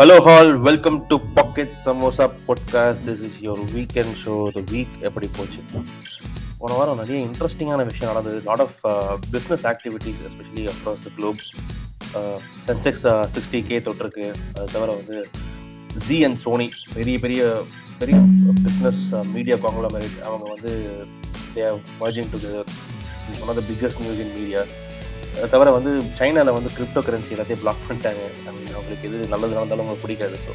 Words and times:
Hello 0.00 0.16
all 0.24 0.50
welcome 0.66 0.96
to 1.10 1.16
Pocket 1.36 1.72
Samosa 1.84 2.26
podcast 2.48 3.00
this 3.06 3.22
is 3.28 3.38
your 3.46 3.62
weekend 3.76 4.12
show 4.20 4.34
the 4.56 4.60
week 4.72 4.92
எப்படி 5.08 5.28
போச்சு? 5.36 5.60
போன 6.58 6.74
வாரம் 6.78 7.00
நிறைய 7.00 7.20
இன்ட்ரெஸ்டிங்கான 7.28 7.86
விஷயம் 7.88 8.10
நடந்தது. 8.12 8.38
Lot 8.48 8.62
of 8.66 8.76
business 9.32 9.64
activities 9.70 10.20
especially 10.28 10.64
across 10.72 11.02
the 11.06 11.10
globe 11.16 11.40
Sensex 12.68 13.04
sixty 13.36 13.60
K 13.70 13.78
தொட்டிருக்கு. 13.88 14.26
அது 14.56 14.68
தவிர 14.74 14.90
வந்து 15.00 15.18
ஜி 16.06 16.18
அண்ட் 16.28 16.40
சோனி 16.44 16.68
பெரிய 16.94 17.18
பெரிய 17.24 17.48
பெரிய 18.02 18.18
பிஸ்னஸ் 18.66 19.02
மீடியா 19.36 19.58
காங்க்ளமரேட் 19.64 20.18
அவங்க 20.28 20.46
வந்து 20.54 20.74
they 21.56 21.64
merging 22.02 22.30
together 22.36 22.70
one 23.40 23.50
of 23.54 23.60
the 23.60 23.64
biggest 23.72 24.02
news 24.04 24.22
in 24.26 24.34
media 24.38 24.62
தவிர 25.54 25.72
வந்து 25.78 25.90
சைனாவில் 26.20 26.56
வந்து 26.58 26.70
கிரிப்டோ 26.76 27.00
கரன்சி 27.06 27.34
எல்லாத்தையும் 27.34 27.62
பிளாக் 27.64 27.82
பண்ணிட்டாங்க. 27.88 28.22
அவங்களுக்கு 28.76 29.08
எது 29.08 29.18
நல்லது 29.32 29.58
நடந்தாலும் 29.58 29.84
அவங்களுக்கு 29.84 30.06
பிடிக்காது. 30.06 30.38
ஸோ 30.44 30.52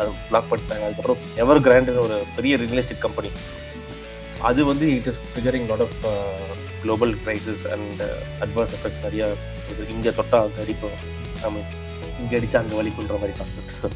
அது 0.00 0.10
பிளாக் 0.30 0.50
பண்ணிட்டாங்க. 0.50 0.84
அதுக்கப்புறம் 0.88 1.22
எவர் 1.44 1.64
கிராண்டுன்னு 1.66 2.04
ஒரு 2.06 2.18
பெரிய 2.36 2.56
ரியல் 2.62 2.82
எஸ்டேட் 2.82 3.04
கம்பெனி 3.06 3.30
அது 4.50 4.60
வந்து 4.70 4.86
it 4.96 5.08
is 5.10 5.20
figuring 5.32 5.66
lot 5.70 5.84
of 5.86 5.98
global 6.82 7.14
crisis 7.24 7.64
and 7.74 8.02
advance 8.44 8.74
effect 8.78 9.00
நிறையா 9.06 9.26
இருக்குது 9.32 9.88
இங்கே 9.94 10.12
தொட்டால் 10.18 10.44
அங்கே 10.46 10.62
அடிப்போம். 10.64 10.98
நம்ம 11.44 11.64
இங்கே 12.22 12.36
அடித்தா 12.38 12.60
அங்கே 12.62 12.76
வலிக்குன்ற 12.80 13.16
மாதிரி 13.22 13.34
கான்செப்ட் 13.38 13.74
ஸோ 13.78 13.88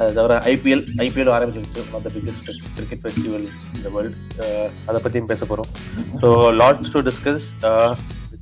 அது 0.00 0.08
தவிர 0.18 0.38
ஐபிஎல் 0.52 0.84
ஐபிஎல் 1.04 1.34
ஆரம்பிச்சிருச்சு. 1.34 1.82
மற்ற 1.92 2.10
பிக்கஸ்ட் 2.14 2.48
கிரிக்கெட் 2.76 3.02
ஃபெஸ்டிவல் 3.04 3.46
இந்த 3.76 3.88
வேர்ல்டு 3.96 4.48
அதை 4.88 4.98
பற்றியும் 5.04 5.30
பேச 5.32 5.44
போகிறோம் 5.50 5.70
so 6.22 6.30
lots 6.62 6.92
to 6.96 7.02
discuss 7.10 7.46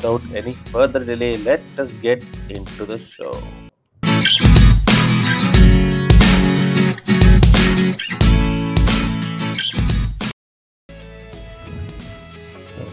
without 0.01 0.23
any 0.41 0.53
further 0.73 1.01
delay, 1.05 1.37
let 1.49 1.63
us 1.83 1.91
get 2.05 2.21
into 2.57 2.83
the 2.91 2.99
show. 3.15 3.33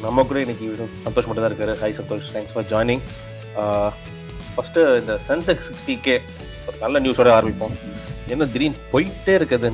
நம்ம 0.02 0.24
கூட 0.30 0.40
இன்னைக்கு 0.44 0.66
சந்தோஷ் 1.06 1.28
மட்டும் 1.28 1.44
தான் 1.44 1.52
இருக்காரு. 1.52 1.74
Hi 1.82 1.96
Santosh. 2.00 2.28
Thanks 2.34 2.54
for 2.56 2.68
joining 2.74 3.04
first 4.56 4.84
இந்த 5.02 5.14
சென்செக்ஸ் 5.30 5.68
சிக்ஸ்டி 5.70 5.96
கே 6.08 6.16
ஒரு 6.68 6.78
நல்ல 6.84 7.00
நியூஸோட 7.06 7.32
ஆரம்பிப்போம். 7.38 7.76
என்ன 8.34 8.48
திடீர்னு 8.54 8.86
போயிட்டே 8.94 9.34
இருக்குது. 9.40 9.70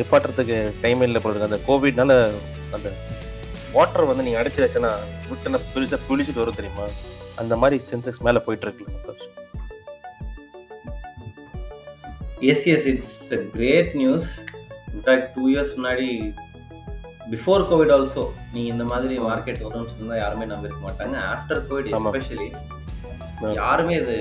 நிப்பாட்டுறதுக்கு 0.00 0.58
டைம் 0.84 1.06
இல்லை 1.08 1.20
போல 1.22 1.34
இருக்கு. 1.34 1.50
அந்த 1.50 1.60
கோவிட்னால 1.68 2.12
அந்த 2.76 2.88
வாட்டர் 3.76 4.08
வந்து 4.10 4.24
நீங்கள் 4.26 4.40
அடிச்சு 4.42 4.60
வச்சனா 4.64 4.90
விட்டுனா 5.30 5.58
பிரிச்சா 5.72 5.98
புளிச்சிட்டு 6.08 6.42
வரும் 6.42 6.58
தெரியுமா? 6.60 6.86
அந்த 7.40 7.56
மாதிரி 7.62 7.76
சென்செக்ஸ் 7.90 8.24
மேலே 8.26 8.40
போயிட்டு 8.46 8.66
இருக்கு 8.66 8.92
Santosh. 8.94 9.26
Yes 12.52 12.66
yes 12.74 12.86
it's 12.92 13.16
a 13.36 13.40
great 13.56 13.92
news 14.00 14.28
in fact 14.94 15.28
two 15.36 15.44
years 15.52 15.74
முன்னாடி 15.78 16.08
பிஃபோர் 17.32 17.64
கோவிட் 17.70 17.92
ஆல்சோ 17.96 18.24
நீங்கள் 18.52 18.72
இந்த 18.74 18.84
மாதிரி 18.92 19.14
மார்க்கெட் 19.28 19.62
வரும்னு 19.64 19.96
சொன்னா 19.98 20.16
யாருமே 20.22 20.46
நம்பிருக்க 20.52 20.80
மாட்டாங்க. 20.86 21.16
After 21.34 21.60
Covid. 21.68 21.90
எஸ்பெஷலி. 21.98 22.48
யாருமே 23.62 23.94
இது 24.02 24.16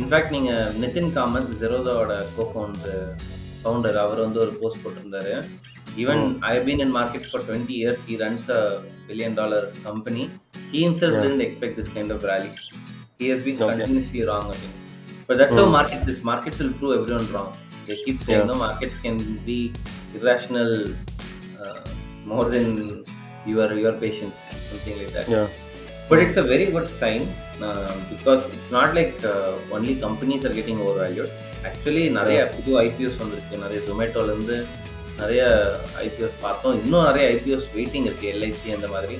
இன்ஃபேக்ட் 0.00 0.34
நீங்கள் 0.36 0.72
நிதின் 0.82 1.12
காமத் 1.18 1.52
ஜெரோதாவோட 1.62 2.14
கோ 2.36 2.44
ஃபவுண்டர் 2.52 3.04
ஃபவுண்டர் 3.60 3.98
அவர் 4.04 4.24
வந்து 4.24 4.40
ஒரு 4.44 4.52
போஸ்ட் 4.60 4.82
போட்டிருந்தாரு. 4.82 5.34
Even 6.03 6.23
I 6.51 6.53
been 6.67 6.83
in 6.85 6.93
market 6.99 7.27
for 7.29 7.43
twenty 7.47 7.75
years 7.81 8.03
he 8.09 8.15
runs 8.23 8.47
a 8.57 8.61
billion 9.09 9.37
dollar 9.41 9.67
company 9.87 10.23
he 10.73 10.81
himself 10.85 11.13
Yeah. 11.13 11.23
didn't 11.23 11.43
expect 11.47 11.73
this 11.79 11.89
kind 11.95 12.11
of 12.15 12.19
rally 12.29 12.51
he 13.19 13.25
has 13.31 13.39
been 13.47 13.57
Okay. 13.57 13.69
continuously 13.71 14.21
wrong 14.29 14.45
again 14.53 14.75
but 15.27 15.35
that's 15.39 15.57
how 15.59 15.65
Hmm. 15.65 15.75
market 15.79 15.99
this 16.09 16.19
markets 16.29 16.59
will 16.61 16.73
prove 16.79 16.93
everyone 16.99 17.27
wrong 17.33 17.49
they 17.87 17.97
keep 18.05 18.19
saying 18.25 18.39
Yeah. 18.39 18.51
no 18.51 18.57
markets 18.63 18.95
can 19.03 19.17
be 19.49 19.57
irrational 20.17 20.71
uh, 21.61 21.81
more 22.25 22.45
than 22.55 22.65
your 23.45 23.67
your 23.83 23.93
patience 24.05 24.37
something 24.69 24.95
like 25.01 25.11
that 25.17 25.27
Yeah. 25.35 25.47
but 26.09 26.19
it's 26.23 26.37
a 26.37 26.47
very 26.53 26.67
good 26.75 26.87
sign 27.01 27.21
uh, 27.67 27.91
because 28.13 28.41
it's 28.55 28.71
not 28.77 28.89
like 28.99 29.13
uh, 29.33 29.53
only 29.77 29.95
companies 30.07 30.45
are 30.49 30.55
getting 30.59 30.79
overvalued 30.85 31.31
actually 31.69 32.05
நிறைய 32.19 32.39
புது 32.55 32.71
IPS 32.85 33.19
வந்திருக்கு 33.23 33.63
நிறைய 33.65 33.79
ஜொமேட்டோல 33.89 34.31
இருந்து 34.35 34.57
நிறைய 35.20 35.42
IPS 36.06 36.36
பார்த்தோம். 36.44 36.74
இன்னும் 36.82 37.06
நிறைய 37.08 37.26
IPOs 37.36 37.68
waiting 37.76 38.06
இருக்கு. 38.08 38.26
எல்ஐசி 38.34 38.68
அந்த 38.76 38.88
மாதிரி. 38.94 39.16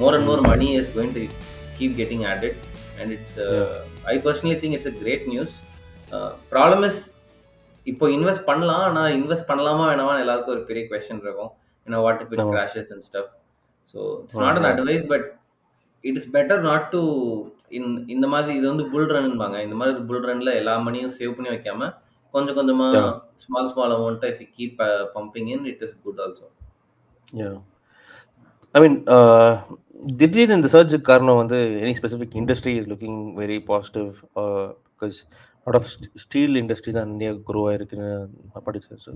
More 0.00 0.14
and 0.16 0.26
more 0.30 0.42
money 0.50 0.68
is 0.80 0.90
going 0.96 1.14
to 1.18 1.22
keep 1.78 1.94
getting 2.00 2.24
added 2.32 2.58
and 3.00 3.12
it's 3.16 3.38
I 4.12 4.16
personally 4.26 4.56
think 4.62 4.76
it's 4.76 4.90
a 4.92 4.94
great 5.02 5.24
news 5.32 5.54
problem 6.52 6.84
is 6.90 7.00
இப்போ 7.86 8.06
இன்வெஸ்ட் 8.16 8.46
பண்ணலாம். 8.50 8.84
ஆனால் 8.88 9.10
இன்வெஸ்ட் 9.18 9.48
பண்ணலாமா 9.50 9.84
வேணாமா 9.90 10.14
எல்லாருக்கும் 10.22 10.54
ஒரு 10.56 10.64
பெரிய 10.70 10.84
கொஸ்டின் 10.90 11.22
இருக்கும். 11.26 11.52
ஏன்னா 11.86 12.00
what 12.06 12.22
if 12.24 12.32
it. 12.34 12.42
Crashes 12.54 12.90
and 12.94 13.04
stuff 13.08 13.30
so 13.92 13.98
it's 14.22 14.40
not 14.44 14.58
an. 14.60 14.68
Advice 14.72 15.06
but 15.12 15.26
it 16.04 16.18
is 16.20 16.28
better 16.36 16.62
not 16.70 16.86
to 16.96 17.00
in 17.78 17.88
இந்த 18.14 18.26
மாதிரி 18.34 18.52
இது 18.58 18.66
வந்து 18.72 18.84
புல் 18.92 19.08
ரன்பாங்க 19.16 19.56
இந்த 19.66 19.76
மாதிரி 19.80 20.04
புல் 20.10 20.26
ரன்ல 20.30 20.52
எல்லா 20.60 20.74
மணியும் 20.88 21.14
சேவ் 21.18 21.34
பண்ணி 21.36 21.50
வைக்காம 21.54 21.90
கொஞ்சம் 22.33 22.57
கொஞ்சமா 22.59 22.87
Yeah. 22.95 23.11
Small 23.41 23.69
small 23.71 23.93
amount 23.97 24.25
if 24.29 24.41
you 24.43 24.47
keep 24.59 24.79
pumping 25.15 25.49
in 25.55 25.65
it 25.71 25.83
is 25.87 25.95
good 26.05 26.21
also 26.25 26.47
Yeah. 27.41 27.55
I 28.75 28.81
mean, 28.83 28.95
uh, 29.15 29.51
திடீர்னு 30.13 30.55
இந்த 30.59 30.69
சர்ஜுக்கு 30.73 31.07
காரணம் 31.09 31.39
வந்து 31.39 31.57
any 31.81 31.93
specific 31.99 32.35
industry 32.39 32.71
is 32.79 32.87
looking 32.91 33.19
very 33.37 33.57
positive 33.69 34.07
because 34.91 35.17
lot 35.67 35.77
of 35.79 35.87
steel 36.23 36.59
industry 36.61 36.91
தான் 36.97 37.11
இந்தியா 37.13 37.31
க்ரோ 37.49 37.61
ஆயிருக்குன்னு 37.69 38.09
நான் 38.47 38.65
படித்தேன் 38.65 39.01
so 39.05 39.11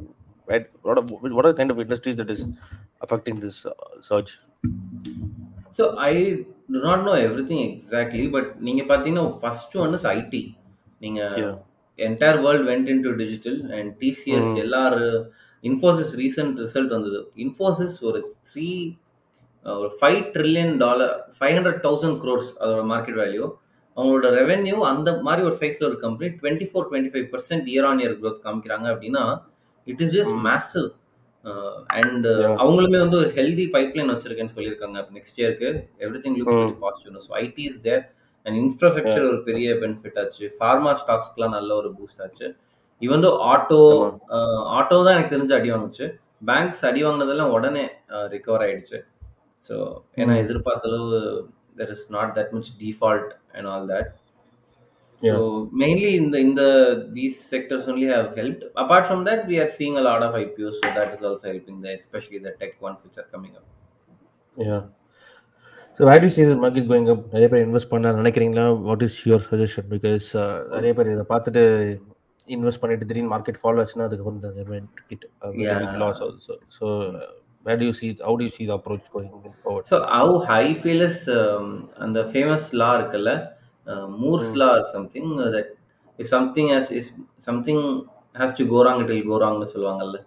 what 1.36 1.48
are 1.50 1.58
kind 1.60 1.74
of 1.76 1.82
industries 1.86 2.20
that 2.22 2.32
is 2.36 2.44
affecting 3.06 3.40
this 3.46 3.60
surge 4.10 4.32
so 5.80 5.86
I 6.08 6.12
do 6.72 6.80
not 6.88 7.04
know 7.10 7.16
everything 7.52 7.64
exactly 7.68 8.28
but 8.36 8.50
நீங்கள் 8.68 8.90
பார்த்தீங்கன்னா 8.92 9.26
first 9.44 9.76
one 9.86 9.96
is 10.00 10.08
ID 10.16 10.44
நீங்கள் 11.02 11.36
Yeah. 11.44 11.56
entire 11.99 12.41
world 12.47 12.67
went 12.71 12.89
into 13.07 13.13
digital 13.23 13.59
and 13.79 13.91
TCS. 14.05 14.51
எல்லாரும் 14.65 15.19
Infosys 15.65 16.13
recent 16.23 16.61
result 16.65 16.95
வந்தது. 16.97 17.19
இன்ஃபோசிஸ் 17.45 17.97
ஒரு 18.11 18.21
three 18.51 18.69
ஒரு 19.67 19.91
five 19.99 20.21
trillion 20.37 20.73
dollar 20.85 21.13
five 21.39 21.55
hundred 21.57 21.83
thousand 21.85 22.17
crores 22.23 22.49
அதோட 22.63 22.85
market 22.93 23.19
value 23.23 23.45
அவங்களோட 23.97 24.29
revenue 24.41 24.77
அந்த 24.91 25.09
மாதிரி 25.27 25.43
ஒரு 25.49 25.57
சைஸில் 25.61 25.87
ஒரு 25.91 25.99
company 26.05 26.29
twenty 26.41 26.67
four 26.71 26.87
twenty 26.89 27.13
five 27.13 27.27
percent 27.35 27.67
year 27.73 27.87
on 27.91 28.01
year 28.03 28.17
growth 28.21 28.41
காமிக்கிறாங்க 28.47 28.87
அப்படின்னா 28.95 29.25
it 29.87 30.03
is 30.05 30.15
just. 30.17 30.37
Massive 30.49 30.89
and. 32.01 32.27
அவங்களுமே 32.63 32.99
வந்து 33.05 33.19
ஒரு 33.23 33.31
ஹெல்தி 33.39 33.67
பைப்லைன் 33.77 34.13
வச்சிருக்கேன்னு 34.13 34.55
சொல்லியிருக்காங்க. 34.57 34.99
நெக்ஸ்ட் 35.17 35.39
இயருக்கு 35.43 35.69
every 36.07 36.21
thing 36.25 36.37
looks 36.41 36.77
positive 36.85 37.25
so 37.29 37.35
IT 37.45 37.65
is 37.71 37.81
there 37.87 38.03
and 38.47 38.57
infrastructure 38.63 39.29
ஒரு 39.31 39.39
பெரிய 39.49 39.69
பெனிஃபிட் 39.83 40.19
ஆச்சு. 40.23 40.45
ஃபார்மா 40.59 40.93
ஸ்டாக்ஸ்க்குலாம் 41.03 41.57
நல்ல 41.59 41.71
ஒரு 41.81 41.91
பூஸ்ட் 41.99 42.23
ஆச்சு. 42.27 42.47
இவன் 43.03 43.25
ஆட்டோ 43.53 43.79
ஆட்டோ 44.79 44.97
தான் 45.05 45.15
எனக்கு 45.17 45.35
தெரிஞ்சு 45.35 45.57
அடி 45.59 45.71
வாங்குச்சு. 45.75 46.07
பேங்க்ஸ் 46.51 46.85
அடி 46.89 47.01
வாங்கினதெல்லாம் 47.07 47.55
உடனே 47.57 47.85
ரிகவர் 48.35 48.65
ஆயிடுச்சு. 48.67 48.99
ஸோ 49.65 49.75
ஏன்னா. 50.21 50.35
எதிர்பார்த்த 50.45 50.91
அளவு 50.91 51.19
there 51.81 51.93
is 51.95 52.07
not 52.17 52.33
that 52.39 52.53
much 52.57 52.71
default 52.83 53.31
and 53.57 53.69
all 53.75 53.87
that 53.93 54.11
so. 55.23 55.33
Mainly 55.83 56.11
இந்த 56.21 56.37
இந்த 56.47 56.63
these 57.19 57.37
sectors 57.53 57.87
only 57.93 58.09
have 58.15 58.31
help 58.39 58.63
apart 58.83 59.07
from 59.09 59.23
that 59.29 59.45
we 59.51 59.59
are 59.65 59.73
seeing 59.77 59.99
a 60.01 60.05
lot 60.09 60.25
of 60.29 60.37
IPOs 60.41 60.81
so 60.83 60.91
that 60.99 61.13
is 61.17 61.27
also 61.29 61.47
helping 61.51 61.79
the 61.87 61.91
especially 61.99 62.41
the 62.47 62.53
tech 62.63 62.77
ones 62.89 63.05
which 63.07 63.21
are 63.23 63.29
coming 63.35 63.57
up 63.61 63.69
You 66.01 66.31
see 66.31 66.45
the 66.45 66.57
market 66.57 66.85
going 66.89 67.07
up? 67.13 67.21
நிறைய 67.33 67.47
பேர் 67.53 67.65
invest 67.67 67.91
பண்ண 67.91 68.13
நினைக்கிறீங்களா 68.21 68.65
what 68.87 69.03
is 69.07 69.17
your 69.29 69.43
suggestion 69.49 69.89
because 69.91 70.29
நிறைய 70.75 70.93
பேர் 70.99 71.11
இதை 71.15 71.25
பார்த்துட்டு 71.33 71.63
invest 72.49 72.83
பண்ணிட்டு 72.83 73.09
திடீர்னு 73.09 73.31
மார்க்கெட் 73.33 73.59
ஃபாலோ 73.63 73.81
ஆச்சுன்னா 73.83 74.07
அதுக்கு 74.09 74.25
it. 75.15 75.27
Loss 76.03 76.21
also 76.27 76.55
so 76.77 76.87
going 79.15 79.35
so 79.91 79.97
அந்த 81.99 82.21
ஃபேமஸ் 82.31 82.67
லா 82.83 82.91
இருக்குல்ல 82.99 83.33
Moore's 84.23 84.51
Mm. 84.51 84.59
Law 84.61 84.71
something 84.93 85.31
that 85.55 85.71
if 86.19 86.31
something 86.35 86.71
has 86.75 86.91
is 86.99 87.09
something 87.47 87.85
has 88.35 88.57
to 88.59 88.67
go 88.73 88.81
wrong 88.89 89.01
it 89.05 89.13
will 89.13 89.29
go 89.33 89.39
ராங்னு 89.45 89.69
சொல்லுவாங்கல்ல 89.75 90.21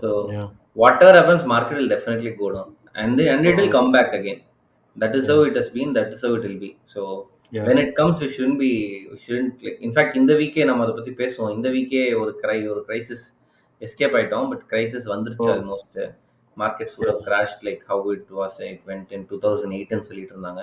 So, 0.00 0.08
yeah 0.32 0.48
whatever 0.76 1.12
happens, 1.18 1.42
market 1.46 1.74
will 1.78 1.88
definitely 1.88 2.32
go 2.40 2.48
down, 2.54 2.68
and 2.94 3.12
the, 3.18 3.24
and 3.32 3.46
it 3.46 3.54
will 3.58 3.68
Mhm. 3.68 3.76
come 3.76 3.88
back 3.94 4.10
again. 4.18 4.40
That 4.96 5.14
is 5.14 5.28
how 5.28 5.42
it 5.42 5.56
has 5.56 5.70
been. 5.70 5.92
That 5.92 6.10
is 6.14 6.22
how 6.22 6.34
it 6.34 6.42
will 6.42 6.58
be. 6.58 6.72
So 6.84 7.02
yeah 7.52 7.66
when 7.68 7.78
it 7.78 7.90
comes, 7.96 8.16
we 8.20 8.28
shouldn't 8.28 8.58
be. 8.58 8.72
We 9.12 9.18
shouldn't 9.18 9.62
like. 9.66 9.78
In 9.80 9.92
fact, 9.96 10.12
இந்த 10.20 10.32
வீக்கே 10.40 10.64
நம்ம 10.70 10.84
அதை 10.86 10.94
பத்தி 10.98 11.12
பேசுவோம் 11.22 11.52
இந்த 11.56 11.68
வீக்கே 11.76 12.02
ஒரு 12.22 12.32
கிரை 12.42 12.58
ஒரு 12.72 12.82
கிரைசிஸ் 12.88 13.24
எஸ்கேப் 13.80 14.16
ஆயிட்டோம் 14.18 14.48
பட் 14.52 14.64
கிரைசிஸ் 14.72 15.08
வந்துருச்சு. 15.14 15.48
Almost 15.56 15.98
markets 16.56 16.96
would 16.98 17.10
have 17.12 17.22
crashed 17.28 17.60
like 17.68 17.82
how 17.90 17.98
it 18.16 18.26
was 18.38 18.54
it 18.70 18.80
went 18.90 19.08
in 19.16 19.22
2008 19.28 19.94
ன்னு 19.94 20.08
சொல்லிட்டு 20.08 20.34
இருந்தாங்க 20.34 20.62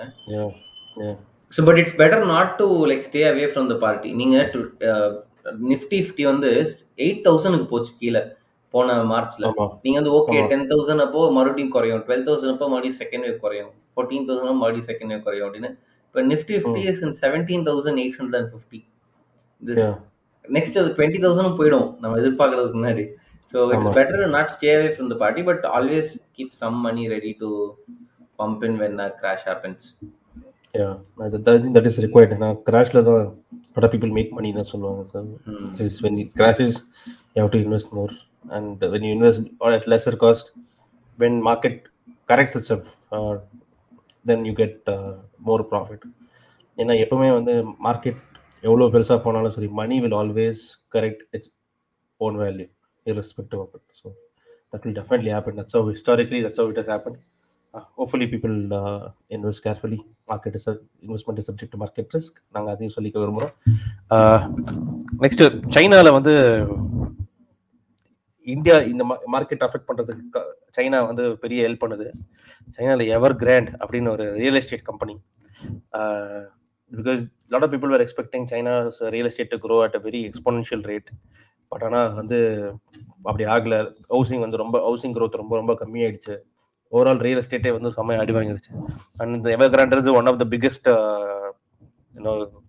so 1.52 1.60
but 1.68 1.80
it's 1.82 1.96
better 2.02 2.24
not 2.34 2.52
to 2.60 2.66
like 2.90 3.06
stay 3.08 3.22
away 3.30 3.46
from 3.52 3.68
the 3.72 3.76
party 3.84 4.10
நீங்கள் 4.20 4.46
டு 4.54 4.60
நிஃப்டி 5.72 5.98
ஃபிஃப்டி 6.04 6.24
வந்து 6.32 6.50
எயிட் 7.06 7.22
தௌசண்ட்க்கு 7.28 7.68
போச்சு 7.72 7.92
கீழே 8.02 8.22
போன 8.74 8.96
மார்ச்ல. 9.12 9.44
நீங்க 9.84 9.96
வந்து 10.00 10.12
ஓகே. 10.18 10.40
டென் 10.50 10.66
தௌசண்ட் 10.72 11.02
அப்போ 11.04 11.20
மறுபடியும் 11.38 11.72
குறையும். 11.76 12.02
டுவெல் 12.06 12.26
தௌசண்ட் 12.28 12.52
அப்போ 12.54 12.66
மறுபடியும் 12.72 12.98
செகண்ட் 13.00 13.24
வேவ் 13.26 13.38
குறையும். 13.44 13.70
ஃபோர்டீன் 13.94 14.26
தௌசண்ட் 14.28 14.60
மறுபடியும் 14.62 14.88
செகண்ட் 14.90 15.12
வேவ் 15.14 15.24
குறையும் 15.26 15.46
அப்படின்னு. 15.48 15.70
இப்போ 16.06 16.22
Nifty 16.32 16.54
fifty 16.60 16.84
is 16.92 17.02
in 17.06 17.16
seventeen 17.22 17.64
thousand 17.70 18.00
eight 18.04 18.16
hundred 18.20 18.38
and 18.40 18.52
fifty 18.54 18.80
this. 19.62 19.82
Next 20.58 20.78
அது 20.82 20.92
டுவெண்ட்டி 20.98 21.22
தௌசண்ட் 21.26 21.58
போயிடும். 21.60 21.88
நம்ம 22.04 22.20
எதிர்பார்க்கறதுக்கு 22.22 22.80
முன்னாடி. 22.80 23.06
So 23.52 23.58
it's. 23.74 23.92
Better 23.98 24.24
not 24.36 24.54
stay 24.56 24.70
away 24.76 24.88
from 24.94 25.10
the 25.12 25.18
party 25.24 25.44
but 25.50 25.66
always 25.76 26.12
keep 26.38 26.54
some 26.62 26.78
money 26.86 27.04
ready 27.16 27.34
to 27.42 27.50
pump 28.40 28.64
in 28.70 28.80
when 28.84 28.98
crash 29.22 29.46
happens 29.50 29.86
that 31.76 31.86
is 31.88 31.96
required. 32.04 32.32
நான் 32.42 32.58
கிராஷ்ல 32.66 33.00
தான் 33.06 33.22
people 33.94 34.10
make 34.18 34.30
money 34.36 34.50
தான் 34.58 34.68
சொல்லுவாங்க 34.72 35.02
sir 35.12 35.26
it 36.24 36.28
crashes 36.40 36.74
you 37.32 37.40
have 37.42 37.50
to 37.54 37.60
invest 37.64 37.88
more. 37.98 38.12
And 38.44 38.80
when 38.92 39.02
you 39.02 39.12
invest 39.12 39.40
or 39.60 39.70
at 39.72 39.86
lesser 39.86 40.16
cost 40.16 40.46
when 41.18 41.34
market 41.42 41.76
corrects 42.28 42.56
itself 42.56 42.86
uh, 43.12 43.34
then 44.26 44.44
you 44.44 44.54
get 44.54 44.76
uh, 44.88 45.12
more 45.40 45.62
profit 45.64 46.02
ஏன்னா 46.78 46.94
எப்பவுமே 47.04 47.28
வந்து 47.30 47.54
market 47.86 48.20
எவ்வளோ 48.64 48.86
பெருசாக 48.92 49.18
போனாலும் 49.24 49.52
சரி 49.54 49.68
money 49.80 49.96
will 50.02 50.14
always 50.20 50.60
correct 50.94 51.22
its 51.36 51.50
own 52.20 52.36
value 52.42 52.66
irrespective 53.06 53.60
of 53.64 53.74
it 53.78 53.98
so 54.00 54.06
that 54.72 54.84
will 54.84 54.96
definitely 55.00 55.32
happen 55.36 55.58
that's 55.58 55.76
how 55.78 55.90
historically 55.94 56.40
that's 56.46 56.60
how 56.62 56.70
it 56.72 56.80
has 56.82 56.90
happen 56.94 57.18
hopefully 57.98 58.28
people 58.34 58.54
invest 59.36 59.64
carefully 59.66 60.00
market 60.32 60.56
is 60.60 60.68
investment 61.04 61.42
subject 61.48 61.76
market 61.82 62.14
risk 62.18 62.38
நாங்கள் 62.56 62.72
அதையும் 62.74 62.94
சொல்லிக்க 62.96 63.18
விரும்புகிறோம் 63.24 63.54
next 65.24 65.48
சைனாவில் 65.76 66.16
வந்து 66.18 66.34
India 68.46 68.76
இந்த 68.92 69.02
market 69.34 69.64
affect 69.66 69.88
பண்றதுக்கு 69.88 70.40
China 70.76 70.98
வந்து 71.10 71.24
பெரிய 71.42 71.60
ஹெல்ப் 71.66 71.82
பண்ணுது. 71.84 72.06
சைனால 72.76 73.06
எவர் 73.16 73.34
கிராண்ட் 73.42 73.70
அப்படின்னு 73.82 74.12
ஒரு 74.16 74.26
real 74.42 74.58
estate 74.60 74.86
company 74.90 75.14
because 76.92 77.20
lot 77.54 77.64
of 77.66 77.72
people 77.74 77.92
are 77.96 78.04
expecting 78.06 78.46
China's 78.52 79.00
real 79.14 79.28
estate 79.30 79.52
to 79.54 79.58
grow 79.66 79.78
at 79.86 79.96
a 79.98 80.02
very 80.08 80.22
exponential 80.30 80.84
rate 80.90 81.10
but 81.72 81.84
ஆனால் 81.88 82.14
வந்து 82.20 82.38
அப்படி 83.28 83.44
ஆகல. 83.54 83.74
ஹவுசிங் 84.14 84.42
வந்து 84.44 84.62
ரொம்ப 84.62 84.76
ஹவுசிங் 84.86 85.14
க்ரோத் 85.16 85.40
ரொம்ப 85.42 85.54
ரொம்ப 85.60 85.72
கம்மியாயிடுச்சு. 85.82 86.36
ஓவரால் 86.92 87.22
ரியல் 87.26 87.40
எஸ்டேட்டே 87.42 87.72
வந்து 87.76 87.90
செம்ம 87.96 88.16
அடி 88.22 88.32
வாங்கிடுச்சு 88.36 88.72
அண்ட் 89.20 89.34
இந்த 89.38 89.48
Evergrande 89.74 90.12
one 90.20 90.28
of 90.30 90.40
the 90.42 90.46
biggest 90.54 90.88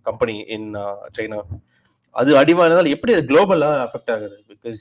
company 0.08 0.36
in 0.56 0.68
China 1.16 1.38
அது 2.14 2.30
அடிவானதால் 2.40 2.92
எப்படி 2.94 3.12
அது 3.16 3.22
குளோபலாக 3.30 3.76
அஃபெக்ட் 3.86 4.12
ஆகுது? 4.14 4.36
பிகாஸ் 4.50 4.80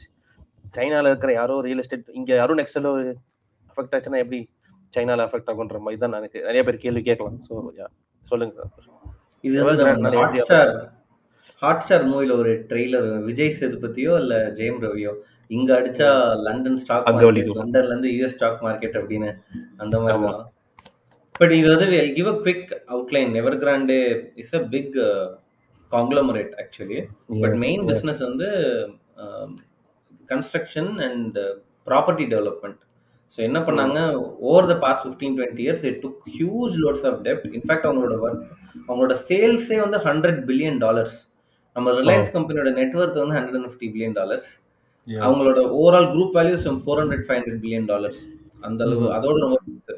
சைனால 0.73 1.11
இருக்கிற 1.11 1.31
யாரோ 1.39 1.55
ரியல் 1.67 1.81
எஸ்டேட் 1.83 2.15
இங்க 2.19 2.31
யாரும் 2.41 2.59
நெக்ஸ்ட்ல 2.59 2.91
அஃபெக்ட் 3.73 3.95
ஆச்சுன்னா 3.97 4.21
எப்படி 4.23 4.39
சைனால 4.93 5.25
அஃபெக்ட் 5.27 5.51
ஆகுன்ற 5.51 5.79
மாதிரி 5.83 5.99
தான் 5.99 6.17
எனக்கு 6.21 6.39
நிறைய 6.47 6.61
பேர் 6.67 6.83
கேள்வி 6.85 7.03
கேட்கலாம். 7.09 7.37
ஸோ 7.47 7.53
சொல்லுங்க 8.25 8.63
இது 9.43 9.61
ஹாட் 10.17 10.39
ஸ்டார் 10.41 10.71
ஹாட் 11.61 11.83
ஸ்டார் 11.85 12.05
மூவில 12.11 12.35
ஒரு 12.41 12.51
ட்ரெய்லர் 12.69 13.07
விஜய் 13.27 13.55
சேதுபதியோ 13.59 14.13
இல்ல 14.21 14.35
ஜெயம் 14.59 14.79
ரவியோ? 14.85 15.11
இங்க 15.49 15.69
அடிச்சா 15.77 16.09
லண்டன் 16.47 16.79
ஸ்டாக். 16.81 17.07
லண்டன்ல 17.59 17.91
இருந்து 17.91 18.11
யூஎஸ் 18.15 18.35
ஸ்டாக் 18.37 18.61
மார்க்கெட் 18.67 18.97
அப்படின்னு 18.99 19.29
அந்த 19.83 19.95
மாதிரி. 20.03 20.21
தான். 20.27 20.47
பட் 21.35 21.53
இது 21.59 21.67
வந்து 21.73 21.87
give 22.17 22.29
a 22.33 22.35
quick 22.39 22.71
outline 22.93 23.33
Evergrande 23.63 23.99
is 24.43 24.55
a 24.59 24.61
big 24.73 24.95
conglomerate 25.91 26.53
actually 26.63 26.99
but 27.43 27.57
main 27.65 27.83
business 27.89 28.21
வந்து 28.27 28.49
construction 30.31 30.91
and 31.07 31.37
property 31.87 32.25
development 32.33 32.81
so 33.31 33.39
என்ன 33.39 33.59
பண்ணாங்க? 33.67 33.99
Over 34.47 34.67
the 34.69 34.75
past 34.81 35.03
fifteen 35.03 35.35
twenty 35.37 35.63
years 35.65 35.85
it 35.89 35.99
took 36.03 36.23
huge 36.33 36.73
lots 36.83 37.05
of 37.09 37.19
dept 37.27 37.53
in fact 37.57 37.85
அவங்களோட 37.87 38.15
work 38.23 38.41
அவங்களோட 38.87 39.15
சேல்ஸே 39.27 39.77
வந்து 39.83 39.99
hundred 40.07 40.41
billion 40.49 40.79
dollars 40.81 41.15
நம்ம 41.75 41.91
Reliance 41.99 42.31
கம்பெனியோட 42.35 42.71
network 42.79 43.19
வந்து 43.19 43.37
hundred 43.37 43.57
and 43.59 43.69
fifty 43.69 43.89
billion 43.93 44.17
dollars 44.17 44.49
அவங்களோட 45.07 45.59
overall 45.77 46.09
group 46.11 46.35
values 46.37 46.65
four 46.83 47.01
hundred 47.01 47.25
five 47.27 47.39
hundred 47.39 47.61
billion 47.63 47.87
dollars 47.87 48.21
அந்த 48.63 48.81
அளவு 48.85 49.03
Mhm. 49.03 49.13
அதோட 49.15 49.37
ரொம்ப 49.45 49.95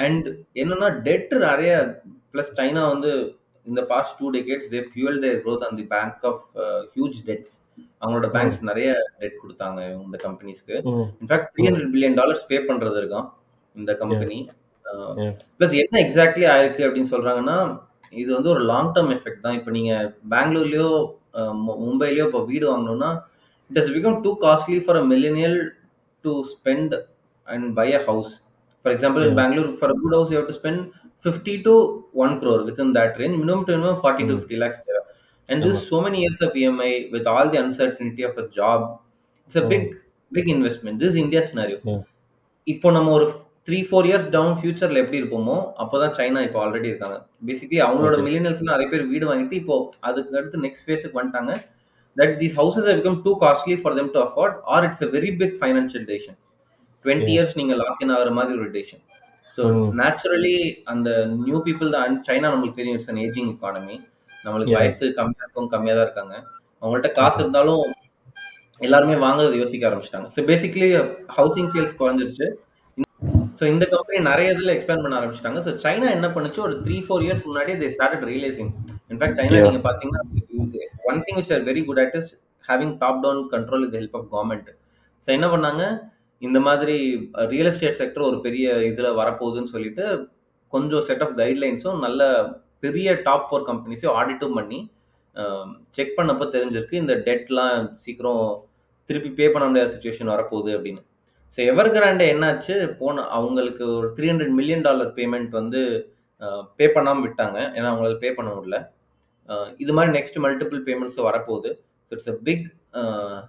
அண்ட் 0.00 0.26
என்னன்னா 0.56 0.88
டெட் 1.06 1.32
நிறைய 1.44 1.70
ப்ளஸ் 2.32 2.52
சைனா 2.58 2.82
வந்து 2.90 3.12
இந்த 3.68 3.80
past 3.92 4.16
two 4.20 4.26
decades 4.36 4.70
they 4.74 4.80
fuel 4.90 5.18
their 5.24 5.38
growth 5.44 5.64
on 5.68 5.78
the 5.80 5.86
bank 5.94 6.24
of 6.30 6.42
huge 6.94 7.18
debts 7.28 7.54
அவங்களோட 8.02 8.28
பேங்க்ஸ் 8.36 8.60
நிறைய 8.70 8.88
டெட் 9.20 9.40
கொடுத்தாங்க 9.42 9.80
இந்த 10.04 10.18
கம்பெனிஸ்க்கு 10.24 10.74
in fact 11.22 11.50
three 11.52 11.66
hundred 11.68 11.92
billion 11.94 12.18
dollars 12.20 12.46
pay 12.50 12.58
பண்றது 12.70 12.98
இருக்கான் 13.02 13.28
இந்த 13.76 13.92
கம்பெனி. 14.02 14.38
ப்ளஸ் 15.58 15.74
என்ன 15.82 16.00
எக்ஸாக்ட்லி 16.04 16.44
ஆயிருக்கு 16.52 16.86
அப்படின்னு 16.86 17.12
சொல்றாங்கன்னா 17.14 17.56
இது 18.12 18.30
வந்து 18.36 18.50
ஒரு 18.54 18.62
லாங் 18.70 18.92
டேர்ம் 18.96 19.12
எஃபெக்ட் 19.16 19.44
தான். 19.46 19.56
இப்போ 19.58 19.70
நீங்க 19.76 19.92
பெங்களூர்லயோ 20.34 20.88
மும்பைலயோ 21.82 22.24
இப்போ 22.28 22.40
வீடு 22.50 22.66
வாங்கணும்னா 22.72 23.10
it 23.70 23.78
has 23.80 23.92
become 23.96 24.18
too 24.26 24.30
costly 24.44 24.78
for 24.84 24.98
a 25.02 25.04
millennial 25.12 25.58
to 26.24 26.32
spend 26.52 26.94
and 27.46 27.66
buy 27.78 27.88
a 27.98 28.00
house 28.08 28.32
for 28.88 28.96
example 28.96 29.22
in 29.22 29.30
Yeah. 29.30 29.40
Bangalore 29.40 29.70
for 29.78 29.92
good 30.00 30.14
house 30.16 30.30
you 30.34 30.40
to 30.44 30.54
spend 30.58 30.82
fifty 31.22 31.54
to 31.64 31.72
one 32.22 32.34
crore 32.40 32.60
within 32.66 32.88
that 32.92 33.12
range 33.20 33.36
minimum 33.38 33.62
to 33.64 33.72
minimum 33.74 33.96
40 34.02 34.22
to 34.22 34.34
Mm. 34.34 34.40
50 34.42 34.58
lakhs 34.62 34.78
there 34.86 35.02
and 35.48 35.58
this 35.62 35.78
so 35.88 35.98
many 36.04 36.18
years 36.24 36.40
of 36.46 36.56
emi 36.62 36.92
with 37.10 37.26
all 37.26 37.46
the 37.48 37.58
uncertainty 37.62 38.22
of 38.22 38.34
a 38.38 38.46
job 38.58 38.80
it's 39.48 39.56
a 39.56 39.64
Mm. 39.64 39.70
big 39.72 39.84
big 40.32 40.48
investment 40.50 40.94
this 40.98 41.10
is 41.12 41.18
india 41.18 41.42
scenario 41.48 41.78
Yeah. 41.84 42.00
இப்போ 42.66 42.88
நம்ம 42.96 43.12
ஒரு 43.18 43.26
three 43.68 43.78
four 43.88 44.06
years 44.08 44.26
down 44.34 44.56
ஃபியூச்சர்ல 44.58 45.00
எப்படி 45.02 45.18
இருப்போமோ 45.20 45.54
அப்போதான் 45.82 46.12
China 46.18 46.40
இப்போ 46.46 46.58
already 46.64 46.88
இருக்காங்க 46.92 47.16
basically 47.48 47.80
அவங்களோட 47.86 48.14
Okay. 48.14 48.24
Millionaires 48.26 48.62
நிறைய 48.70 48.88
பேர் 48.92 49.04
வீடு 49.12 49.26
வாங்கிட்டு 49.30 49.56
இப்போ 49.62 49.76
அதுக்கு 50.08 50.36
அடுத்து 50.40 50.60
நெக்ஸ்ட் 50.66 50.86
ஃபேஸுக்கு 50.88 51.18
வந்துட்டாங்க 51.20 51.52
that 52.16 52.34
these 52.40 52.54
houses 52.60 52.88
become 52.92 53.18
too 53.26 53.32
costly 53.44 53.76
for 53.82 53.96
them 53.98 54.10
to 54.16 54.20
afford 54.26 54.56
or 54.74 54.84
it's 54.88 55.04
a 55.06 55.10
very 55.16 55.32
big 55.42 55.56
financial 55.60 56.06
station 56.12 56.38
twenty. 57.04 57.30
Years 57.34 57.56
நீங்க 57.60 57.74
லாக் 57.82 58.02
இன் 58.04 58.14
ஆகிற 58.16 58.30
மாதிரி 58.38 58.58
ஒரு 58.64 58.70
டேஷன் 58.76 59.02
ஸோ. 59.58 59.62
நேச்சுரலி 60.00 60.56
அந்த 60.92 61.08
நியூ 61.46 61.58
பீப்புள் 61.66 61.94
தான் 61.96 62.18
சைனா 62.28 62.50
நம்மளுக்கு 62.52 62.78
தெரியும் 62.80 62.96
இட்ஸ் 62.98 63.10
அன் 63.12 63.20
ஏஜிங் 63.24 63.50
எக்கானமி 63.54 63.96
நம்மளுக்கு. 64.44 64.76
வயசு 64.80 65.04
கம்மியா 65.18 65.42
இருக்கும் 65.44 65.70
கம்மியா 65.74 65.94
தான் 65.98 66.06
இருக்காங்க. 66.08 66.34
அவங்கள்ட்ட 66.82 67.10
காசு 67.18 67.38
இருந்தாலும் 67.42 67.82
எல்லாருமே 68.80 69.16
வாங்குறது 69.24 69.60
யோசிக்க 69.62 69.88
ஆரம்பிச்சிட்டாங்க. 69.88 70.28
ஸோ 70.34 70.40
பேசிக்கலி 70.50 70.88
ஹவுசிங் 71.36 71.70
சேல்ஸ் 71.74 71.98
குறைஞ்சிருச்சு. 72.00 72.48
ஸோ 73.58 73.64
இந்த 73.72 73.84
கம்பெனி 73.94 74.18
நிறைய 74.28 74.48
இதில் 74.54 74.72
எக்ஸ்பேண்ட் 74.74 75.04
பண்ண 75.04 75.16
ஆரம்பிச்சிட்டாங்க. 75.20 75.60
ஸோ 75.66 75.70
சைனா 75.84 76.08
என்ன 76.16 76.26
பண்ணுச்சு? 76.34 76.60
ஒரு 76.66 76.74
த்ரீ 76.84 76.96
ஃபோர் 77.06 77.24
இயர்ஸ் 77.26 77.46
முன்னாடி 77.48 77.72
they 77.80 77.88
started 77.94 78.26
realising 78.30 78.70
in fact 79.12 79.38
China. 79.40 79.62
நீங்க 79.66 79.82
பாத்தீங்கன்னா 79.88 80.22
one 81.10 81.18
thing 81.26 81.38
which 81.40 81.52
are 81.56 81.64
very 81.70 81.82
good 81.88 82.00
at 82.04 82.14
is 82.20 82.30
having 82.64 82.94
top 83.02 83.18
down 83.24 83.42
control 83.54 83.84
with 83.86 83.96
help 84.00 84.16
of 84.20 84.28
government 84.34 84.70
so 85.24 85.28
என்ன 85.36 85.48
பண்ணாங்க? 85.54 85.82
இந்த 86.42 86.58
மாதிரி 86.66 86.96
ரியல் 87.52 87.68
எஸ்டேட் 87.70 87.98
செக்டர் 88.00 88.28
ஒரு 88.30 88.38
பெரிய 88.46 88.66
இதில் 88.90 89.18
வரப்போகுதுன்னு 89.20 89.72
சொல்லிட்டு 89.74 90.04
கொஞ்சம் 90.72 91.04
செட் 91.08 91.24
ஆஃப் 91.24 91.34
கைட்லைன்ஸும் 91.40 92.00
நல்ல 92.06 92.22
பெரிய 92.84 93.14
டாப் 93.26 93.46
ஃபோர் 93.48 93.66
கம்பெனிஸையும் 93.70 94.16
ஆடிட்டும் 94.18 94.56
பண்ணி 94.58 94.78
செக் 95.96 96.16
பண்ணப்போ 96.18 96.46
தெரிஞ்சிருக்கு 96.54 97.00
இந்த 97.02 97.14
டெட்லாம் 97.26 97.86
சீக்கிரம் 98.04 98.44
திருப்பி 99.10 99.30
பே 99.38 99.46
பண்ண 99.52 99.64
முடியாத 99.68 99.90
சுச்சுவேஷன் 99.94 100.32
வரப்போகுது 100.34 100.70
அப்படின்னு. 100.76 101.02
ஸோ 101.54 101.58
எவர் 101.72 101.90
கிராண்டே 101.94 102.24
என்னாச்சு? 102.32 102.74
போன 103.00 103.24
அவங்களுக்கு 103.36 103.84
ஒரு 103.98 104.08
three 104.16 104.26
hundred 104.30 104.54
million 104.58 104.84
dollar 104.86 105.10
payment 105.18 105.52
வந்து 105.60 105.80
பே 106.78 106.86
பண்ணாமல் 106.96 107.24
விட்டாங்க. 107.26 107.58
ஏன்னா 107.76 107.88
அவங்களால 107.90 108.18
பே 108.24 108.30
பண்ண 108.38 108.50
முடியல. 108.56 108.78
இது 109.82 109.92
மாதிரி 109.96 110.12
நெக்ஸ்ட் 110.16 110.38
மல்டிபிள் 110.44 110.80
பேமெண்ட்ஸும் 110.88 111.28
வரப்போகுது. 111.30 111.70
So 112.08 112.12
it's 112.16 112.32
a 112.34 112.36
big 112.48 112.66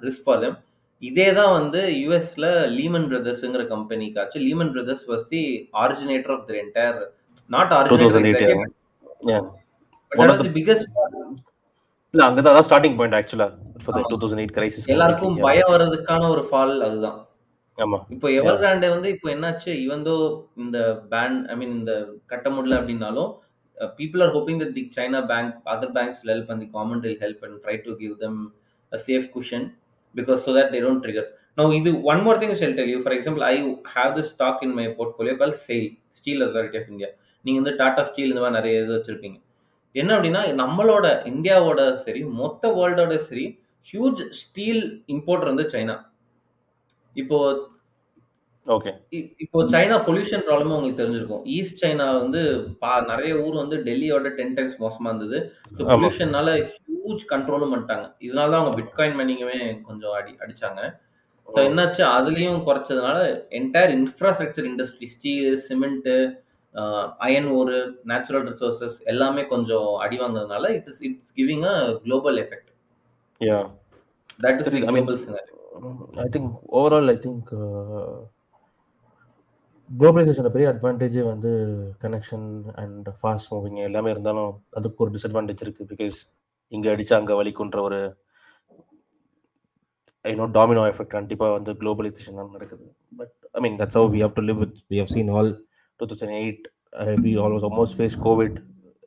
risk 0.07 0.25
for 0.27 0.41
them 0.45 0.57
இதே 1.03 1.27
தான் 1.33 1.53
வந்து 1.55 1.81
யூஎஸ்ல 1.99 2.45
லீமன் 2.73 3.07
பிரதர்ஸ்ங்கிற 3.11 3.63
கம்பெனிக்காச்சு 3.71 4.39
Lehman 4.41 4.71
Brothers 4.73 5.05
was 5.09 5.25
the 5.29 5.41
originator 5.83 6.33
of 6.35 6.45
the 6.49 6.57
entire 6.63 6.99
not 7.49 7.71
2008 7.73 8.49
originator 10.11 10.43
the 10.43 10.53
biggest 10.57 10.89
இல்ல 12.13 12.21
அங்கதான் 12.27 12.53
அதான் 12.53 12.67
starting 12.67 12.97
point 12.99 13.17
actually 13.17 13.47
for 13.81 13.95
the 13.95 13.99
ஆமா. 13.99 14.09
2008 14.11 14.53
கிரைசிஸ் 14.55 14.87
எல்லாருக்கும் 14.93 15.35
பயம் 15.43 15.71
வர்றதுக்கான 15.73 16.29
ஒரு 16.29 16.43
ஃபால் 16.47 16.73
அதுதான். 16.85 17.19
ஆமா. 17.77 17.97
இப்போ 18.13 18.27
எவர் 18.37 18.57
கிராண்டே 18.61 18.87
வந்து 18.93 19.09
இப்போ 19.13 19.27
என்னாச்சு 19.33 19.71
இவந்தோ 19.83 20.15
இந்த 20.57 20.77
பேன் 21.11 21.37
ஐ 21.49 21.55
மீன் 21.55 21.75
இந்த 21.77 21.93
கட்ட 22.25 22.47
முடியல 22.49 22.79
அப்படின்னாலும் 22.79 23.29
people 23.97 24.21
are 24.21 24.33
hoping 24.33 24.59
that 24.61 24.73
the 24.77 24.83
China 24.97 25.21
bank 25.29 25.53
other 25.73 25.93
banks 25.97 26.23
help 26.25 26.49
and 26.53 26.63
the 26.63 26.69
government 26.73 27.05
will 27.05 27.21
help 27.21 27.43
and 27.47 27.59
try 27.63 27.75
to 27.85 27.93
give 28.01 28.15
them 28.23 28.39
a 28.91 28.99
safe 29.05 29.27
cushion 29.35 29.67
because 30.15 30.39
so 30.45 30.53
that 30.57 30.71
they 30.71 30.81
don't 30.81 31.03
trigger 31.03 31.27
no 31.57 31.63
இது 31.73 31.91
one 32.03 32.21
more 32.21 32.37
thing 32.37 32.55
shall 32.55 32.75
tell 32.75 32.91
you 32.93 32.99
for 33.03 33.15
example 33.17 33.43
I 33.43 33.55
have 33.93 34.11
the 34.15 34.21
stock 34.21 34.63
in 34.63 34.73
my 34.73 34.85
portfolio 34.99 35.35
call 35.37 35.55
SAIL 35.67 35.89
Steel 36.09 36.43
Authority 36.43 36.77
of 36.77 36.89
India 36.89 37.09
நீங்கள் 37.45 37.61
வந்து 37.63 37.75
Tata 37.77 38.03
steel 38.03 38.29
இந்த 38.29 38.41
மாதிரி 38.41 38.57
நிறைய 38.59 38.83
இது 38.83 38.93
வச்சிருப்பீங்க. 38.97 39.37
என்ன 39.95 40.09
அப்படின்னா 40.15 40.41
நம்மளோட 40.55 41.05
இந்தியாவோட 41.25 41.81
சரி 41.95 42.21
மொத்த 42.23 42.67
வேர்ல்டோட 42.69 43.15
சரி 43.19 43.45
ஹியூஜ் 43.87 44.21
ஸ்டீல் 44.29 44.83
இம்போர்ட் 45.07 45.45
வந்து 45.45 45.65
சைனா 45.73 45.95
இப்போது 47.15 47.61
ஓகே. 48.75 48.91
இப்போ 49.43 49.59
சைனா 49.73 49.95
பொல்யூஷன் 50.07 50.43
ப்ராப்ளமும் 50.47 50.75
உங்களுக்கு 50.77 51.01
தெரிஞ்சிருக்கும். 51.01 51.43
ஈஸ்ட் 51.57 51.81
சைனா 51.83 52.07
வந்து 52.21 52.41
பா 52.81 52.91
நிறைய 53.11 53.31
ஊர் 53.43 53.61
வந்து 53.61 53.77
டெல்லியோட 53.87 54.29
டென் 54.39 54.55
டைம்ஸ் 54.57 54.77
மோசமா 54.83 55.09
இருந்தது. 55.11 55.37
ஸோ. 55.75 55.81
பொல்யூஷன்னால 55.91 56.49
ஹியூஜ் 56.73 57.23
கண்ட்ரோலும் 57.33 57.71
பண்ணிட்டாங்க. 57.73 58.07
இதனால 58.27 58.51
தான் 58.53 58.61
அவங்க 58.61 58.75
பிட்காயின் 58.79 59.19
மணிங்குமே 59.21 59.59
கொஞ்சம் 59.87 60.15
அடி 60.19 60.33
அடிச்சாங்க. 60.45 60.81
ஸோ 61.47 61.59
என்னாச்சு? 61.67 62.01
அதுலயும் 62.17 62.61
குறைச்சதுனால 62.67 63.19
entire 63.59 63.95
infrastructure 63.97 64.69
industry 64.71 65.07
steel 65.15 65.59
cement 65.67 66.09
iron 67.25 67.47
ஒரு 67.59 67.75
நேச்சுரல் 68.09 68.43
ரிசோர்சஸ் 68.49 68.97
எல்லாமே 69.11 69.43
கொஞ்சம் 69.53 69.87
அடி 70.03 70.17
வாங்குறதுனால 70.21 70.69
it 70.77 70.89
is 70.91 70.99
it's 71.07 71.33
giving 71.39 71.65
a 71.71 71.77
global 72.03 72.37
effect 72.43 72.69
yeah 73.41 73.57
that 74.45 74.59
is 74.63 74.75
global 74.83 75.23
scenario 75.25 75.55
I 76.25 76.27
think 76.35 76.51
overall 76.79 77.11
I 77.15 77.17
think 77.25 77.49
குளோபலைசேஷனோட 79.89 80.49
பெரிய 80.53 80.67
அட்வான்டேஜே 80.71 81.23
வந்து 81.31 81.51
கனெக்ஷன் 82.03 82.47
அண்ட் 82.81 83.07
ஃபாஸ்ட் 83.19 83.51
மூவிங் 83.53 83.79
எல்லாமே 83.89 84.09
இருந்தாலும் 84.13 84.51
அதுக்கு 84.77 85.03
ஒரு 85.03 85.11
டிஸ்அட்வான்டேஜ் 85.15 85.63
இருக்கு. 85.65 85.83
பிகாஸ் 85.91 86.17
இங்க 86.71 86.87
அடித்தா 86.93 87.15
அங்க 87.19 87.33
வலிக்குன்ற 87.39 87.79
ஒரு 87.87 87.99
ஐநோ 90.25 90.45
டாமினோ 90.57 90.83
எஃபெக்ட் 90.91 91.15
கண்டிப்பாக 91.17 91.55
வந்து 91.57 91.71
குளோபலைசேஷன் 91.81 92.39
தான் 92.39 92.53
நடக்குது. 92.57 92.85
But 93.19 93.33
I 93.57 93.61
mean 93.65 93.77
that's 93.81 93.97
how 93.99 94.09
we 94.15 94.21
have 94.25 94.35
to 94.39 94.43
live 94.49 94.59
with 94.63 94.75
we 94.91 94.99
have 95.01 95.13
seen 95.15 95.31
all 95.37 95.51
two 95.99 96.07
thousand 96.11 96.35
eight 96.41 96.65
we 97.25 97.31
always 97.45 97.65
almost 97.69 97.97
face 97.99 98.17
Covid 98.27 98.57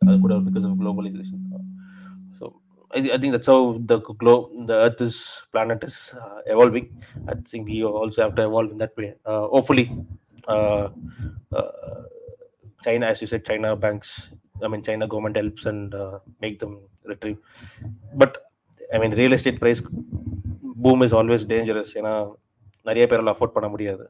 அது 0.03 0.17
கூட 0.25 0.37
because 0.49 0.67
of 0.71 0.77
globalisation 0.83 1.45
so 2.41 2.45
I 2.91 3.03
I 3.17 3.19
think 3.23 3.37
that's 3.37 3.53
how 3.55 3.61
the 3.93 3.99
globe 4.23 4.35
the 4.73 4.81
earth 4.87 5.05
is 5.09 5.21
planet 5.55 5.87
is 5.91 6.01
evolving 6.55 6.91
I 7.29 7.37
think 7.53 7.71
we 7.73 7.79
also 8.03 8.21
have 8.27 8.37
to 8.41 8.45
evolve 8.51 8.73
in 8.77 8.83
that 8.85 8.99
way 9.03 9.11
hopefully 9.57 9.87
Uh, 10.45 10.91
uh, 11.53 12.03
China, 12.83 13.07
as 13.07 13.21
you 13.21 13.27
said, 13.27 13.45
China 13.45 13.77
banks. 13.77 14.31
I 14.63 14.69
mean, 14.69 14.83
China 14.83 15.07
government 15.07 15.37
helps 15.37 15.67
and 15.67 15.95
uh, 15.95 16.19
make 16.41 16.59
them 16.59 16.81
retrieve. 17.05 17.39
But 18.15 18.45
I 18.81 18.99
mean, 18.99 19.13
real 19.13 19.33
estate 19.33 19.61
price 19.61 19.83
boom 19.83 21.03
is 21.03 21.13
always 21.13 21.45
dangerous. 21.47 21.91
ஏன்னா 22.01 22.13
நிறைய 22.87 23.05
பேரால் 23.11 23.33
afford 23.33 23.57
பண்ண 23.57 23.69
முடியாது 23.69 24.05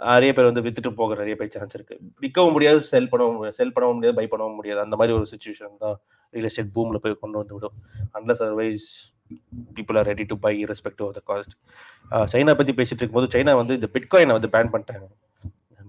நிறைய 0.00 0.32
பேர் 0.32 0.48
வந்து 0.48 0.64
வித்துட்டு 0.66 0.90
போக 0.98 1.14
நிறைய 1.20 1.34
பேர் 1.38 1.54
சான்ஸ் 1.54 1.76
இருக்கு 1.78 1.96
விற்கவும் 2.24 2.54
முடியாது 2.56 2.80
செல் 2.90 3.10
பண்ணவும் 3.12 3.54
செல் 3.58 3.72
பண்ணவும் 3.76 3.96
முடியாது 3.98 4.16
பை 4.18 4.26
பண்ணவும் 4.32 4.58
முடியாது 4.58 4.80
அந்த 4.84 4.96
மாதிரி 5.00 5.14
ஒரு 5.18 5.26
சுச்சுவேஷன் 5.32 5.78
தான் 5.84 5.96
ரியல் 6.34 6.48
எஸ்டேட் 6.50 6.74
பூமில் 6.76 7.02
போய் 7.04 7.20
கொண்டு 7.22 7.40
வந்து 7.40 7.54
விடும் 7.56 7.76
unless 8.18 8.42
otherwise 8.46 8.86
people 9.78 9.98
are 10.00 10.08
ready 10.12 10.26
to 10.32 10.36
buy 10.46 10.54
respect 10.72 11.02
of 11.06 11.16
the 11.18 11.22
cost 11.30 11.54
China 12.34 12.54
பற்றி 12.60 12.74
பேசிட்டு 12.80 13.02
இருக்கும்போது 13.02 13.32
சைனா 13.36 13.54
வந்து 13.62 13.76
இந்த 13.80 13.90
பிட்காயினை 13.96 14.36
வந்து 14.38 14.52
பேன் 14.56 14.72
பண்ணிட்டாங்க 14.74 15.08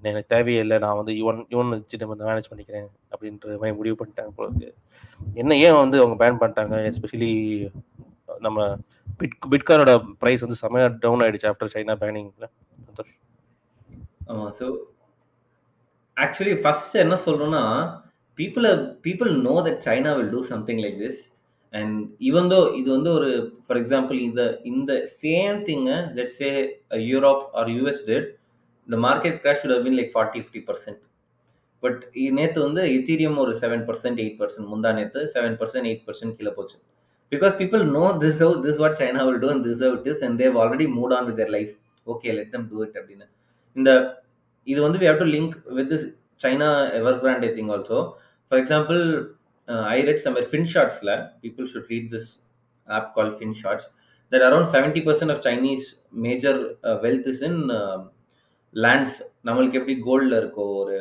எனக்கு 0.03 0.32
தேவையில்லை 0.34 0.77
நான் 0.84 1.00
வந்து 1.00 1.13
யுவன் 1.20 1.41
யுவன் 1.53 1.74
வச்சு 1.74 2.01
நம்ம 2.01 2.15
மேனேஜ் 2.22 2.50
பண்ணிக்கிறேன் 2.51 2.88
அப்படின்ற 3.12 3.56
மாதிரி 3.62 3.77
முடிவு 3.79 3.98
பண்ணிட்டாங்க 4.00 4.32
போல 4.38 4.70
என்ன 5.41 5.58
ஏன் 5.65 5.79
வந்து 5.84 5.98
அவங்க 6.01 6.18
பேன் 6.22 6.39
பண்ணிட்டாங்க? 6.41 6.75
எஸ்பெஷலி 6.89 7.32
நம்ம 8.41 8.60
பிட் 9.20 9.36
பிட்காரோட 9.53 9.94
ப்ரைஸ் 10.22 10.46
வந்து 10.46 10.62
செமையாக 10.62 10.91
டவுன் 11.03 11.24
ஆயிடுச்சு 11.24 11.50
ஆஃப்டர் 11.50 11.72
சைனா 11.74 11.96
பேனிங்ல 12.03 12.46
சந்தோஷ். 12.79 13.15
ஆமாம் 14.29 14.53
ஸோ 14.60 14.65
ஆக்சுவலி 16.18 16.56
ஃபர்ஸ்ட் 16.63 16.96
என்ன 17.03 17.18
சொல்லணும்னா 17.25 17.63
people 18.38 18.68
people 19.06 19.32
know 19.48 19.56
that 19.68 19.84
China 19.88 20.13
will 20.18 20.32
do 20.36 20.41
something 20.51 20.82
like 20.86 20.98
this 21.03 21.22
and 21.74 21.98
even 22.29 22.50
though 22.53 22.60
இது 22.79 22.89
வந்து 22.98 23.10
ஒரு 23.18 23.29
ஃபார் 23.63 23.79
எக்ஸாம்பிள் 23.82 24.18
இந்த 24.27 24.44
இந்த 24.72 24.91
same 25.22 25.58
திங்கை 25.68 25.98
let's 26.18 26.39
say 26.41 26.50
Europe 27.12 27.44
or 27.60 27.72
US 27.75 28.03
debt 28.08 28.29
இந்த 28.89 28.98
market 29.08 29.38
crash 29.41 29.60
should 29.62 29.74
been 29.88 29.98
like 29.98 30.12
forty 30.13 30.39
fifty 30.43 30.62
percent 30.69 31.01
but 31.84 32.00
நேற்று 32.38 32.60
வந்து 32.67 32.81
Ethereum 32.96 33.38
ஒரு 33.43 33.51
seven 33.60 33.84
percent 33.89 34.19
eight 34.24 34.39
percent 34.39 34.67
முந்தா 34.72 34.91
நேற்று 35.00 35.22
செவன் 35.34 35.58
பர்சன்ட் 35.60 35.88
எயிட் 35.89 36.01
பர்சன்ட் 36.08 36.34
கீழே 36.38 36.53
போச்சு. 36.58 36.77
Because 37.31 37.53
people 37.60 37.84
know 37.98 38.05
this 38.24 38.39
how 38.43 38.55
this 38.65 38.79
what 38.84 38.98
China 39.01 39.24
will 39.27 39.39
do 39.43 39.50
and 39.53 39.65
this 39.67 39.84
how 39.86 39.93
it 40.00 40.10
is 40.13 40.24
and 40.27 40.38
they've 40.43 40.58
already 40.63 40.88
moved 40.98 41.13
on 41.17 41.27
with 41.29 41.41
life 41.58 41.74
okay 42.08 42.34
let 42.39 42.51
them 42.55 42.65
do 42.72 42.77
it 42.88 42.98
அப்படின்னு. 43.01 43.27
இந்த 43.75 43.89
இது 44.67 44.79
வந்து 44.88 45.00
we 45.03 45.08
have 45.12 45.22
to 45.24 45.29
link 45.36 45.55
with 45.77 45.89
this 45.93 46.08
China 46.46 46.69
Evergrande 47.24 47.50
thing 47.58 47.72
also 47.75 48.00
for 48.51 48.60
example 48.63 49.01
I 49.96 49.98
read 50.10 50.22
some 50.25 50.38
fin 50.51 50.69
ஷார்ட்ஸில் 50.75 51.15
people 51.43 51.67
should 51.74 51.89
read 51.93 52.12
this 52.15 52.29
app 52.88 53.10
call 53.17 53.34
Finshots 53.63 53.88
that 54.31 54.46
around 54.48 54.69
seventy 54.75 55.03
percent 55.10 55.34
of 55.36 55.43
Chinese 55.48 55.86
major 56.27 56.60
wealth 57.03 57.29
is 57.34 57.43
in 57.50 57.62
lands 58.76 59.18
நம்மளுக்கு 59.48 59.80
எப்படி 59.80 59.96
கோல்டில் 60.08 60.36
இருக்கோ 60.40 60.66
ஒரு 60.82 60.96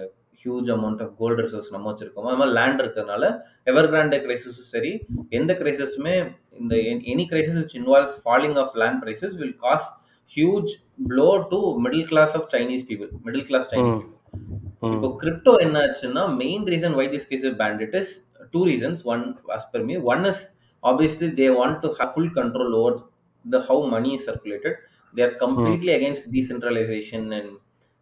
huge 0.44 0.68
amount 0.74 1.00
of 1.04 1.14
gold 1.20 1.40
resource 1.42 1.70
நம்ம 1.74 1.86
வச்சிருக்கோமோ 1.90 2.28
அது 2.30 2.40
மாதிரி 2.40 2.54
லேண்ட் 2.58 2.80
இருக்கிறதுனால 2.82 3.24
எவர் 3.66 3.88
கிராண்டே 3.92 4.18
கிரைசிஸும் 4.24 4.70
சரி 4.74 4.92
எந்த 5.30 5.52
கிரைசிஸுமே 5.60 6.14
இந்த 6.60 6.74
any 7.12 7.24
crisis 7.32 7.58
which 7.60 7.76
involves 7.80 8.18
falling 8.24 8.58
of 8.62 8.76
land 8.82 9.00
prices 9.04 9.34
will 9.40 9.56
cause 9.64 9.88
huge 10.36 10.70
blow 11.08 11.28
to 11.52 11.60
middle 11.86 12.06
class 12.12 12.34
of 12.38 12.46
Chinese 12.54 12.86
people 12.88 13.10
middle 13.26 13.46
class 13.50 13.68
Chinese 13.72 13.98
people 13.98 14.16
இப்போ 14.94 15.08
கிரிப்டோ 15.22 15.52
என்ன 15.64 15.76
ஆச்சுன்னா 15.84 16.24
main 16.42 16.64
reason 16.72 16.96
why 16.98 17.06
this 17.08 17.28
gets 17.30 17.46
banned 17.62 17.80
it 17.86 17.96
is 18.02 18.12
two 18.54 18.60
reasons 18.64 19.00
one 19.12 19.22
as 19.56 19.68
per 19.72 19.84
me 19.84 19.96
one 20.12 20.24
is 20.32 20.42
obviously 20.82 21.28
they 21.40 21.48
want 21.58 21.78
to 21.84 21.90
have 21.98 22.10
full 22.14 22.32
control 22.38 22.74
over 22.80 22.98
the 23.44 23.60
how 23.68 23.82
money 23.88 24.12
is 24.18 24.28
circulated 25.08 25.16
they 25.16 25.22
are 25.22 25.34
completely 25.44 25.92
against 25.94 26.28
decentralisation 26.32 27.26
and 27.38 27.52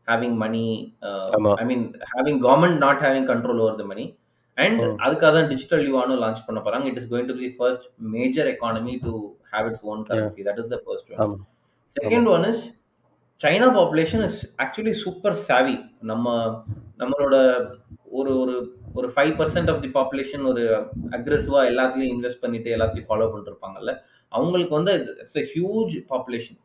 having 0.08 0.34
money 0.36 0.94
uh, 1.02 1.54
i 1.58 1.64
mean 1.64 1.80
having 2.16 2.36
government 2.38 2.78
not 2.78 2.98
having 3.00 3.26
control 3.26 3.60
over 3.60 3.76
the 3.76 3.84
money. 3.84 4.06
And 4.58 4.76
Mm. 4.80 4.92
அதுக்காக 5.04 5.30
தான் 5.32 5.48
digital 5.48 5.82
யூவானும் 5.86 6.20
launch 6.20 6.46
பண்ண 6.46 6.58
போறாங்க. 6.60 6.84
It 6.90 6.98
is 7.00 7.08
going 7.10 7.26
to 7.26 7.34
be 7.40 7.48
first 7.56 7.86
major 8.14 8.48
economy 8.52 8.94
to 9.02 9.12
have 9.52 9.66
its 9.70 9.84
own 9.84 10.02
currency 10.10 10.44
that 10.48 10.60
is 10.62 10.70
the 10.74 10.78
first 10.86 11.10
one 11.16 11.34
second 11.96 12.28
one 12.28 12.44
is 12.44 12.62
China 13.40 13.68
population 13.76 14.24
is 14.24 14.38
actually 14.64 14.94
super 15.02 15.36
savvy 15.48 15.76
நம்ம 16.02 16.36
நம்மளோட 16.98 17.34
ஒரு 18.10 18.32
ஒரு 18.42 18.54
ஒரு 18.94 19.08
five 19.14 19.32
percent 19.40 19.70
of 19.72 19.82
the 19.82 19.90
population 19.98 20.46
ஒரு 20.52 20.62
அக்ரெசிவா 21.18 21.62
எல்லாத்துலயும் 21.72 22.14
invest 22.16 22.42
பண்ணிட்டு 22.44 22.70
எல்லாத்தையும் 22.76 23.08
ஃபாலோ 23.10 23.26
பண்ணிருப்பாங்கல்ல 23.34 23.94
அவங்களுக்கு 24.32 24.74
வந்து 24.74 24.94
it's 25.22 25.38
a 25.42 25.46
huge 25.54 25.96
population 26.12 26.58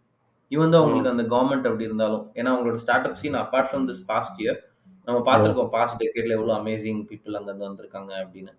even 0.52 0.72
தான் 0.74 0.82
அவங்களுக்கு 0.82 1.10
அந்த 1.10 1.24
கவர்மெண்ட் 1.34 1.68
அப்படி 1.70 1.84
இருந்தாலும் 1.84 2.24
ஏன்னா 2.36 2.50
அவங்களோட 2.54 2.74
start 2.74 3.08
up 3.10 3.20
scene 3.22 3.38
apart 3.44 3.70
from 3.70 3.86
this 3.90 4.04
past 4.06 4.40
year 4.44 4.60
நம்ம 5.08 5.20
பார்த்துருக்கோம் 5.30 5.70
பாஸ்ட் 5.70 6.00
டெக்கேட்ல 6.02 6.38
எவ்வளோ 6.40 6.54
அமேசிங் 6.62 7.02
பீப்புள் 7.12 7.38
அங்கேருந்து 7.40 7.68
வந்திருக்காங்க 7.70 8.12
அப்படின்னு. 8.24 8.52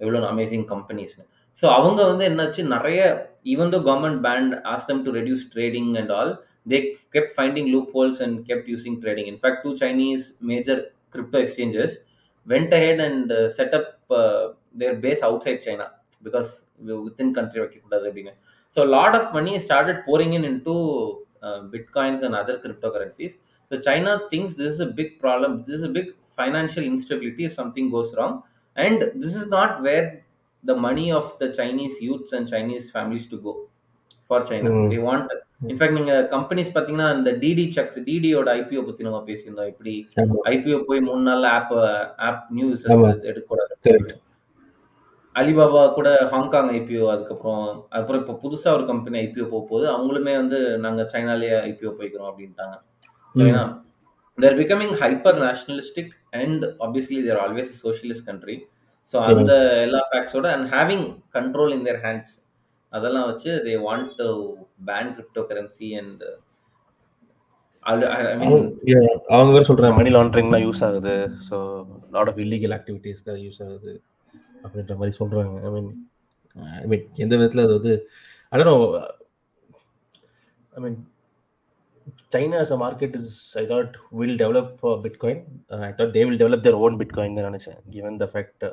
எவ்வளோ 0.00 0.20
அமேசிங் 0.34 0.64
கம்பெனிஸ்னு 0.74 1.24
ஸோ 1.62 1.66
அவங்க 1.78 2.04
வந்து 2.06 2.24
என்னாச்சு 2.30 2.62
நிறைய 2.76 3.00
even 3.44 3.72
though 3.74 3.78
government 3.88 4.20
banned 4.20 4.54
as 4.64 4.86
them 4.86 5.02
to 5.02 5.10
reduce 5.10 5.44
trading 5.54 5.96
and 5.96 6.12
all 6.18 6.32
they 6.66 6.78
kept 7.10 7.32
finding 7.32 7.66
loopholes 7.72 8.20
and 8.20 8.46
kept 8.48 8.68
using 8.68 9.00
trading. 9.00 9.26
In 9.26 9.38
fact, 9.38 9.64
two 9.64 9.76
Chinese 9.76 10.24
major 10.40 10.76
crypto 11.10 11.38
exchanges 11.38 11.98
went 12.46 12.72
ahead 12.72 13.00
and 13.00 13.32
uh, 13.32 13.48
set 13.48 13.74
up 13.74 13.86
uh, 14.10 14.48
their 14.74 14.94
base 14.94 15.22
outside 15.22 15.60
China 15.60 15.86
because 16.22 16.50
within 17.06 17.34
country 17.34 17.60
வைக்கக்கூடாது 17.60 18.04
அப்படின்னு. 18.10 18.32
So 18.77 18.83
lot 18.89 19.15
of 19.15 19.29
money 19.33 19.53
started 19.65 19.99
pouring 20.07 20.33
in 20.33 20.45
into 20.45 20.75
uh, 21.41 21.59
bitcoins 21.71 22.21
and 22.21 22.33
other 22.35 22.55
cryptocurrencies. 22.57 23.33
So 23.71 23.79
China 23.79 24.11
thinks 24.31 24.51
this 24.55 24.71
is 24.73 24.81
a 24.81 24.91
big 24.93 25.11
problem. 25.19 25.51
This 25.61 25.75
is 25.75 25.83
a 25.83 25.93
big 25.97 26.07
financial 26.37 26.83
instability 26.85 27.43
if 27.45 27.53
something 27.53 27.87
goes 27.89 28.09
wrong. 28.17 28.33
And 28.77 28.97
this 29.15 29.33
is 29.35 29.47
not 29.47 29.81
where 29.81 30.05
the 30.63 30.75
money 30.77 31.07
of 31.11 31.25
the 31.39 31.49
Chinese 31.51 31.95
youths 32.01 32.33
and 32.33 32.45
Chinese 32.47 32.85
families 32.91 33.25
to 33.27 33.37
go 33.39 33.53
for 34.29 34.39
China. 34.43 34.69
Mm. 34.71 34.87
They 34.93 35.01
want 35.07 35.27
in fact 35.65 35.97
நீங்க 35.97 36.13
companies 36.31 36.71
பாத்தீங்கன்னா 36.75 37.09
இந்த 37.17 37.31
DD 37.41 37.63
sex 37.75 37.99
டிடியோட 38.07 38.47
IPO 38.59 38.81
பத்தி 38.87 39.05
நம்ம 39.07 39.19
பேசியிருந்தோம் 39.27 39.69
இப்படி 39.71 39.93
ஆமா. 40.21 40.35
IPO 40.51 40.77
போய் 40.89 41.01
மூணு 41.07 41.21
நாள்ல 41.27 41.47
ஆப் 41.57 41.71
ஆப் 42.27 42.43
நியூ 42.55 42.65
ஆமா. 42.65 42.73
யூசர்ஸ் 42.73 43.27
எடுக்கக்கூடாது 43.29 43.73
Correct. 43.87 44.11
அலிபாபா 45.36 45.82
கூட 45.96 46.08
ஹாங்காங் 46.32 46.70
ஐபிஓ 46.78 47.04
அதுக்கப்புறம் 47.14 47.66
அப்புறம் 47.98 48.20
இப்போ 48.22 48.34
புதுசா 48.42 48.68
ஒரு 48.76 48.84
கம்பெனி 48.90 49.16
ஐபிஓ 49.24 49.46
போக 49.52 49.62
போகுது. 49.70 49.86
அவங்களுமே 49.94 50.32
வந்து 50.40 50.58
நாங்க 50.84 51.02
சைனாலேயே 51.12 51.56
ஐபிஓ 51.70 51.92
போய்க்கிறோம் 51.98 52.30
அப்படின்ட்டாங்க. 52.30 52.76
ஏன்னா 53.34 53.62
they're 54.38 54.58
becoming 54.60 54.94
hyper 55.02 55.38
nationalistic 55.46 56.12
and 56.40 56.64
obviously 56.84 57.18
they're 57.28 57.40
always 57.44 57.72
socialist 57.84 58.26
country 58.28 58.56
so 59.12 59.16
அந்த 59.30 59.54
எல்லா 59.86 60.00
ஃபேக்ட்ஸோட 60.10 60.48
and 60.56 60.68
having 60.74 61.06
control 61.36 61.74
in 61.76 61.86
their 61.88 62.02
hands 62.06 62.34
அதெல்லாம் 62.92 63.26
வச்சு 63.30 63.50
they 63.66 63.74
want 63.88 64.12
to 64.20 64.28
ban 64.90 65.10
cryptocurrency 65.50 65.88
and 66.02 66.22
அவங்க 69.34 69.50
வேற 69.54 69.64
சொல்றாங்க 69.68 69.94
மணி 69.98 70.10
லாண்ட்ரிங்லாம் 70.16 70.64
யூஸ் 70.66 70.82
ஆகுது. 70.88 71.14
ஸோ 71.48 71.56
லாட் 72.16 72.30
ஆஃப் 72.32 72.40
இல்லீகல் 72.44 72.74
ஆக்டிவிட்டீஸ்க்கு 72.76 73.36
யூஸ் 73.46 73.60
ஆகுது. 73.66 73.92
அப்படின்ற 74.64 74.94
மாதிரி 75.00 75.14
சொல்றாங்க. 75.20 75.56
ஐ 75.66 75.70
மீன் 75.76 75.90
ஐ 76.76 76.86
மீன் 76.92 77.06
எந்த 77.24 77.34
விதத்தில் 77.40 77.64
அது 77.66 77.74
வந்து 77.78 77.94
அடனோ 78.52 78.74
I 80.72 80.80
mean 80.84 80.98
China 82.34 82.58
as 82.64 82.74
a 82.76 82.80
market 82.84 83.14
is 83.20 83.38
I 83.60 83.64
thought 83.72 83.94
will 84.18 84.36
develop 84.42 84.74
bitcoin 85.06 85.42
I 85.88 85.92
thought 86.00 86.14
they 86.16 86.22
will 86.26 86.40
develop 86.42 86.64
their 86.66 86.80
own 86.84 86.98
bitcoin 87.02 87.38
தான் 87.38 87.48
நினைச்சேன். 87.50 87.80
Given 87.94 88.20
the 88.22 88.28
fact 88.32 88.64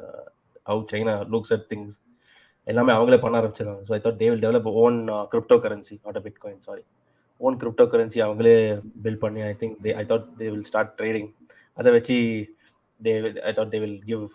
how 0.67 0.83
China 0.91 1.15
looks 1.33 1.53
at 1.55 1.67
things 1.71 1.95
எல்லாமே 2.67 2.91
அவங்களே 2.95 3.19
பண்ண 3.23 3.35
ஆரம்பிச்சிருக்காங்க 3.39 3.83
so 3.87 3.93
I 3.97 4.01
thought 4.05 4.19
they 4.21 4.27
will 4.31 4.43
develop 4.45 4.69
own 4.83 4.97
cryptocurrency 5.65 5.95
not 6.05 6.19
a 6.19 6.23
bitcoin 6.27 6.63
sorry 6.67 6.83
own 7.41 7.57
cryptocurrency 7.93 8.19
அவங்களே 8.25 8.55
build 9.05 9.21
பண்ணி 9.23 9.41
I 9.49 9.53
think 9.61 9.75
they 9.85 9.91
I 10.01 10.05
thought 10.11 10.27
they 10.39 10.47
will 10.53 10.67
start 10.69 10.93
trading 10.99 11.29
அதை 11.77 11.91
வச்சு 11.97 12.17
they 13.01 13.13
I 13.49 13.53
thought 13.59 13.73
they 13.75 13.79
will 13.85 13.99
give 14.09 14.25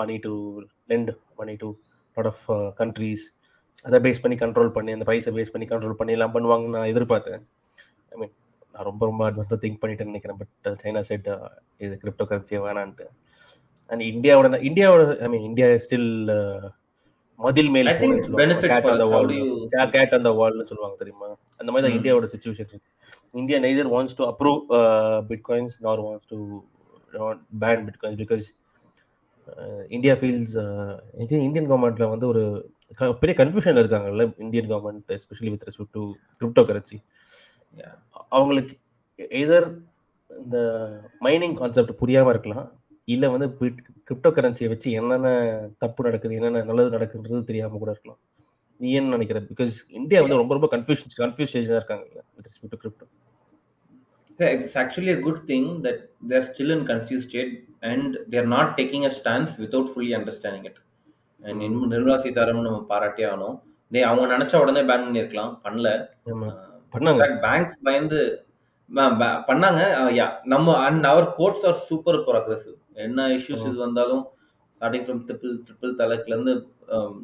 money 0.00 0.16
to 0.26 0.32
lend 0.90 1.10
money 1.40 1.54
to 1.62 1.68
lot 2.16 2.30
of 2.32 2.44
countries 2.80 3.24
அதை 3.86 3.98
base 4.06 4.22
பண்ணி 4.22 4.36
control 4.42 4.74
பண்ணி 4.76 4.92
அந்த 4.96 5.06
ப்ரைஸை 5.08 5.32
base 5.38 5.52
பண்ணி 5.52 5.66
கண்ட்ரோல் 5.70 5.98
பண்ணி 6.00 6.16
எல்லாம் 6.16 6.34
பண்ணுவாங்கன்னு 6.34 6.76
நான் 6.78 6.92
எதிர்பார்த்தேன். 6.94 7.44
ஐ 8.12 8.18
மீன் 8.20 8.34
நான் 8.72 8.86
ரொம்ப 8.90 9.02
ரொம்ப 9.10 9.22
அட்வான்ஸாக 9.30 9.58
திங்க் 9.64 9.80
பண்ணிட்டேன்னு 9.84 10.12
நினைக்கிறேன். 10.12 10.38
பட் 10.40 10.80
சைனா 10.82 11.02
செட் 11.10 11.30
இது 11.84 11.94
கிரிப்டோ 12.02 12.26
கரன்சியை 12.32 12.60
வேணான்ட்டு. 12.66 13.06
அண்ட் 13.90 14.04
இந்தியாவோட 14.12 14.60
இந்தியாவோட 14.70 15.04
ஐ 15.26 15.30
மீன் 15.34 15.46
இந்தியா 15.48 15.68
ஸ்டில் 15.86 16.10
மதில் 17.44 17.70
மேல் 17.74 17.88
I 17.90 17.94
think 18.00 18.14
it's 18.16 18.30
benefit 18.40 18.70
for 18.84 18.90
அந்த 18.94 19.04
வால் 19.12 19.30
கேட் 19.94 20.16
அந்த 20.18 20.30
வால்னு 20.38 20.66
சொல்லுவாங்க 20.70 20.96
தெரியுமா? 21.02 21.28
அந்த 21.60 21.70
மாதிரி 21.72 21.84
தான். 21.86 21.96
இந்தியாவோட 21.98 22.26
சுச்சுவேஷன் 22.32 22.70
இருக்கு. 22.72 22.90
India 23.40 23.58
neither 23.64 23.90
wants 23.94 24.16
to 24.18 24.24
approve 24.32 24.60
bitcoins 25.30 25.76
nor 25.86 26.00
wants 26.06 26.28
to 26.32 26.38
ban 27.62 27.84
bitcoins 27.88 28.20
because 28.22 28.44
India 29.88 30.14
feels 30.20 30.56
Indian 31.18 31.70
கவர்மெண்ட்ல 31.72 32.08
வந்து 32.14 32.26
ஒரு 32.32 32.42
பெரிய 33.22 33.34
கன்ஃபியூஷன்ல 33.40 33.82
இருக்காங்கல்ல 33.82 34.24
Indian 34.44 34.70
government 34.72 35.10
especially 35.16 35.50
with 35.54 35.66
respect 35.68 35.96
to 35.98 36.02
cryptocurrency. 36.70 36.98
அவங்களுக்கு 38.36 38.74
எதர் 39.42 39.68
இந்த 40.30 40.58
மைனிங் 41.26 41.56
கான்செப்ட் 41.60 42.00
புரியாம 42.02 42.28
இருக்கலாம் 42.34 42.66
இல்ல 43.14 43.28
வந்து 43.34 43.46
கிரிப்டோ 44.08 44.30
கரன்சியை 44.36 44.68
வச்சு 44.72 44.88
என்னென்ன 44.98 45.28
தப்பு 45.78 46.04
நடக்குது 46.04 46.38
என்னென்ன 46.38 46.64
நல்லது 46.70 46.96
நடக்குன்றது 46.96 47.48
தெரியாம 47.50 47.78
கூட 47.82 47.90
இருக்கலாம். 47.90 48.20
நீ 48.80 48.90
என்ன 48.98 49.16
நினைக்கிற? 49.16 49.40
பிகாஸ் 49.50 49.78
இந்தியா 50.00 50.20
வந்து 50.24 50.40
ரொம்ப 50.42 50.54
ரொம்ப 50.58 50.68
கன்ஃபியூஷன் 50.74 51.16
கன்ஃபியூஸ் 51.22 51.50
ஸ்டேஜ் 51.52 51.70
தான் 51.72 51.80
இருக்காங்க 51.80 52.04
with 52.36 52.48
respect 52.48 52.74
to 52.74 52.80
crypto 52.82 53.06
Yeah, 54.40 54.60
it's 54.60 54.74
actually 54.74 55.10
a 55.10 55.20
good 55.20 55.38
thing 55.46 55.64
that 55.84 55.98
they're 56.28 56.44
still 56.52 56.72
in 56.72 56.86
confused 56.86 57.26
state 57.28 57.64
and 57.80 58.16
they're 58.30 58.48
not 58.48 58.68
taking 58.76 59.02
a 59.04 59.08
stance 59.08 59.48
without 59.58 59.88
fully 59.96 60.14
understanding 60.16 60.66
it. 60.66 60.74
And 61.42 61.60
Mm. 61.60 61.62
இன்னும் 61.62 61.90
நிர்மலா 61.90 62.16
சீதாராமன் 62.16 62.62
நம்ம 62.62 62.86
பாராட்டியே 62.88 63.26
ஆகணும். 63.26 63.60
தே 63.92 64.00
அவங்க 64.00 64.38
நினைச்ச 64.38 64.56
உடனே 64.56 64.80
pan 64.80 65.06
பண்ணிருக்கலாம் 65.06 65.58
பண்ணல. 65.64 66.06
ஆமா. 66.26 66.54
பண்ணாங்க. 66.92 67.40
பேங்க்ஸ் 67.40 67.80
பயந்து 67.82 68.46
ம- 68.94 69.18
ப- 69.18 69.54
பண்ணாங்க. 69.54 69.80
யா 70.14 70.30
நம்ம 70.44 70.76
and 70.76 71.04
our 71.04 71.32
courts 71.32 71.66
are 71.66 71.74
super 71.74 72.16
progressive 72.16 72.74
என்ன 72.92 73.28
இஷ்யூஸ் 73.28 73.66
இது 73.66 73.74
வந்தாலும் 73.74 74.26
ஸ்டார்டிங் 74.80 75.04
ஃப்ரம் 75.04 75.22
ட்ரிபிள் 75.26 75.58
ட்ரிபிள் 75.64 75.94
தலக்ல 75.98 76.26
இருந்து 76.26 76.68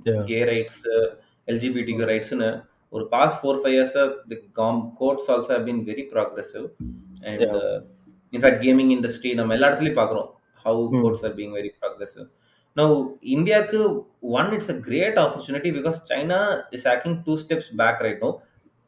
Yeah. 0.05 0.25
கே 0.25 0.45
ரைட்ஸ் 0.45 0.85
எல்ஜிபிடிக்கு 1.47 2.05
ரைட்ஸ்னு 2.05 2.65
ஒரு 2.89 3.09
பாஸ்ட் 3.09 3.45
ஃபோர் 3.45 3.49
ஃபைவ் 3.49 3.87
இயர்ஸா 3.87 4.15
the 4.29 4.43
com 4.53 4.93
courts 4.99 5.31
also 5.31 5.45
have 5.45 5.67
been 5.67 5.85
very 5.85 6.05
progressive 6.13 6.67
And 7.24 7.42
Yeah. 7.44 7.80
In fact 8.34 8.62
gaming 8.66 8.92
industry 8.96 9.32
நம்ம 9.40 9.56
எல்லா 9.56 9.70
இடத்துலயும் 9.70 10.00
பார்க்குறோம் 10.00 10.30
how 10.66 10.82
Hmm. 10.86 11.02
Codes 11.04 11.24
are 11.28 11.36
being 11.40 11.54
very 11.58 11.72
progressive 11.80 12.28
no 12.76 12.84
இந்தியாவுக்கு 13.36 13.80
one 14.38 14.50
it's 14.56 14.72
a 14.74 14.78
great 14.88 15.18
opportunity 15.24 15.72
because 15.78 15.98
China 16.12 16.40
is 16.78 16.88
taking 16.94 17.18
two 17.26 17.34
steps 17.42 17.72
back 17.82 18.02
right 18.06 18.22
now 18.26 18.30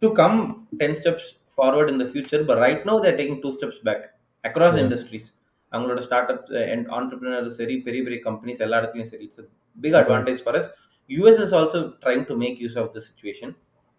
to 0.02 0.10
come 0.22 0.38
ten 0.82 0.96
steps 1.02 1.28
forward 1.58 1.92
in 1.94 2.02
the 2.04 2.08
future 2.12 2.44
but 2.50 2.62
right 2.66 2.86
now 2.90 2.96
they're 3.06 3.18
taking 3.20 3.42
two 3.44 3.52
steps 3.58 3.82
back 3.90 4.06
across 4.44 4.74
Yeah. 4.74 4.86
Industries 4.86 5.28
அவங்களோட 5.72 6.02
start 6.08 6.32
up 6.34 6.48
and 6.72 6.88
entrepreneur 6.98 7.52
சரி 7.56 7.76
பெரிய 7.86 8.02
பெரிய 8.08 8.20
companies 8.26 8.64
எல்லா 8.66 8.80
இடத்துலையும் 8.82 9.12
சரி 9.12 9.24
it's 9.28 9.44
big 9.78 9.94
Mhm. 9.94 10.02
Advantage 10.02 10.42
for 10.46 10.58
us 10.60 10.68
US 11.10 11.40
is 11.46 11.54
also 11.60 11.80
trying 12.04 12.26
to 12.28 12.36
make 12.44 12.58
use 12.64 12.78
of 12.82 12.92
the 12.96 13.02
situation 13.08 13.54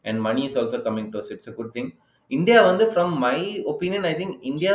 and 0.05 0.21
money 0.21 0.43
is 0.49 0.57
also 0.61 0.79
coming 0.87 1.11
to 1.15 1.21
it's 1.35 1.51
a 1.53 1.57
good 1.59 1.73
thing 1.77 1.91
India 2.32 2.60
வந்து 2.70 2.86
from 2.92 3.14
my 3.26 3.38
opinion 3.72 4.06
I 4.12 4.14
think 4.20 4.36
India 4.52 4.74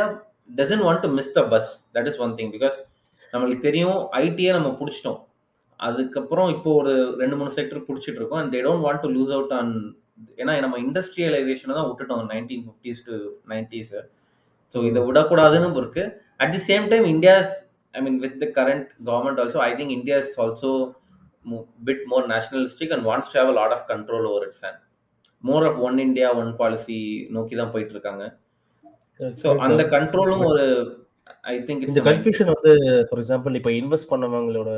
doesn't 0.59 0.85
want 0.87 1.03
to 1.05 1.09
miss 1.17 1.33
the 1.37 1.41
bus 1.53 1.69
that 1.95 2.07
is 2.11 2.19
one 2.25 2.33
thing 2.39 2.51
because 2.55 2.77
நம்மளுக்கு 3.33 3.67
தெரியும் 3.67 3.99
ஐடியை 4.23 4.51
நம்ம 4.57 4.69
பிடிச்சிட்டோம். 4.79 5.19
அதுக்கப்புறம் 5.79 6.49
இப்போ 6.55 6.69
ஒரு 6.81 6.93
ரெண்டு 7.21 7.35
மூணு 7.39 7.51
செக்டர் 7.57 7.85
பிடிச்சிட்டு 7.87 8.19
இருக்கோம். 8.19 8.41
And 8.41 8.51
they 8.55 8.59
don't 8.65 8.83
want 8.85 9.01
to 9.05 9.09
lose 9.15 9.33
out 9.37 9.53
on 9.59 9.71
ஏன்னா 10.41 10.53
நம்ம 10.65 10.77
இண்டஸ்ட்ரியலைசேஷனை 10.85 11.73
தான் 11.77 11.87
விட்டுட்டோம். 11.89 12.21
Nineteen 12.33 12.63
fifties 12.67 13.01
to 13.07 13.15
nineties 13.53 13.93
so 14.75 14.77
இதை 14.89 15.01
விடக்கூடாதுன்னு 15.07 15.81
இருக்கு. 15.83 16.03
At 16.43 16.53
the 16.55 16.61
same 16.69 16.85
time 16.93 17.05
India's 17.13 17.51
I 17.93 18.01
mean 18.05 18.19
with 18.25 18.37
the 18.43 18.47
current 18.59 18.87
government 19.09 19.41
also 19.43 19.59
I 19.69 19.71
think 19.79 19.93
India 19.97 20.17
is 20.23 20.33
also 20.45 20.71
bit 21.87 22.05
more 22.11 22.25
nationalistic 22.33 22.93
and 22.95 23.05
wants 23.09 23.29
to 23.31 23.37
have 23.39 23.51
a 23.53 23.57
lot 23.59 23.75
of 23.77 23.85
control 23.91 24.27
over 24.31 24.45
it's 24.47 24.63
and 24.69 24.79
more 25.49 25.65
of 25.69 25.79
one 25.87 25.97
India 26.07 26.27
one 26.41 26.51
policy 26.61 26.97
நோக்கி 27.35 27.55
தான் 27.61 27.73
போயிட்டு 27.73 27.95
இருக்காங்க 27.95 28.23
so 29.41 29.49
அந்த 29.67 29.81
கண்ட்ரோலும் 29.95 30.43
ஒரு 30.51 30.63
I 31.51 31.55
think 31.67 31.83
இந்த 31.89 32.01
confusion 32.09 32.53
வந்து 32.55 32.71
for 33.07 33.21
example 33.23 33.57
இப்போ 33.59 33.71
இன்வெஸ்ட் 33.79 34.11
பண்ணவங்களோட 34.13 34.71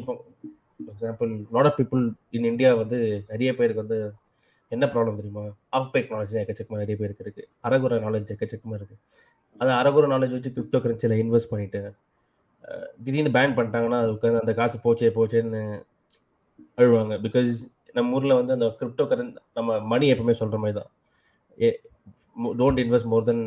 இப்போ 0.00 0.12
for 0.14 0.92
example 0.94 1.30
lot 1.56 1.68
of 1.70 1.78
people 1.80 2.02
in 2.36 2.48
India 2.52 2.72
வந்து 2.82 2.98
நிறைய 3.32 3.52
பேருக்கு 3.60 3.84
வந்து 3.84 3.98
என்ன 4.72 4.84
ப்ராப்ளம் 4.92 5.16
தெரியுமா? 5.20 5.44
ஆஃப் 5.76 5.88
பேக் 5.94 6.12
நாலேஜ் 6.14 6.34
எக்கச்சக்கமாக 6.42 6.82
நிறைய 6.82 6.96
பேருக்கு 7.00 7.24
இருக்கு. 7.24 7.42
அரகுர 7.66 7.96
நாலேஜ் 8.04 8.28
எக்கச்சக்கமாக 8.34 8.78
இருக்கு. 8.80 8.96
அது 9.60 9.70
அரகுர 9.78 10.04
நாலேஜ் 10.12 10.34
வச்சு 10.36 10.52
கிரிப்டோ 10.56 10.78
கரன்சியில் 10.84 11.20
இன்வெஸ்ட் 11.22 11.50
பண்ணிட்டு 11.52 11.80
திடீர்னு 13.04 13.32
பேன் 13.36 13.56
பண்ணிட்டாங்கன்னா 13.56 13.98
அது 14.02 14.14
உட்காந்து 14.16 14.42
அந்த 14.42 14.52
காசு 14.60 14.76
போச்சே 14.84 15.10
போச்சேன்னு 15.18 15.62
அழுவாங்க. 16.78 17.14
பிகாஸ் 17.26 17.50
நம்ம 17.96 18.16
ஊரில் 18.16 18.38
வந்து 18.38 18.54
அந்த 18.56 18.66
கிரிப்டோ 18.80 19.04
கரன் 19.10 19.32
நம்ம 19.58 19.78
மணி 19.92 20.06
எப்பவுமே 20.14 20.34
சொல்கிற 20.40 20.58
மாதிரி 20.62 20.76
தான் 20.78 20.90
don't 22.60 22.80
invest 22.84 23.10
more 23.12 23.26
then 23.30 23.44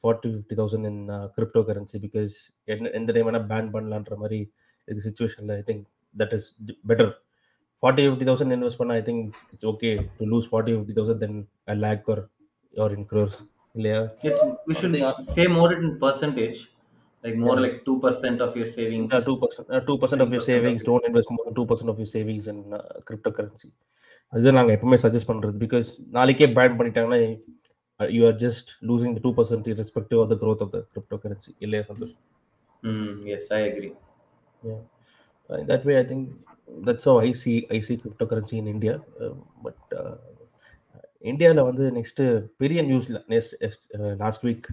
forty 0.00 0.30
fifty 0.32 0.56
thousand 0.60 0.88
in 0.90 1.02
cryptocurrency 1.68 2.00
because 2.06 2.34
என்ன 2.68 2.92
எந்த 3.00 3.12
டைம் 3.16 3.28
வேணால் 3.28 3.48
பேன் 3.52 3.70
பண்ணலான்ற 3.76 4.16
மாதிரி 4.16 4.40
இது 4.88 5.04
சுச்சுவேஷனில் 5.06 5.54
I 5.58 5.62
think 5.70 5.84
that 6.16 6.34
is 6.38 6.48
better 6.90 7.12
forty 7.82 8.04
fifty 8.06 8.26
thousand 8.30 8.56
invest 8.56 8.80
பண்ணால் 8.80 8.98
I 9.00 9.04
think 9.08 9.22
it's 9.54 9.68
okay 9.72 9.90
to 10.18 10.26
lose 10.32 10.50
forty 10.50 10.74
fifty 10.76 10.96
thousand 10.98 11.22
then 11.24 11.38
a 11.68 11.76
lakh 11.86 12.10
or 12.14 12.22
or 12.74 12.94
in 12.98 13.08
crores 13.12 13.38
இல்லையா? 13.74 13.98
It's, 14.22 14.40
we 14.68 14.74
should 14.74 14.94
say 15.28 15.44
more 15.48 15.68
in 15.74 15.84
percentage, 16.00 16.56
like 17.24 17.36
more 17.36 17.58
like 17.60 17.76
two 17.86 17.96
percent 18.00 18.38
of 18.46 18.52
your 18.56 18.68
savings. 18.76 19.08
Two 19.28 19.34
percent 19.42 19.86
two 19.88 19.94
percent 20.02 20.22
of 20.24 20.32
your 20.34 20.42
2% 20.42 20.44
of 20.44 20.50
savings 20.50 20.84
don't 20.88 21.06
invest 21.08 21.32
more 21.36 21.54
two 21.58 21.64
percent 21.70 21.90
of 21.92 22.00
your 22.02 22.12
savings 22.16 22.48
in 22.52 22.62
cryptocurrency 23.38 23.68
அதுதான் 24.32 24.58
நாங்கள் 24.58 24.76
எப்பவுமே 24.76 24.98
suggest 25.04 25.30
பண்ணுறது 25.30 25.54
because 25.64 25.88
நாளைக்கே 26.18 26.48
ban 26.58 26.76
பண்ணிட்டாங்கன்னா 26.80 27.20
you 28.00 28.22
are 28.30 28.38
just 28.44 28.70
losing 28.90 29.16
two 29.26 29.32
percent 29.38 29.68
respective 29.82 30.20
of 30.24 30.30
the 30.32 30.38
growth 30.44 30.62
of 30.66 30.72
the 30.76 30.80
cryptocurrency 31.24 31.52
இல்லையா 31.66 31.84
Santosh 31.90 32.16
yes, 33.30 33.42
I 33.50 33.62
agree. 33.62 33.92
Yeah. 34.62 34.80
Uh, 35.50 35.56
in 35.56 35.66
that 35.66 35.84
way, 35.84 35.98
I 35.98 36.04
think 36.04 36.22
that's 36.86 37.04
how 37.04 37.18
I 37.18 37.32
see 37.32 37.56
I 37.70 37.80
see 37.80 37.96
cryptocurrency 37.96 38.56
in 38.58 38.66
India. 38.66 38.94
Uh, 39.20 39.34
but 39.62 39.80
uh, 40.00 40.16
இந்தியாவில் 41.24 41.66
வந்து 41.68 41.84
next 41.96 42.20
பெரிய 42.56 42.80
news 42.82 43.06
next 43.32 43.54
last 44.22 44.44
week 44.46 44.66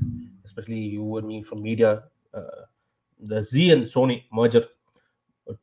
especially 0.45 0.81
you 0.93 1.05
me 1.29 1.37
from 1.47 1.61
media 1.65 1.89
the 3.21 3.41
Zee 3.51 3.63
and 3.75 3.87
Sony 3.95 4.17
merger 4.39 4.67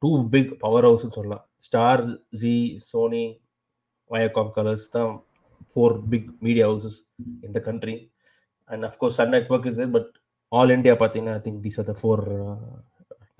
two 0.03 0.11
big 0.35 0.53
power 0.65 0.89
ஹவுஸ்னு 0.89 1.17
சொல்லலாம். 1.19 1.45
Star 1.69 2.05
Zee 2.43 2.57
Sony 2.91 3.25
Viacom 4.11 4.53
Colors 4.59 4.87
தான் 4.97 5.13
four 5.73 5.97
big 6.13 6.29
media 6.47 6.67
houses 6.71 6.99
in 7.47 7.57
the 7.59 7.63
country 7.71 7.97
and 8.71 8.85
of course 8.91 9.19
Sun 9.21 9.35
network 9.37 9.69
is 9.73 9.81
but 9.97 10.13
all 10.53 10.75
India 10.79 10.95
பார்த்தீங்கன்னா 11.03 11.37
I 11.41 11.43
think 11.49 11.61
these 11.67 11.81
are 11.83 11.91
the 11.93 11.97
four 12.03 12.25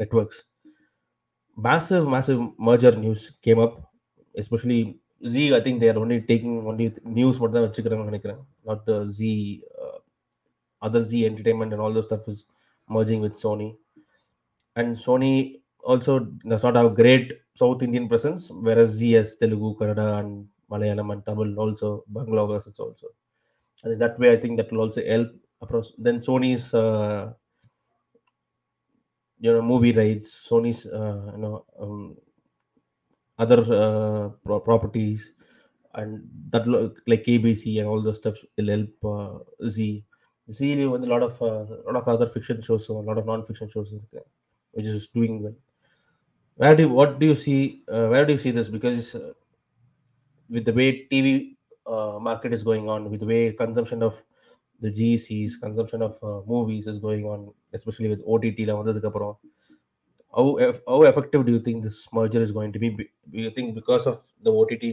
networks 0.03 0.43
massive 1.59 2.05
massive 2.13 2.41
merger 2.69 2.93
news 3.03 3.21
came 3.45 3.61
up. 3.65 3.75
Especially 4.35 4.79
z 5.33 5.43
i 5.59 5.61
think 5.65 5.77
they 5.81 5.89
are 5.91 6.01
only 6.05 6.17
taking 6.31 6.55
only 6.71 6.87
news 7.19 7.37
மட்டும் 7.41 7.57
தான் 7.57 7.67
வச்சுக்கிறாங்கன்னு 7.67 8.11
நினைக்கிறேன். 8.13 8.41
Not 8.69 8.81
the 8.89 8.97
z 9.19 9.21
uh, 9.83 9.99
other 10.83 11.03
z 11.11 11.23
entertainment 11.29 11.73
and 11.75 11.83
all 11.85 11.95
those 11.97 12.09
stuff 12.11 12.25
is 12.33 12.41
merging 12.89 13.21
with 13.21 13.35
sony. 13.35 13.77
And 14.77 14.97
sony 14.97 15.61
also 15.85 16.21
does 16.21 16.63
not 16.63 16.77
have 16.77 16.95
great 16.95 17.33
south 17.61 17.83
indian 17.87 18.09
presence 18.13 18.43
whereas 18.67 18.91
z 18.99 19.13
has 19.19 19.31
telugu 19.43 19.69
kannada 19.81 20.07
and 20.21 20.31
malayalam 20.73 21.11
and 21.15 21.23
tamil 21.29 21.51
also 21.65 21.89
bangladesh 22.17 22.67
also. 22.87 23.09
Think 23.83 23.99
that 24.05 24.17
way 24.21 24.31
i 24.37 24.39
think 24.43 24.55
that 24.59 24.71
will 24.73 24.83
also 24.87 25.03
help 25.13 25.31
then 26.07 26.19
sony's 26.29 26.67
uh, 26.75 27.33
you 29.45 29.53
know 29.53 29.63
movie 29.63 29.93
rights 29.93 30.31
sony's 30.49 30.81
uh, 30.87 31.31
you 31.35 31.39
know 31.43 31.65
um, 31.81 32.17
other 33.39 33.61
uh, 33.73 34.29
pro- 34.45 34.61
properties 34.61 35.33
and 35.95 36.23
that 36.51 36.67
like 37.07 37.25
ABC 37.29 37.79
and 37.79 37.89
all 37.89 38.03
those 38.03 38.17
stuff 38.19 38.37
will 38.57 38.69
help 38.69 38.93
uh, 39.05 39.67
Z. 39.69 40.05
Z 40.51 40.87
with 40.87 41.03
a 41.05 41.07
lot 41.07 41.23
of 41.23 41.41
uh, 41.43 41.65
lot 41.87 41.97
of 41.97 42.09
other 42.09 42.29
fiction 42.29 42.61
shows, 42.61 42.87
so 42.87 42.99
a 42.99 43.01
lot 43.01 43.19
of 43.19 43.27
non-fiction 43.27 43.69
shows, 43.69 43.93
இருக்கு, 43.93 44.23
which 44.73 44.87
is 44.87 45.09
doing 45.09 45.43
well. 45.43 45.57
Where 46.57 46.77
do 46.77 46.83
you, 46.85 46.89
what 46.91 47.19
do 47.19 47.27
you 47.27 47.35
see? 47.35 47.61
Uh, 47.89 48.09
where 48.09 48.25
do 48.27 48.33
you 48.33 48.39
see 48.39 48.51
this? 48.51 48.69
Because 48.69 49.15
uh, 49.15 49.33
with 50.51 50.65
the 50.65 50.73
way 50.73 51.07
TV 51.11 51.57
uh, 51.87 52.19
market 52.21 52.53
is 52.53 52.63
going 52.65 52.89
on, 52.89 53.11
with 53.11 53.21
the 53.21 53.27
way 53.27 53.53
consumption 53.53 54.03
of 54.03 54.23
the 54.81 54.91
GCs, 54.91 55.61
consumption 55.61 56.03
of 56.03 56.19
uh, 56.23 56.41
movies 56.47 56.87
is 56.87 56.99
going 56.99 57.25
on, 57.25 57.41
especially 57.73 58.09
with 58.09 58.23
OTT 58.27 58.59
ல 58.69 58.75
வந்ததுக்கு 58.81 59.11
அப்புறம் 59.11 59.35
how 60.33 60.47
eff- 60.67 60.83
how 60.93 61.01
effective 61.03 61.43
do 61.47 61.53
you 61.53 61.61
think 61.61 61.83
this 61.83 61.99
merger 62.13 62.43
is 62.43 62.53
going 62.53 62.73
to 62.73 62.79
be? 62.79 62.91
Be- 62.91 63.11
Do 63.31 63.39
you 63.47 63.51
think 63.51 63.75
because 63.75 64.07
of 64.07 64.17
the 64.43 64.53
OTT 64.61 64.85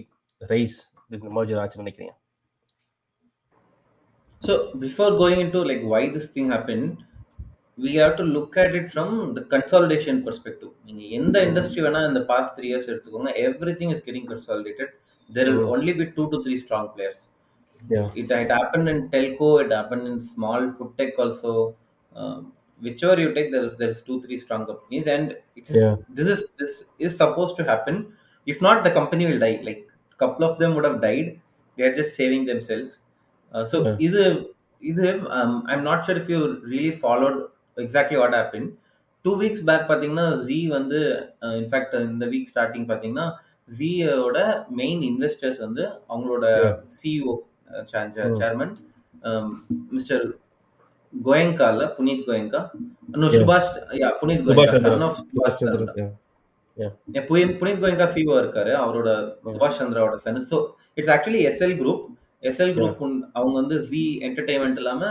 rise, 0.53 0.77
this 1.09 1.23
merger 1.39 1.57
ஆச்சுன்னு 1.63 1.85
நினைக்கிறீங்க? 1.85 2.15
So 4.42 4.74
before 4.74 5.10
going 5.22 5.40
into 5.40 5.62
like 5.64 5.82
why 5.82 6.08
this 6.08 6.28
thing 6.28 6.50
happened, 6.50 7.04
we 7.78 7.94
have 7.96 8.16
to 8.18 8.22
look 8.22 8.56
at 8.56 8.74
it 8.74 8.90
from 8.94 9.10
the 9.36 9.42
consolidation 9.54 10.16
perspective. 10.28 10.70
நீங்க 10.88 11.02
எந்த 11.18 11.36
industry 11.48 11.80
வேணா 11.86 12.00
இந்த 12.10 12.20
past 12.30 12.54
three 12.58 12.66
years 12.72 12.88
எடுத்துக்கோங்க 12.92 13.32
everything 13.80 13.92
is 13.94 14.04
getting 14.08 14.28
consolidated 14.32 14.92
there 15.28 15.48
will 15.50 15.62
Mhm. 15.62 15.72
Only 15.74 15.94
be 16.00 16.06
two 16.18 16.24
to 16.34 16.38
three 16.46 16.56
strong 16.66 16.90
players 16.96 17.24
Yeah, 17.94 18.06
it, 18.20 18.30
it 18.30 18.50
happened 18.58 18.88
in 18.92 18.98
telco 19.12 19.48
it 19.62 19.70
happened 19.78 20.06
in 20.10 20.14
small 20.30 20.62
food 20.76 20.88
tech 21.00 21.18
also 21.24 21.50
um, 22.20 22.38
whichever 22.80 23.16
you 23.22 23.28
take 23.36 23.48
there's 23.54 23.74
there's 23.80 24.00
two 24.08 24.16
three 24.22 24.38
strong 24.44 24.62
companies 24.70 25.06
and 25.14 25.26
it 25.60 25.66
is 25.72 25.78
Yeah. 25.80 25.94
this 26.18 26.28
is 26.34 26.40
this 26.62 26.72
is 27.06 27.12
supposed 27.22 27.54
to 27.60 27.64
happen 27.72 27.96
if 28.46 28.60
not 28.66 28.78
the 28.86 28.92
company 28.98 29.26
will 29.30 29.40
die 29.46 29.56
like 29.68 29.82
couple 30.22 30.44
of 30.48 30.54
them 30.62 30.72
would 30.76 30.86
have 30.90 30.98
died 31.08 31.28
they're 31.76 31.96
just 32.00 32.14
saving 32.20 32.44
themselves 32.52 32.92
Uh, 33.51 33.63
so 33.65 33.77
Yeah. 33.81 33.95
இது 34.07 34.21
இது 34.81 35.05
i'm 35.71 35.81
not 35.83 35.99
sure 36.05 36.17
if 36.17 36.27
you 36.29 36.41
really 36.71 36.93
followed 37.03 37.37
exactly 37.77 38.17
what 38.17 38.33
happened 38.33 38.69
two 39.25 39.31
weeks 39.41 39.65
back 39.67 39.83
பார்த்தீங்கன்னா 39.89 40.27
G 40.45 40.59
வந்து 40.69 40.99
in fact 41.59 41.91
இந்த 42.05 42.25
week 42.31 42.47
starting 42.51 42.87
பார்த்தீங்கன்னா 42.91 43.25
ஜியோட 43.69 44.37
main 44.79 45.01
investors 45.09 45.59
வந்து 45.65 45.83
அவங்களோட. 46.09 46.45
CEO. 46.95 47.33
Chairman 48.39 48.73
mister 49.91 50.23
கோயங்கால 51.13 51.85
புனீத் 51.97 52.25
கோயங்கா 52.27 52.61
Yeah. 53.15 53.31
சுபாஷ் 53.35 53.69
yeah 54.01 54.09
Puneet 54.21 54.43
Goenka. 54.47 54.79
Son 54.85 55.05
of 55.07 55.19
சுபாஷ் 55.21 55.57
புனீத் 57.61 57.81
கோயங்கா 57.83 58.07
சிஓ 58.15 58.35
இருக்காரு 58.43 58.73
அவரோட 58.83 59.09
சுபாஷ் 59.53 59.79
சந்திராவோட 59.81 60.17
son 60.25 60.41
so 60.51 60.57
it's 60.97 61.13
actually 61.15 61.41
Essel 61.49 61.77
group 61.81 62.03
Essel 62.43 62.73
group 62.77 63.01
அவங்க 63.37 63.55
வந்து 63.61 63.75
ஜி 63.89 64.03
என்டர்டைன்மெண்ட் 64.27 64.79
இல்லாம 64.81 65.03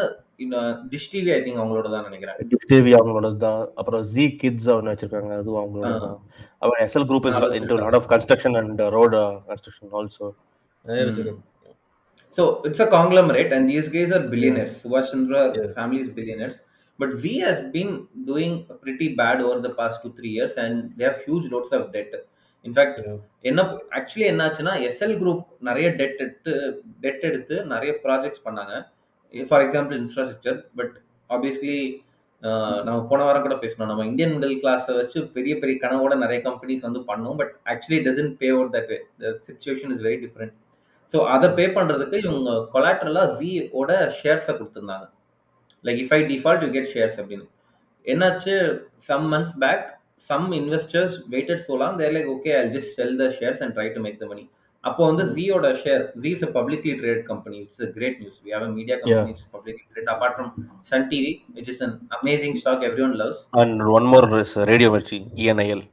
டிஷ் 0.92 1.10
டிவி 1.12 1.30
ஐ 1.36 1.40
திங்க் 1.44 1.60
அவங்களோட 1.62 1.88
தான் 1.94 2.06
நினைக்கிறேன் 2.08 2.38
Dish 2.52 2.64
TV 2.72 2.86
அவங்களோட 3.00 3.28
தான் 3.44 3.60
அப்புறம் 3.80 4.02
ஜி 4.14 4.24
கிட்ஸ் 4.42 4.70
ஒன்று 4.76 4.92
வச்சிருக்காங்க 4.94 5.34
அதுவும் 5.42 5.60
அவங்களோட 5.62 5.90
Ah. 5.90 6.00
தான் 6.06 6.18
அப்புறம் 6.62 6.80
Essel 6.86 7.06
group 7.10 7.26
is 7.30 7.38
into 7.60 7.76
lot 7.84 7.98
of 8.00 8.08
construction 8.14 8.56
and 8.60 8.82
road 8.96 9.16
construction 9.50 9.94
also 10.00 10.28
நிறைய 10.84 11.04
வச்சிருக்காங்க 11.08 11.46
So 12.34 12.42
it's 12.64 12.80
a 12.80 12.88
conglomerate, 12.88 13.52
and 13.52 13.70
these 13.70 13.88
guys 13.88 14.10
are 14.16 14.20
billionaires. 14.34 14.74
Subhash 14.82 15.08
Chandra 15.12 15.40
Yeah. 15.54 15.70
family 15.78 16.00
is 16.00 16.10
billionaires. 16.18 16.56
But 16.98 17.10
Z 17.14 17.38
has 17.40 17.58
been 17.72 17.90
doing 18.28 18.52
pretty 18.84 19.08
bad 19.14 19.40
over 19.40 19.56
the 19.60 19.72
past 19.80 19.96
two 20.02 20.12
three 20.18 20.30
years, 20.30 20.52
and 20.56 20.74
they 20.96 21.04
have 21.04 21.18
Yeah. 22.68 23.16
என்ன 23.48 23.60
actually 23.98 24.24
என்னாச்சுன்னா 24.30 24.72
Essel 24.86 25.14
group 25.20 25.44
நிறைய 25.68 25.86
debt 26.00 26.18
எடுத்து 26.24 26.52
debt 27.04 27.22
எடுத்து 27.28 27.54
நிறைய 27.72 27.92
projects 28.04 28.42
பண்ணாங்க. 28.46 28.74
For 29.48 29.62
example 29.66 29.96
infrastructure 30.00 30.58
but 30.78 30.94
obviously 31.30 31.76
நம்ம 32.86 32.96
போன 33.10 33.24
வாரம் 33.26 33.44
கூட 33.46 33.56
பேசணும் 33.62 33.90
நம்ம 33.90 34.04
இந்தியன் 34.10 34.34
மிடில் 34.34 34.60
கிளாஸை 34.62 34.94
வச்சு 34.98 35.18
பெரிய 35.36 35.54
பெரிய 35.62 35.76
கனவோட 35.84 36.14
நிறைய 36.24 36.38
கம்பெனிஸ் 36.48 36.84
வந்து 36.86 37.00
பண்ணோம் 37.10 37.38
but 37.40 37.54
actually 37.72 38.00
doesn't 38.08 38.34
pay 38.42 38.48
out 38.56 38.72
that 38.76 38.92
the 39.22 39.32
situation 39.48 39.92
is 39.94 40.02
very 40.06 40.18
different 40.24 40.54
so 41.14 41.20
அதை 41.34 41.48
பே 41.58 41.66
பண்ணுறதுக்கு 41.78 42.18
இவங்க 42.24 42.50
கொலாட்ரலாக 42.74 43.34
ஜி 43.38 43.50
ஓட 43.80 43.92
ஷேர்ஸை 44.18 44.54
கொடுத்துருந்தாங்க. 44.58 45.06
Like 45.86 46.00
if 46.04 46.14
I 46.18 46.20
default 46.32 46.64
you 46.66 46.70
get 46.76 46.90
shares 46.94 47.18
அப்படின்னு. 47.22 47.46
என்னாச்சு 48.06 48.54
some 49.08 49.26
months 49.32 49.56
back 49.64 49.86
Some 50.27 50.47
investors 50.59 51.15
waited 51.33 51.63
so 51.67 51.73
long 51.81 51.95
they're 52.01 52.13
like 52.17 52.29
okay 52.35 52.51
I 52.59 52.63
just 52.75 52.93
sell 52.99 53.15
the 53.21 53.27
shares 53.39 53.61
and 53.65 53.73
try 53.77 53.87
to 53.95 54.01
make 54.05 54.19
the 54.21 54.27
money 54.31 54.45
அப்போ 54.83 55.01
வந்து 55.09 55.23
ஜியோட 55.35 55.67
share 55.83 56.03
Zee 56.23 56.29
is 56.35 56.45
a 56.47 56.51
publicly 56.57 56.93
trade 57.01 57.21
company 57.31 57.57
it's 57.63 57.81
great 57.97 58.17
news 58.23 58.37
we 58.45 58.49
have 58.55 58.65
a 58.67 58.71
media 58.77 58.97
company 59.03 59.31
it's 59.35 59.47
publicly 59.55 59.85
trade 59.93 60.11
apart 60.15 60.35
from 60.37 60.51
Sun 60.91 61.05
TV 61.13 61.31
which 61.57 61.71
is 61.73 61.81
an 61.87 61.95
amazing 62.19 62.57
stock 62.61 62.85
everyone 63.07 63.17
loves 63.23 63.41
and 63.63 63.83
one 63.97 64.07
more 64.13 64.27
is 64.43 64.55
radio 64.71 64.91
Mirchi 64.95 65.19
ENIL 65.43 65.83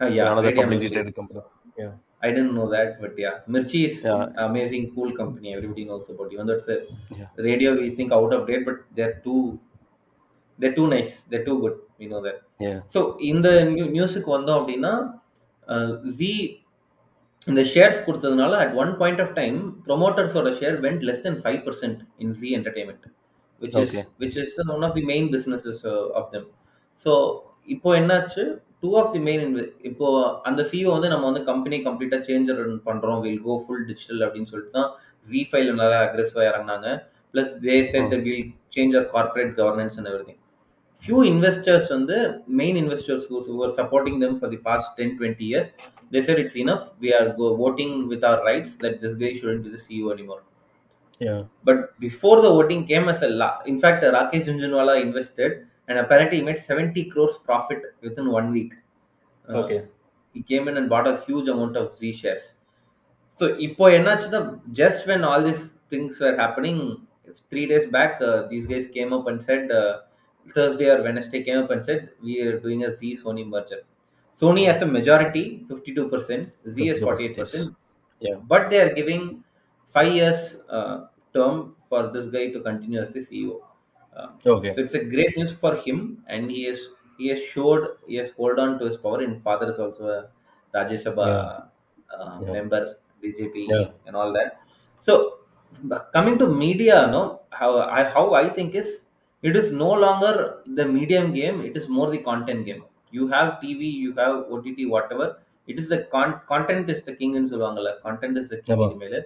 yeah 0.00 0.26
another 0.26 0.44
Radio 0.44 0.60
publicly 0.60 0.76
Mirchi. 0.82 0.92
traded 0.94 1.14
company 1.16 1.42
yeah 1.76 1.90
I 2.22 2.30
didn't 2.30 2.54
know 2.54 2.66
that, 2.70 2.88
but 3.02 3.12
yeah, 3.16 3.34
Mirchi 3.54 3.78
is 3.88 3.94
Yeah. 4.04 4.22
amazing, 4.44 4.82
cool 4.94 5.10
company. 5.12 5.48
Everybody 5.56 5.84
knows 5.84 6.06
about. 6.10 6.32
Even 6.34 6.46
though 6.48 6.56
it's 6.58 6.68
a 6.68 6.78
Yeah. 7.18 7.28
radio, 7.46 7.70
we 7.78 7.88
think 7.98 8.10
out 8.12 8.32
of 8.36 8.42
date, 8.46 8.64
but 8.66 8.78
they're 8.96 9.16
too, 9.26 9.40
too 10.71 10.87
nice. 10.87 11.23
They're 11.23 11.43
too 11.43 11.59
good. 11.59 11.75
We 11.97 12.07
know 12.07 12.21
that. 12.21 12.37
yeah 12.59 12.77
so 12.93 12.99
இந்த 13.29 13.47
new 13.69 13.85
நியூஸுக்கு 13.95 14.29
வந்தோம் 14.35 14.59
அப்படின்னா 14.59 14.91
ஜி 16.17 16.29
இந்த 17.47 17.61
shares 17.71 17.99
கொடுத்ததுனால 18.05 18.53
at 18.63 18.75
one 18.81 18.91
point 19.01 19.21
of 19.23 19.33
time 19.39 19.57
ப்ரொமோட்டர்ஸோட 19.87 20.51
share 20.59 20.77
went 20.85 21.03
less 21.09 21.23
then 21.25 21.39
five 21.43 21.59
percent 21.65 21.99
in 22.23 22.33
Zee 22.39 22.49
entertainment 22.57 23.05
which 23.61 23.75
is. 23.81 23.95
Which 24.21 24.37
is 24.43 24.53
one 24.75 24.85
of 24.87 24.95
the 24.99 25.03
main 25.11 25.27
businesses 25.35 25.81
of 26.21 26.29
them 26.35 26.47
so 27.05 27.11
இப்போ 27.75 27.91
என்னாச்சு 27.99 28.45
two 28.81 28.89
of 29.01 29.11
the 29.13 29.21
main 29.27 29.43
இப்போ 29.89 30.07
அந்த 30.49 30.61
CO 30.71 30.89
வந்து 30.95 31.11
நம்ம 31.13 31.25
வந்து 31.29 31.43
company 31.51 31.77
கம்ப்ளீட்டாக 31.87 32.21
change 32.29 32.49
பண்ணுறோம் 32.87 33.21
will 33.25 33.41
go 33.47 33.55
full 33.63 33.85
digital 33.91 34.23
அப்படின்னு 34.25 34.51
சொல்லிட்டு 34.53 34.77
தான் 34.79 34.89
ஜி 35.25 35.41
ஃபைவ்ல 35.49 35.75
நல்லா 35.81 35.99
அக்ரெசிவாக 36.07 36.49
இறங்கினாங்க 36.51 36.89
plus 37.33 37.53
they 37.63 37.77
said 37.93 38.11
the 38.13 38.17
will 38.25 38.43
change 38.75 38.95
our 38.97 39.09
corporate 39.15 39.53
governance 39.61 39.97
and 39.99 40.11
every 40.11 40.35
few 41.04 41.18
investors 41.32 41.84
வந்து 41.94 42.16
main 42.60 42.76
investors 42.82 43.22
who, 43.28 43.36
who 43.46 43.54
were 43.62 43.72
supporting 43.80 44.16
them 44.24 44.32
for 44.40 44.48
the 44.54 44.60
past 44.68 44.86
10 44.98 45.16
20 45.20 45.44
years 45.52 45.68
they 46.12 46.22
said 46.26 46.38
it's 46.42 46.56
enough 46.64 46.84
we 47.04 47.10
are 47.18 47.26
go, 47.40 47.46
voting 47.64 47.92
with 48.12 48.22
our 48.30 48.40
rights 48.48 48.72
that 48.82 48.94
this 49.02 49.14
guy 49.22 49.32
shouldn't 49.38 49.62
be 49.66 49.70
the 49.76 49.80
ceo 49.84 50.08
anymore 50.16 50.42
yeah 51.26 51.40
but 51.68 51.78
before 52.06 52.36
the 52.46 52.52
voting 52.58 52.82
came 52.92 53.06
as 53.14 53.22
a 53.28 53.30
law 53.42 53.52
in 53.72 53.78
fact 53.84 54.04
rakesh 54.18 54.44
junjunwala 54.50 54.94
invested 55.06 55.52
and 55.88 55.98
apparently 56.04 56.38
he 56.40 56.44
made 56.50 56.60
70 56.72 57.04
crores 57.14 57.36
profit 57.50 57.82
within 58.08 58.28
one 58.40 58.50
week 58.58 58.74
Uh, 59.52 59.58
okay 59.62 59.78
he 60.32 60.42
came 60.42 60.68
in 60.68 60.76
and 60.76 60.88
bought 60.88 61.06
a 61.06 61.20
huge 61.26 61.48
amount 61.48 61.76
of 61.76 61.94
Z 61.98 62.12
shares. 62.20 62.44
So, 63.38 63.46
இப்போ 63.66 63.84
என்னாச்சுன்னா 63.98 64.40
just 64.80 65.00
when 65.10 65.22
all 65.28 65.42
these 65.48 65.62
things 65.92 66.20
were 66.24 66.34
happening, 66.42 66.78
three 67.50 67.66
days 67.72 67.86
back, 67.96 68.12
uh, 68.28 68.38
these 68.52 68.66
guys 68.72 68.86
came 68.96 69.10
up 69.16 69.26
and 69.30 69.40
said, 69.48 69.62
uh, 69.80 69.92
Thursday 70.53 70.89
or 70.89 71.01
Wednesday 71.03 71.43
came 71.43 71.59
up 71.63 71.71
and 71.71 71.83
said, 71.83 72.11
we 72.21 72.41
are 72.41 72.59
doing 72.59 72.83
a 72.83 72.91
Z 72.95 73.17
Sony 73.23 73.47
merger. 73.47 73.83
Sony 74.39 74.65
has 74.65 74.81
a 74.81 74.85
majority, 74.85 75.63
52%, 75.67 76.51
Z 76.67 76.85
has 76.87 76.99
48%, 77.01 77.75
yeah 78.19 78.35
but 78.47 78.69
they 78.69 78.81
are 78.81 78.93
giving 78.93 79.43
five 79.87 80.13
years 80.13 80.57
uh, 80.69 81.07
term 81.33 81.75
for 81.89 82.11
this 82.11 82.27
guy 82.27 82.49
to 82.51 82.61
continue 82.61 82.99
as 83.01 83.13
the 83.13 83.21
CEO. 83.21 83.61
Uh, 84.15 84.27
okay 84.45 84.75
so 84.75 84.81
it's 84.81 84.93
a 84.93 85.03
great 85.03 85.37
news 85.37 85.51
for 85.51 85.75
him, 85.77 86.23
and 86.27 86.51
he 86.51 86.65
is 86.65 86.89
he 87.17 87.27
has 87.29 87.41
showed 87.43 87.97
he 88.07 88.15
has 88.15 88.31
hold 88.31 88.59
on 88.59 88.77
to 88.79 88.85
his 88.85 88.97
power. 88.97 89.21
And 89.21 89.41
father 89.41 89.69
is 89.69 89.79
also 89.79 90.07
a 90.07 90.29
Rajya 90.77 90.99
Sabha 91.05 91.69
uh, 92.11 92.41
Yeah. 92.41 92.51
member, 92.51 92.97
BJP, 93.23 93.67
Yeah. 93.69 93.91
and 94.05 94.15
all 94.15 94.33
that. 94.33 94.59
So 94.99 95.39
coming 96.13 96.37
to 96.39 96.47
media, 96.47 97.07
no, 97.07 97.41
how 97.49 97.79
I 97.79 98.03
how 98.03 98.33
I 98.33 98.49
think 98.49 98.75
is 98.75 99.04
it 99.43 99.55
is 99.55 99.71
no 99.73 99.91
longer 99.95 100.33
the 100.75 100.85
medium 100.87 101.33
game; 101.33 101.61
it 101.61 101.75
is 101.75 101.87
more 101.89 102.09
the 102.09 102.21
content 102.21 102.65
game. 102.65 102.83
You 103.13 103.27
have 103.27 103.59
TV, 103.61 103.81
you 104.05 104.13
have 104.15 104.45
OTT, 104.49 104.85
whatever. 104.87 105.27
It 105.67 105.79
is 105.79 105.87
the 105.89 105.99
con- 106.05 106.39
content 106.47 106.89
is 106.89 107.01
the 107.03 107.15
king 107.15 107.33
in 107.35 107.45
சொல்லுவாங்கல்ல 107.51 107.91
content 108.07 108.37
is 108.37 108.49
the 108.53 108.59
king 108.61 108.75
ஆமா. 108.75 108.87
இனிமேல் 108.89 109.17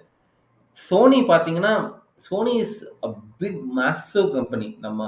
Sony 0.76 1.20
பார்த்தீங்கன்னா 1.30 1.72
Sony 2.26 2.54
is 2.64 2.76
a 3.06 3.10
big 3.42 3.60
massive 3.78 4.28
company 4.36 4.68
நம்ம 4.86 5.00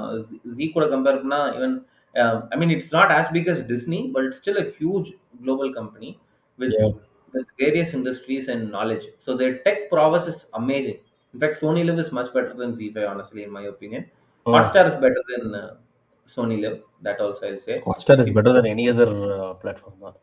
G 0.57 0.65
கூட 0.75 0.85
compare 0.93 1.19
பண்ணா 1.23 1.39
even 1.57 1.75
I 2.53 2.57
mean 2.61 2.73
it's 2.75 2.93
not 2.97 3.13
as 3.17 3.31
big 3.37 3.49
as 3.53 3.63
Disney 3.73 3.99
but 4.15 4.25
it's 4.27 4.41
still 4.43 4.61
a 4.63 4.67
huge 4.77 5.09
global 5.43 5.73
company 5.79 6.11
with 6.59 6.75
Yeah. 6.77 6.91
with 7.33 7.45
various 7.61 7.91
industries 7.97 8.47
and 8.53 8.61
knowledge. 8.73 9.05
So 9.23 9.29
their 9.39 9.53
tech 9.65 9.79
prowess 9.91 10.25
is 10.31 10.37
amazing. 10.59 10.97
In 11.33 11.39
fact, 11.43 11.55
Sony 11.61 11.83
Live 11.87 11.99
is 11.99 12.09
much 12.17 12.29
better 12.35 12.53
than 12.59 12.71
Z5, 12.79 13.05
honestly, 13.11 13.41
in 13.45 13.51
my 13.51 13.63
Hotstar 14.45 14.87
is 14.87 14.95
better 14.95 15.21
than 15.29 15.55
uh, 15.55 15.77
Sony 16.25 16.61
Live. 16.61 16.83
That 17.01 17.19
also 17.19 17.47
I'll 17.49 17.57
say. 17.59 17.83
Hotstar 17.85 18.19
is 18.19 18.31
better 18.31 18.51
than 18.51 18.65
any 18.65 18.89
other 18.89 19.07
uh, 19.41 19.53
platform. 19.53 20.03
uh, 20.03 20.13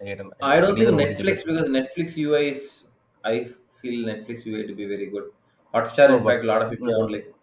I 0.00 0.56
I 0.56 0.60
don't 0.60 0.78
think 0.78 0.90
Netflix 1.00 1.44
because 1.44 1.68
Netflix 1.68 2.16
UI 2.16 2.42
is 2.50 2.84
I 3.24 3.48
feel 3.80 4.06
Netflix 4.10 4.44
UI 4.46 4.66
to 4.66 4.74
be 4.74 4.86
very 4.86 5.06
good. 5.06 5.30
Hotstar, 5.74 6.08
No, 6.08 6.16
in 6.18 6.24
fact, 6.24 6.44
a 6.44 6.46
lot 6.46 6.62
of 6.62 6.70
people 6.70 6.88
no. 6.88 6.98
don't 6.98 7.12
like. 7.12 7.34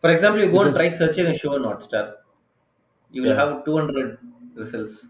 For 0.00 0.10
example, 0.10 0.42
you 0.44 0.50
go 0.50 0.62
and 0.62 0.74
try 0.74 0.90
searching 0.90 1.26
a 1.26 1.34
show 1.34 1.54
on 1.56 1.62
Hotstar, 1.70 2.14
you 3.10 3.22
will 3.24 3.34
Yeah. 3.34 3.40
have 3.42 3.64
200 3.64 4.18
results. 4.54 5.06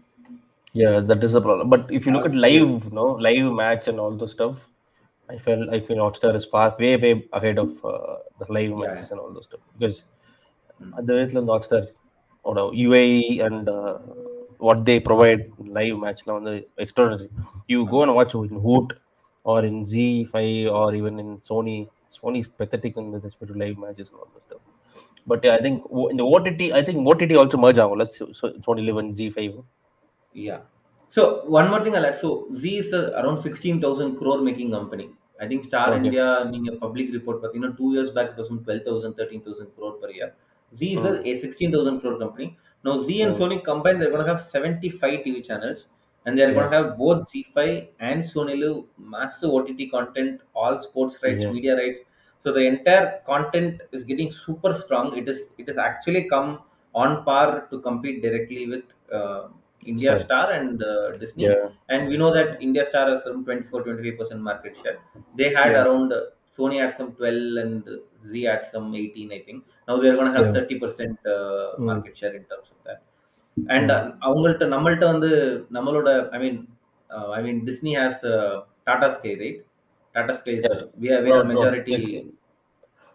Yeah, 0.73 0.99
that 0.99 1.23
is 1.23 1.31
the 1.33 1.41
problem. 1.41 1.69
But 1.69 1.91
if 1.91 2.05
you 2.05 2.11
look 2.11 2.25
at 2.25 2.35
live, 2.35 2.91
no 2.93 3.05
live 3.13 3.51
match 3.53 3.87
and 3.87 3.99
all 3.99 4.15
those 4.15 4.31
stuff, 4.33 4.69
I 5.29 5.37
feel 5.37 5.69
I 5.71 5.79
feel 5.79 5.97
Hotstar 5.97 6.35
is 6.35 6.45
far 6.45 6.75
way 6.79 6.95
way 6.97 7.27
ahead 7.33 7.57
of 7.59 7.83
uh, 7.83 8.17
the 8.39 8.51
live 8.51 8.75
Yeah. 8.75 8.77
matches 8.77 9.11
and 9.11 9.19
all 9.19 9.33
those 9.33 9.45
stuff 9.45 9.61
because. 9.77 10.03
அந்த 10.97 11.09
விதத்துல 11.15 11.41
இந்த 11.43 11.53
Hotstar 11.55 11.83
ஓட 12.45 12.59
UAE 12.85 13.15
and 13.47 13.65
uh, 13.77 13.93
what 14.67 14.79
they 14.87 14.97
provide 15.07 15.41
live 15.77 15.95
matchல 16.03 16.29
வந்து 16.39 16.53
extraordinary. 16.85 17.29
You 17.73 17.79
go 17.93 17.99
and 18.05 18.13
watch 18.19 18.33
in 18.49 18.59
Hoot 18.65 18.89
or 19.45 19.59
in 19.69 19.77
Z5 19.91 20.35
or 20.79 20.87
even 20.99 21.15
in 21.23 21.29
Sony. 21.49 21.77
Sony 22.17 22.39
is 22.43 22.49
pathetic 22.61 22.93
in 23.01 23.07
with 23.13 23.23
respect 23.27 23.49
to 23.51 23.57
live 23.63 23.77
matches 23.83 24.07
and 24.11 24.17
all 24.21 24.29
that 24.35 24.43
stuff. 24.47 24.63
But 25.27 25.39
yeah, 25.45 25.55
I 25.59 25.61
think 25.65 25.77
o- 25.99 26.07
in 26.13 26.17
the 26.21 26.27
OTT, 26.33 26.61
I 26.79 26.83
think 26.87 27.07
OTT 27.11 27.33
also 27.41 27.57
merge 27.65 27.79
ஆகும்ல 27.85 28.05
So- 28.17 28.31
so 28.39 28.45
Sony 28.65 28.83
Live 28.87 28.99
and 29.03 29.11
Z5. 29.19 29.55
Yeah. 30.47 30.61
So 31.13 31.21
one 31.57 31.67
more 31.71 31.81
thing 31.83 31.95
I'll 31.95 32.07
add. 32.09 32.17
So 32.17 32.29
Z 32.53 32.77
is 32.77 32.91
a 32.93 33.03
around 33.21 33.39
16,000 33.47 34.11
crore 34.19 34.41
making 34.49 34.71
company. 34.71 35.07
I 35.43 35.47
think 35.51 35.63
Star 35.69 35.85
Okay. 35.89 35.99
India, 36.01 36.25
நீங்க 36.53 36.71
public 36.83 37.07
report 37.17 37.37
பார்த்தீங்கன்னா 37.41 37.73
two 37.79 37.89
years 37.95 38.09
back 38.17 38.27
it 38.33 38.37
was 38.41 38.47
some 38.51 38.61
12,000, 38.67 39.13
13,000 39.21 39.67
crore 39.75 39.95
per 40.01 40.09
year. 40.17 40.29
Z 40.75 40.93
is 40.95 41.05
a, 41.05 41.27
a 41.27 41.37
16,000 41.37 41.99
crore 42.01 42.17
company. 42.19 42.57
Now 42.83 42.97
Z 42.99 43.21
and 43.21 43.35
Hmm. 43.35 43.41
Sony 43.41 43.63
combined, 43.63 44.01
they're 44.01 44.11
going 44.11 44.23
to 44.25 44.29
have 44.29 44.39
75 44.39 45.23
TV 45.23 45.41
channels 45.41 45.87
and 46.25 46.37
they're 46.37 46.53
going 46.53 46.69
to 46.69 46.75
have 46.77 46.97
both 46.97 47.29
Z5 47.29 47.89
and 47.99 48.21
Sony 48.23 48.59
Live 48.59 48.85
massive 48.97 49.49
OTT 49.51 49.89
content, 49.89 50.41
all 50.53 50.77
sports 50.77 51.19
rights, 51.23 51.45
Yeah. 51.45 51.49
media 51.49 51.75
rights. 51.75 51.99
So 52.39 52.51
the 52.53 52.61
entire 52.65 53.21
content 53.25 53.81
is 53.91 54.03
getting 54.03 54.31
super 54.31 54.73
strong. 54.73 55.17
It 55.17 55.27
is 55.27 55.49
it 55.57 55.67
has 55.67 55.77
actually 55.77 56.29
come 56.29 56.61
on 56.95 57.23
par 57.25 57.67
to 57.71 57.79
compete 57.81 58.21
directly 58.21 58.67
with 58.67 58.85
uh, 59.11 59.49
India 59.92 60.12
Star. 60.16 60.26
Star 60.26 60.52
and 60.58 60.82
uh, 60.82 61.10
Disney. 61.22 61.44
Yeah. 61.44 61.64
And 61.92 62.08
we 62.10 62.16
know 62.20 62.30
that 62.36 62.50
India 62.66 62.84
Star 62.90 63.04
has 63.10 63.22
some 63.26 63.40
24 63.44 63.80
25% 63.84 64.38
market 64.50 64.74
share. 64.82 64.96
They 65.40 65.48
had 65.58 65.72
Yeah. 65.72 65.82
around 65.82 66.12
uh, 66.12 66.20
Sony 66.56 66.78
had 66.82 66.92
some 66.98 67.10
12 67.12 67.58
and 67.62 67.82
Z 68.28 68.42
had 68.50 68.62
some 68.72 68.86
18, 68.94 69.32
I 69.32 69.42
think. 69.48 69.58
Now 69.88 69.96
they're 70.02 70.16
going 70.20 70.30
to 70.32 70.36
have 70.38 70.48
Yeah. 70.48 70.60
30% 70.60 71.18
uh, 71.26 71.36
Mm. 71.78 71.84
market 71.90 72.14
share 72.20 72.34
in 72.40 72.44
terms 72.52 72.70
of 72.74 72.78
that. 72.88 73.00
And 73.74 73.90
அவங்கள்ட்ட 74.26 74.64
நம்மள்ட்ட 74.72 75.04
வந்து 75.12 75.28
நம்மளோட 75.76 76.08
I 76.36 76.38
mean 76.44 76.56
I 77.36 77.40
mean 77.44 77.60
Disney 77.68 77.92
has 78.00 78.22
Tata 78.88 79.08
Sky 79.16 79.32
right 79.42 79.60
Tata 80.16 80.34
Sky 80.40 80.54
Yeah. 80.64 80.80
We 81.02 81.10
are 81.16 81.22
we 81.26 81.30
No, 81.32 81.36
are 81.36 81.46
no, 81.46 81.50
majority 81.52 81.92
yes. 81.98 82.24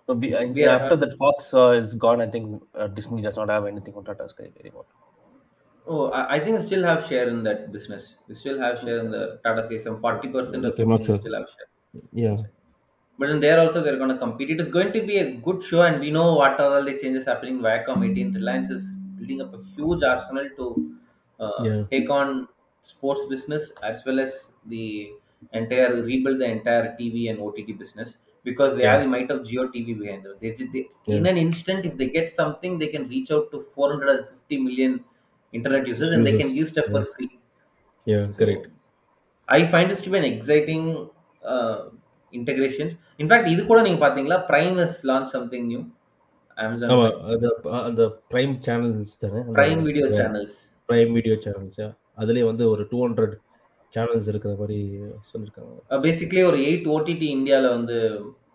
No, 0.07 0.13
we, 0.21 0.29
I, 0.41 0.45
We 0.57 0.61
are- 0.67 0.71
after 0.77 0.95
that 1.01 1.11
Fox 1.23 1.49
uh, 1.63 1.71
is 1.81 1.89
gone, 2.05 2.21
I 2.25 2.29
think 2.35 2.45
uh, 2.81 2.87
Disney 2.97 3.21
does 3.25 3.35
not 3.41 3.49
have 3.55 3.65
anything 3.71 3.95
on 3.99 4.05
Tata 4.07 4.27
Sky 4.33 4.47
anymore. 4.61 4.87
Oh, 5.86 6.10
I, 6.10 6.34
I 6.36 6.40
think 6.40 6.56
we 6.56 6.62
still 6.62 6.82
have 6.84 7.04
share 7.06 7.28
in 7.28 7.42
that 7.44 7.70
business. 7.72 8.16
We 8.26 8.34
still 8.34 8.58
have 8.58 8.80
share 8.80 8.98
in 8.98 9.10
the 9.10 9.40
Tata 9.44 9.62
Sky. 9.64 9.78
Some 9.78 9.98
40% 10.00 10.64
of 10.66 10.74
Okay, 10.74 10.84
we 10.84 11.02
sure. 11.04 11.20
still 11.20 11.34
have 11.34 11.48
share. 11.48 11.68
Yeah. 12.12 12.44
But 13.18 13.28
then 13.28 13.40
there 13.40 13.60
also 13.60 13.80
they're 13.82 13.96
going 13.96 14.10
to 14.10 14.18
compete. 14.18 14.50
It 14.50 14.60
is 14.60 14.68
going 14.68 14.92
to 14.92 15.02
be 15.06 15.18
a 15.18 15.36
good 15.36 15.62
show, 15.62 15.82
and 15.82 16.00
we 16.00 16.10
know 16.10 16.34
what 16.34 16.60
are 16.60 16.70
all 16.76 16.84
the 16.84 16.98
changes 16.98 17.24
happening. 17.24 17.60
Viacom 17.60 18.04
18 18.08 18.32
Reliance 18.34 18.70
is 18.70 18.94
building 19.18 19.40
up 19.40 19.54
a 19.54 19.62
huge 19.76 20.02
arsenal 20.02 20.48
to 20.58 20.66
uh, 21.38 21.62
Yeah. 21.62 21.84
take 21.92 22.10
on 22.10 22.48
sports 22.82 23.24
business 23.26 23.70
as 23.82 24.02
well 24.04 24.18
as 24.18 24.50
the 24.66 25.12
entire 25.52 26.02
rebuild 26.02 26.40
the 26.40 26.50
entire 26.56 26.96
TV 26.96 27.28
and 27.30 27.40
OTT 27.40 27.72
business 27.72 28.16
because 28.42 28.76
they 28.76 28.84
have 28.84 29.00
the 29.00 29.06
might 29.06 29.30
of 29.30 29.44
Geo 29.46 29.68
TV 29.68 29.94
behind 29.94 30.24
them. 30.24 30.34
They, 30.40 30.50
they, 30.50 30.88
In 31.06 31.24
an 31.26 31.36
instant, 31.38 31.86
if 31.86 31.96
they 31.96 32.08
get 32.10 32.34
something, 32.34 32.78
they 32.78 32.88
can 32.88 33.08
reach 33.08 33.30
out 33.30 33.50
to 33.52 33.60
450 33.60 34.58
million 34.58 35.04
internet 35.54 35.84
users, 35.86 36.12
and 36.14 36.22
they 36.26 36.34
can 36.34 36.48
Users, 36.48 36.60
use 36.60 36.70
stuff 36.70 36.88
for 36.88 37.02
free. 37.06 37.30
Yeah. 38.06 38.22
So, 38.30 38.38
Correct. 38.40 38.64
I 39.48 39.66
find 39.66 39.88
this 39.90 40.00
to 40.02 40.10
be 40.10 40.18
an 40.18 40.26
exciting 40.26 40.84
uh, 41.42 41.76
integrations. 42.32 42.92
In 43.20 43.28
fact, 43.30 43.46
இது 43.54 43.62
கூட 43.70 43.80
நீங்க 43.86 44.00
பாத்தீங்களா 44.04 44.38
Prime 44.50 44.76
has 44.82 44.94
launched 45.10 45.32
something 45.36 45.64
new. 45.72 45.82
Amazon 46.58 46.88
ஆமா 46.94 47.06
Prime. 47.08 47.24
அது 47.32 47.46
அந்த 47.88 48.02
prime 48.32 48.54
channels 48.66 49.14
தானே 49.24 49.40
அந்த 49.44 49.56
Prime 49.60 49.82
Video 49.88 50.06
channels. 50.18 50.54
Prime 50.88 51.12
Video 51.18 51.36
channels 51.44 51.82
அதுலயே 52.22 52.46
வந்து 52.50 52.64
ஒரு 52.72 52.82
டூ 52.90 52.98
ஹண்ட்ரட் 53.04 53.34
சேனல்ஸ் 53.92 54.28
இருக்கிற 54.32 54.52
மாதிரி 54.60 54.78
சொல்லியிருக்காங்க 55.30 55.98
பேசிக்லி 56.06 56.40
ஒரு 56.50 56.58
எயிட் 56.70 56.88
ஓடிடி 56.96 57.28
இந்தியாவில் 57.38 57.74
வந்து 57.78 57.98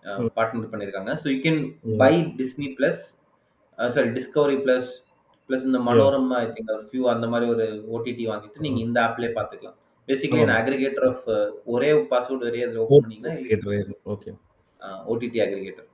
Hmm. 0.09 0.27
பார்ட்னர் 0.35 0.69
பண்ணியிருக்காங்க 0.73 1.11
so 1.21 1.25
you 1.31 1.39
can 1.45 1.59
Yeah. 1.61 1.97
Buy 2.01 2.11
Disney 2.41 2.67
plus 2.77 3.01
sorry 3.77 4.09
Discovery 4.17 4.57
plus 4.65 4.87
plus 5.49 5.67
இந்த 5.67 5.79
மனோரமா 5.85 6.37
ஐ 6.39 6.47
திங்க் 6.49 6.73
ஃபியூ 6.87 7.03
அந்த 7.13 7.27
மாதிரி 7.31 7.45
ஒரு 7.53 7.65
ஓடிடி 7.93 8.25
வாங்கிட்டு 8.31 8.65
நீங்கள் 8.65 8.83
இந்த 8.85 8.97
ஆப்லேயே 9.05 9.31
பார்த்துக்கலாம் 9.37 9.77
பேசிக்லி 10.07 10.39
ஆமா. 10.41 10.55
அக்ரிகேட்டர் 10.59 11.07
ஆஃப் 11.09 11.25
ஒரே 11.73 11.89
பாஸ்வேர்டு 12.11 12.47
ஒரே 12.49 12.61
இதில் 12.65 12.81
ஓப்பன் 12.83 13.03
பண்ணீங்கன்னா 13.03 13.85
okay 14.13 14.31
OTT 15.07 15.39
aggregator 15.45 15.87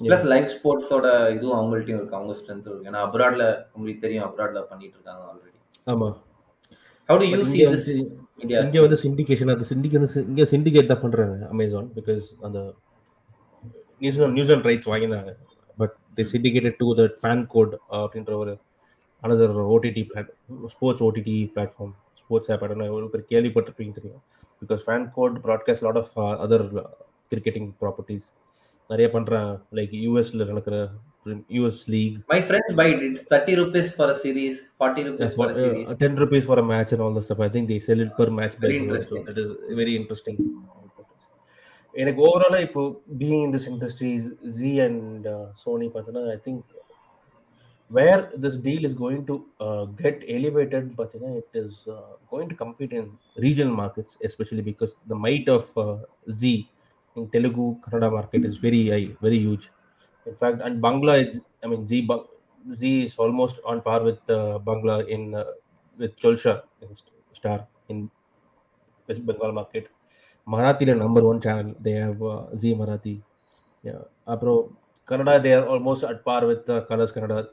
plus 0.00 0.26
live 0.32 0.46
ஸ்போர்ட்ஸோட 0.52 1.06
இதுவும் 1.34 1.56
அவங்கள்ட்டையும் 1.56 1.98
இருக்கு. 1.98 2.16
அவங்க 2.18 2.34
ஸ்ட்ரென்த் 2.38 2.68
இருக்கு. 2.68 2.86
ஏன்னா 2.90 3.00
அப்ராட்ல 3.06 3.44
உங்களுக்கு 3.74 4.02
தெரியும் 4.04 4.26
அப்ராட்ல 4.26 4.60
பண்ணிட்டு 4.70 4.96
இருக்காங்க 4.98 5.22
ஆல்ரெடி 5.30 5.58
ஆமா. 5.86 6.08
How 7.08 7.18
do 7.22 7.26
you 7.32 7.42
see 7.50 7.58
this 7.66 7.88
இங்க 8.62 8.80
வந்து 8.84 8.98
சிண்டிகேஷன் 9.02 9.52
அது 9.54 9.64
சிண்டிகேட் 9.70 10.00
வந்து 10.00 10.22
இங்க 10.30 10.44
சிண்டிகேட் 10.52 10.90
தான் 10.92 11.02
பண்றாங்க 11.02 11.48
அமேசான் 11.52 11.88
பிகாஸ் 11.96 12.24
அந்த 12.46 12.58
New Zealand 14.00 14.36
New Zealand 14.36 14.68
rights 14.70 14.90
வாங்கினாங்க. 14.92 15.30
But 15.78 15.94
the 16.16 16.24
syndicated 16.32 16.78
to 16.80 16.88
the 16.98 17.06
FanCode 17.54 17.74
அப்படின்ற 17.98 18.32
ஒரு 18.42 18.52
another 19.22 19.54
OTT 19.74 20.02
plat 20.10 20.30
sports 20.74 21.04
OTT 21.08 21.36
platform 21.54 21.94
sports 22.22 22.50
app 22.54 22.64
ஒரு 22.96 23.08
பேர் 23.14 23.28
கேள்விப்பட்டிருப்பீங்க 23.32 23.94
தெரியும் 23.98 24.22
because 24.62 24.82
FanCode 25.18 25.36
broadcast 25.46 25.84
lot 25.88 26.00
of 26.02 26.12
other 26.46 26.66
cricketing 27.32 27.70
properties 27.82 28.26
நிறைய 28.90 29.08
பண்றாங்க 29.16 29.50
லைக் 29.78 29.92
யூஎஸ்ல 30.06 30.44
நடக்கிற 30.50 30.76
US 31.56 31.82
league 31.94 32.14
My 32.32 32.40
friends 32.48 32.70
buy 32.78 32.86
it. 32.94 33.00
It's 33.08 33.24
30 33.32 33.54
rupees 33.60 33.88
for 33.96 34.06
a 34.14 34.18
series, 34.24 34.54
40 34.78 35.02
rupees 35.08 35.24
Yes, 35.24 35.34
for 35.34 35.46
but, 35.46 35.56
a 35.56 35.64
series. 35.64 35.86
uh, 35.88 35.96
10 36.02 36.22
rupees 36.22 36.44
for 36.44 36.58
a 36.58 36.66
match 36.72 36.92
and 36.94 37.02
all 37.06 37.14
the 37.18 37.22
stuff. 37.22 37.40
I 37.40 37.50
think 37.54 37.66
they 37.72 37.80
sell 37.88 38.00
it 38.00 38.12
per 38.18 38.28
match. 38.38 38.54
Very 38.56 38.78
basis 38.78 38.86
also. 38.86 39.16
interesting. 39.20 39.24
That 39.28 39.40
is 39.44 39.50
very 39.82 39.94
interesting. 40.02 40.38
எனக்கு 41.94 42.20
ஓவராலா 42.26 42.58
இப்போ 42.66 42.82
being 43.20 43.42
in 43.46 43.54
this 43.54 43.66
industries 43.70 44.26
Zee 44.58 44.72
and 44.84 45.24
Sony 45.62 45.86
பார்த்தீங்கன்னா 45.86 46.34
I 46.34 46.38
think 46.44 46.66
where 47.90 48.30
this 48.36 48.56
deal 48.56 48.84
is 48.84 48.94
going 48.94 49.26
to 49.26 49.44
uh, 49.60 49.84
get 50.02 50.22
elevated, 50.28 50.96
but 50.96 51.12
you 51.14 51.20
know 51.20 51.36
it 51.42 51.58
is 51.58 51.78
uh, 51.90 52.12
going 52.30 52.48
to 52.48 52.54
compete 52.54 52.92
in 52.92 53.10
regional 53.36 53.74
markets, 53.74 54.16
especially 54.24 54.62
because 54.62 54.94
the 55.08 55.14
might 55.14 55.48
of 55.48 55.76
uh, 55.76 55.98
Z 56.30 56.70
in 57.16 57.28
Telugu 57.30 57.76
Kannada 57.84 58.10
market 58.12 58.44
is 58.44 58.58
very 58.58 58.88
high, 58.88 59.08
very 59.20 59.38
huge. 59.38 59.70
In 60.26 60.36
fact, 60.36 60.60
and 60.62 60.80
Bangla 60.80 61.26
is, 61.26 61.40
I 61.64 61.66
mean, 61.66 61.86
Z 61.86 62.08
Z 62.74 63.02
is 63.04 63.16
almost 63.16 63.56
on 63.64 63.80
par 63.80 64.02
with 64.04 64.20
uh, 64.30 64.60
Bangla 64.64 65.08
in 65.08 65.34
uh, 65.34 65.44
with 65.98 66.14
Cholsha 66.16 66.62
in 66.82 66.88
Star 67.32 67.66
in 67.88 68.08
West 69.08 69.26
Bengal 69.26 69.52
market. 69.52 69.88
Marathi 70.46 70.86
is 70.88 70.98
number 70.98 71.22
one 71.22 71.40
channel. 71.40 71.74
They 71.80 71.92
have 71.92 72.22
uh, 72.22 72.54
Z 72.56 72.74
Marathi. 72.74 73.20
Yeah, 73.82 74.02
Apro 74.28 74.72
Canada 75.08 75.40
they 75.40 75.54
are 75.54 75.66
almost 75.66 76.04
at 76.04 76.24
par 76.24 76.46
with 76.46 76.66
Colors 76.66 77.10
Canada 77.10 77.48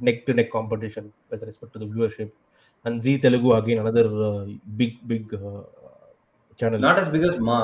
neck 0.00 0.26
to 0.26 0.34
neck 0.34 0.50
competition 0.50 1.12
with 1.30 1.42
respect 1.42 1.72
to 1.74 1.78
the 1.78 1.86
viewership. 1.86 2.30
And 2.84 3.02
Z 3.02 3.18
Telugu 3.24 3.52
again 3.60 3.78
another 3.84 4.06
uh, 4.28 4.46
big 4.80 4.92
big 5.06 5.32
uh, 5.34 5.62
channel. 6.56 6.78
Not 6.78 6.98
as 6.98 7.08
big 7.08 7.22
as 7.30 7.38
Ma, 7.38 7.58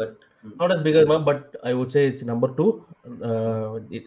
but 0.00 0.16
not 0.60 0.70
as 0.72 0.80
big 0.86 0.96
as 0.96 1.06
Ma, 1.06 1.18
but 1.18 1.56
I 1.64 1.74
would 1.74 1.92
say 1.92 2.06
it's 2.10 2.22
number 2.22 2.48
two. 2.54 2.84
Uh, 3.30 3.80
it, 3.90 4.04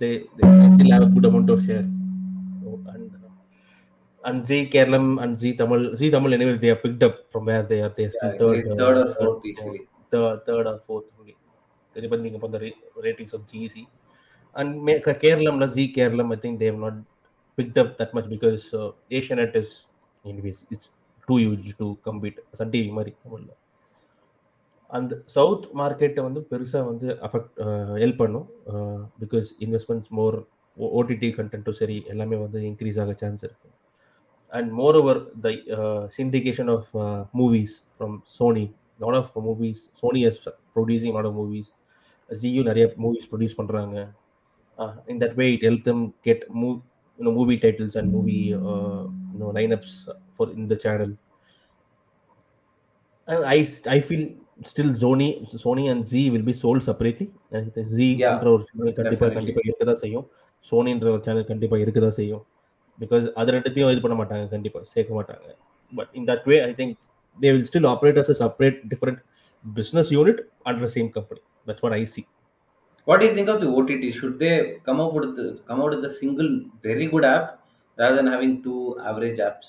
they, 0.00 0.12
they 0.36 0.46
still 0.74 0.90
have 0.90 1.02
a 1.02 1.10
good 1.14 1.24
amount 1.24 1.50
of 1.50 1.64
share. 1.66 1.86
So, 2.62 2.80
and 2.92 3.12
and 4.24 4.46
Z 4.46 4.70
Kerala 4.72 5.22
and 5.22 5.38
Z 5.38 5.54
Tamil 5.60 5.96
Z 5.96 6.10
Tamil 6.10 6.34
anyway 6.34 6.56
they 6.64 6.70
are 6.70 6.80
picked 6.84 7.02
up 7.02 7.30
from 7.30 7.44
where 7.44 7.62
they 7.62 7.80
are. 7.82 7.92
They 7.96 8.06
are 8.06 8.14
still 8.16 8.32
yeah, 8.32 8.38
third, 8.38 8.78
third 8.78 8.96
or 9.02 9.14
fourth 9.14 9.38
uh, 9.44 9.48
easily. 9.50 9.80
Third, 10.10 10.46
third 10.46 10.66
or 10.66 10.78
fourth 10.78 11.06
only. 11.20 11.36
Depending 11.94 12.34
upon 12.34 12.50
the 12.50 12.72
ratings 13.06 13.32
of 13.32 13.46
GEC. 13.46 13.86
And 14.60 14.70
me- 14.86 15.00
Kerala, 15.00 15.70
Z 15.70 15.92
Kerala, 15.94 16.32
I 16.32 16.36
think 16.42 16.58
they 16.60 16.66
have 16.66 16.78
not 16.78 16.94
picked 17.58 17.78
up 17.82 17.98
that 17.98 18.14
much 18.14 18.26
because 18.28 18.62
uh, 18.72 18.90
Asianet 19.10 19.54
is, 19.54 19.70
anyways, 20.24 20.58
it's 20.74 20.88
too 21.28 21.38
huge 21.44 21.66
to 21.80 21.86
compete. 22.06 22.38
Sun 22.58 22.72
TV 22.74 22.90
மாதிரி 22.98 23.12
தமிழ்ல 23.24 23.52
அந்த 24.90 25.22
south 25.36 25.66
மார்க்கெட்டை 25.80 26.22
வந்து 26.28 26.40
பெருசாக 26.50 26.84
வந்து 26.90 27.08
affect 27.26 27.54
help 28.02 28.16
uh, 28.16 28.20
பண்ணும். 28.22 28.48
Because 29.22 29.48
investments 29.66 30.12
more 30.18 30.36
OTT 30.98 31.30
கண்டென்ட்டும் 31.38 31.78
சரி 31.80 31.96
எல்லாமே 32.06 32.36
வந்து 32.36 32.60
இன்க்ரீஸ் 32.70 33.00
ஆக 33.02 33.14
சான்ஸ் 33.22 33.42
இருக்கு. 33.42 33.68
And 34.52 34.70
more 34.80 34.96
over 34.96 35.20
the 35.40 35.48
syndication 36.18 36.70
of 36.76 36.90
movies 37.40 37.74
from 37.96 38.18
Sony 38.38 38.66
lot 38.98 39.18
of 39.22 39.32
movies 39.48 39.82
Sony 40.02 40.22
has 40.26 40.44
producing 40.76 41.16
lot 41.16 41.28
of 41.30 41.38
movies 41.40 41.70
ஜியும் 42.42 42.68
நிறைய 42.70 42.86
மூவிஸ் 43.04 43.28
ப்ரொடியூஸ் 43.32 43.58
பண்ணுறாங்க 43.62 43.96
in 45.12 45.20
that 45.24 45.36
way 45.40 45.46
it 45.54 45.66
help 45.70 45.86
them 45.90 46.04
get 46.28 46.44
மூ 46.60 46.68
you 47.18 47.24
know 47.24 47.32
movie 47.36 47.56
titles 47.62 47.94
and 47.98 48.06
movie 48.14 48.40
uh, 48.70 49.02
you 49.32 49.38
know 49.40 49.50
lineups 49.56 49.92
for 50.36 50.46
in 50.56 50.64
the 50.72 50.76
channel. 50.82 51.10
And 53.28 53.40
i 53.52 53.58
i 53.94 54.00
feel 54.08 54.24
still 54.70 54.90
sony 55.02 55.28
sony 55.64 55.84
and 55.92 56.02
z 56.10 56.30
will 56.34 56.44
be 56.50 56.54
sold 56.62 56.82
separately. 56.88 57.28
And 57.54 57.66
the 57.76 57.84
z 57.94 58.08
Yeah, 58.22 58.34
என்ற 58.34 58.50
ஒரு 58.56 58.64
channel 58.68 58.92
கண்டிப்பா 58.98 59.26
definitely. 59.26 59.38
கண்டிப்பா 59.38 59.62
இருக்கதா 59.68 59.94
செய்யும். 60.02 60.26
சோனின்ற 60.66 61.08
ஒரு 61.14 61.24
channel 61.28 61.48
கண்டிப்பா 61.52 61.78
இருக்கதா 61.84 62.10
செய்யும். 62.20 62.44
பிகாஸ் 62.98 63.24
அது 63.40 63.54
ரெண்டுத்தையும் 63.56 63.94
இது 63.94 64.04
பண்ண 64.04 64.18
மாட்டாங்க 64.20 64.46
கண்டிப்பா. 64.54 64.82
சேர்க்க 64.92 65.18
மாட்டாங்க. 65.20 65.46
But 65.92 66.12
in 66.20 66.28
that 66.32 66.46
way 66.52 66.58
I 66.68 66.70
think 66.80 66.94
they 67.38 67.50
will 67.56 67.66
still 67.70 67.88
operate 67.94 68.20
as 68.22 68.32
separate 68.44 68.78
different 68.92 69.20
business 69.64 70.10
unit 70.16 70.42
under 70.70 70.94
same 70.96 71.10
company 71.18 71.42
that's 71.70 71.84
what 71.86 71.96
I 72.00 72.04
see 72.16 72.22
What 73.06 73.20
do 73.20 73.26
you 73.26 73.34
think 73.34 73.48
of 73.48 73.60
the 73.60 73.68
OTT? 73.68 74.04
Should 74.10 74.36
they 74.36 74.54
come 74.84 75.00
up 75.00 75.12
with 75.14 75.36
the, 75.36 75.60
come 75.64 75.80
out 75.80 75.90
with 75.90 76.04
a 76.04 76.10
single 76.12 76.48
very 76.82 77.06
good 77.06 77.24
app 77.26 77.60
rather 77.98 78.16
than 78.16 78.26
having 78.26 78.54
two 78.62 78.80
average 79.10 79.40
apps? 79.40 79.68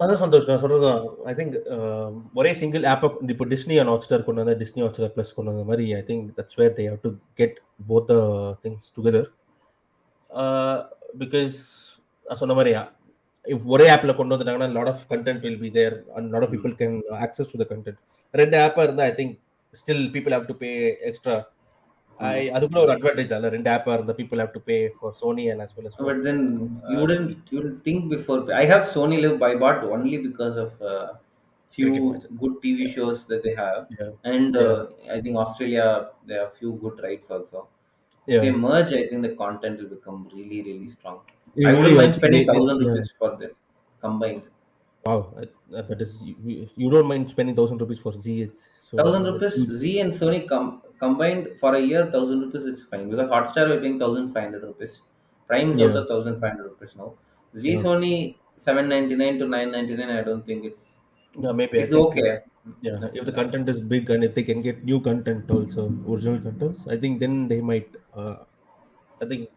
அதான் 0.00 0.20
சந்தோஷ் 0.22 0.48
நான் 0.48 0.60
சொல்றது 0.62 0.88
I 1.30 1.32
think 1.36 1.54
ஒரே 2.38 2.50
single 2.58 2.82
ஆப்பை 2.90 3.08
இப்போ 3.34 3.44
Disney 3.52 3.76
and 3.80 3.90
hot 3.92 4.04
star 4.06 4.24
கொண்டு 4.26 4.42
வந்தா 4.42 4.54
Disney 4.62 4.82
hot 4.84 4.98
star 4.98 5.14
plus 5.14 5.30
கொண்டு 5.36 5.52
வந்த 5.52 5.62
மாதிரி 5.70 5.84
I 5.98 6.00
think 6.08 6.26
that's 6.38 6.58
where 6.60 6.74
they 6.78 6.84
have 6.90 6.98
to 7.04 7.10
get 7.40 7.56
both 7.90 8.08
the 8.10 8.16
things 8.64 8.90
together 8.96 9.28
because 11.22 11.56
நான் 12.26 12.40
சொன்ன 12.42 12.56
மாதிரி 12.58 12.74
if 13.44 13.64
ஒரே 13.74 13.86
ஆப்ல 13.94 14.14
கொண்டு 14.18 14.34
வந்துட்டாங்கன்னா 14.34 14.70
lot 14.76 14.92
of 14.92 15.06
content 15.12 15.42
will 15.46 15.60
be 15.64 15.70
there 15.78 15.96
and 16.18 16.28
lot 16.34 16.46
of 16.46 16.54
people 16.56 16.74
can 16.82 16.96
access 17.26 17.50
to 17.54 17.60
the 17.62 17.66
content 17.72 18.00
ரெண்டு 18.34 18.58
ஆப்பா 18.66 18.84
இருந்தா 18.88 19.06
I 19.10 19.14
think 19.20 19.34
Still 19.81 20.05
people 20.15 20.33
have 20.35 20.47
to 20.51 20.55
pay 20.63 20.71
extra 21.09 21.35
அது 22.55 22.63
கூட 22.71 22.79
ஒரு 22.85 22.91
அட்வான்டேஜ் 22.95 23.31
அல்ல 23.37 23.49
ரெண்டு 23.55 23.69
ஆப்பா 23.75 23.93
இருந்தா 23.97 24.15
people 24.19 24.41
have 24.41 24.53
to 24.57 24.61
pay 24.69 24.75
for 24.97 25.13
Sony 25.21 25.45
and 25.51 25.63
as 25.65 25.71
well 25.77 25.87
as 25.89 25.93
But 26.09 26.19
then 26.27 26.39
you 26.91 26.97
wouldn't 27.03 27.29
you 27.53 27.59
would 27.61 27.77
think 27.87 28.01
before. 28.15 28.39
I 28.61 28.65
have 28.73 28.83
Sony 28.95 29.17
Live 29.23 29.41
I 29.49 29.55
bought 29.63 29.81
only 29.95 30.17
because 30.27 30.57
of 30.65 30.71
uh, 30.93 31.07
few 31.73 31.87
Cricket 31.89 32.05
matches. 32.13 32.31
good 32.41 32.55
TV 32.63 32.79
shows 32.95 33.19
that 33.31 33.41
they 33.47 33.53
have, 33.63 33.79
Yeah. 33.99 34.11
and 34.33 34.53
uh, 34.65 34.79
I 35.15 35.21
think 35.25 35.35
Australia 35.43 35.85
they 36.29 36.37
have 36.41 36.51
few 36.61 36.71
good 36.83 36.97
rights 37.07 37.29
also. 37.37 37.59
If 38.27 38.33
Yeah. 38.33 38.43
they 38.45 38.53
merge, 38.65 38.91
I 39.01 39.05
think 39.09 39.21
the 39.27 39.33
content 39.43 39.77
will 39.81 39.91
become 39.97 40.19
really 40.37 40.59
really 40.69 40.89
strong. 40.95 41.17
I 41.25 41.31
Usually, 41.55 41.77
wouldn't 41.77 41.97
mind 42.01 42.13
think 42.13 42.19
spending 42.19 42.43
they- 42.43 42.49
they- 42.49 42.53
thousand 42.53 42.79
yeah. 42.81 42.89
rupees 42.89 43.09
for 43.21 43.31
them 43.41 43.53
combined. 44.03 44.45
Wow, 45.06 45.32
that, 45.70 45.88
that 45.88 46.00
is 46.02 46.20
you, 46.20 46.68
you 46.74 46.90
don't 46.90 47.06
mind 47.06 47.30
spending 47.30 47.54
thousand 47.56 47.78
rupees 47.80 48.00
for 48.00 48.12
Z? 48.20 48.42
It's 48.42 48.68
so 48.90 48.98
Thousand 48.98 49.22
rupees 49.24 49.54
Z 49.80 50.00
and 50.00 50.12
Sony 50.12 50.48
com- 50.48 50.82
combined 50.98 51.48
for 51.60 51.74
a 51.74 51.80
year. 51.80 52.10
Thousand 52.10 52.40
rupees 52.40 52.64
is 52.72 52.82
fine 52.84 53.08
because 53.10 53.30
Hotstar 53.30 53.68
we're 53.68 53.80
paying 53.80 53.98
thousand 54.00 54.32
five 54.34 54.44
hundred 54.44 54.64
rupees. 54.64 55.02
Prime 55.46 55.70
is 55.70 55.78
Yeah. 55.78 55.86
also 55.86 56.04
thousand 56.08 56.40
five 56.40 56.52
hundred 56.54 56.70
rupees 56.70 56.96
now. 56.96 57.14
Z 57.56 57.74
Yeah. 57.74 57.84
Sony 57.84 58.38
seven 58.56 58.88
ninety 58.88 59.14
nine 59.14 59.38
to 59.38 59.46
nine 59.46 59.70
ninety 59.70 59.94
nine. 59.96 60.10
I 60.10 60.22
don't 60.22 60.44
think 60.44 60.64
it's 60.64 60.98
Yeah, 61.38 61.52
maybe 61.52 61.78
it's 61.78 61.92
okay. 61.92 62.40
Yeah, 62.80 62.98
if 63.14 63.24
the 63.24 63.32
content 63.32 63.68
is 63.68 63.80
big 63.80 64.10
and 64.10 64.24
if 64.24 64.34
they 64.34 64.42
can 64.42 64.60
get 64.60 64.82
new 64.84 65.00
content 65.00 65.48
also, 65.50 65.88
original 66.08 66.40
contents, 66.40 66.86
I 66.88 66.96
think 66.96 67.20
then 67.20 67.46
they 67.48 67.60
might. 67.60 67.94
Uh, 68.12 68.44
I 69.20 69.26
think 69.26 69.50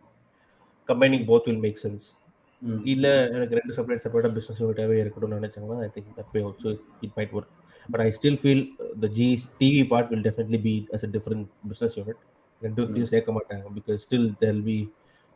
combining 0.88 1.25
both 1.25 1.47
will 1.47 1.57
make 1.57 1.77
sense. 1.79 2.15
Mm. 2.62 2.78
இல்ல 2.92 3.06
எனக்கு 3.37 3.56
ரெண்டு 3.58 3.72
separate 3.76 4.02
செப்பரேட்டா 4.04 4.30
business 4.37 4.60
யூனிட்டாவே 4.62 4.96
இருக்கணும்னு 5.04 5.38
நினைச்சாங்கன்னா 5.40 5.78
I 5.87 5.90
think 5.94 6.10
that 6.18 6.30
way 6.34 6.40
also 6.48 6.70
it 7.06 7.14
might 7.18 7.32
work 7.38 7.50
but 7.88 8.02
I 8.04 8.10
still 8.18 8.38
feel 8.42 8.62
the 9.02 9.08
Zee 9.18 9.26
TV 9.62 9.82
part 9.92 10.08
will 10.12 10.24
definitely 10.28 10.60
be 10.68 10.74
as 10.96 11.04
a 11.08 11.10
different 11.16 11.46
business 11.72 11.96
unit 12.00 12.20
ரெண்டுத்தையும் 12.62 13.10
சேர்க்க 13.12 13.37
மாட்டாங்க 13.38 13.72
because 13.78 13.98
still 14.06 14.28
they'll 14.44 14.62
be 14.70 14.78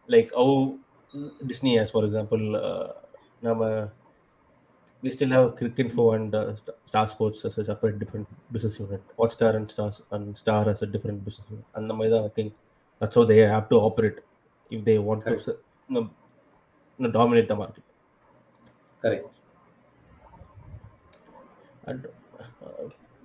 like 0.08 0.30
how 0.40 0.54
Disney 1.50 1.72
has 1.82 1.92
for 1.94 2.06
example 2.10 2.44
நம்ம 3.48 3.62
we 5.02 5.10
still 5.10 5.30
have 5.30 5.54
Cricinfo 5.54 6.04
and 6.14 6.34
uh, 6.34 6.54
St- 6.54 6.76
Star 6.86 7.06
Sports 7.08 7.44
as 7.44 7.56
a 7.58 7.64
separate 7.64 7.98
different 7.98 8.28
business 8.50 8.78
unit. 8.78 9.02
Hotstar 9.18 9.54
and 9.54 9.70
Stars 9.70 10.02
and 10.10 10.36
Star 10.36 10.68
as 10.68 10.82
a 10.82 10.88
different 10.94 11.24
business 11.26 11.46
unit. 11.50 11.66
And 11.74 11.88
the 11.90 11.94
Maida, 11.94 12.24
I 12.24 12.30
think 12.30 12.48
that's 13.00 13.14
how 13.14 13.24
they 13.24 13.38
have 13.48 13.68
to 13.68 13.76
operate 13.80 14.18
if 14.70 14.84
they 14.84 14.98
want 15.00 15.22
Correct. 15.24 15.44
to 15.44 15.52
you 15.88 15.94
know, 15.96 16.02
you 16.02 16.04
know, 16.04 16.04
dominate 16.99 17.47
the 17.47 17.55
market. 17.55 17.83
Correct. 19.01 19.25
And 21.85 22.05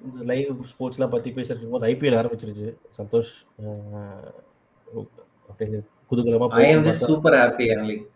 இந்த 0.05 0.25
live 0.25 0.65
ஸ்போர்ட்ஸ்லாம் 0.65 1.09
பற்றி 1.09 1.31
பேசுறதுக்கு 1.31 1.69
போது 1.69 1.87
IPL 1.87 2.17
ஆரம்பிச்சிருச்சு 2.17 2.75
சந்தோஷ் 2.99 3.47
அப்படியே 5.49 5.81
குதூகலமாக 6.07 6.63
I 6.63 6.75
am 6.77 6.85
just 6.85 7.07
super 7.07 7.37
happy. 7.37 7.71
I'm 7.73 7.87
like, 7.89 8.11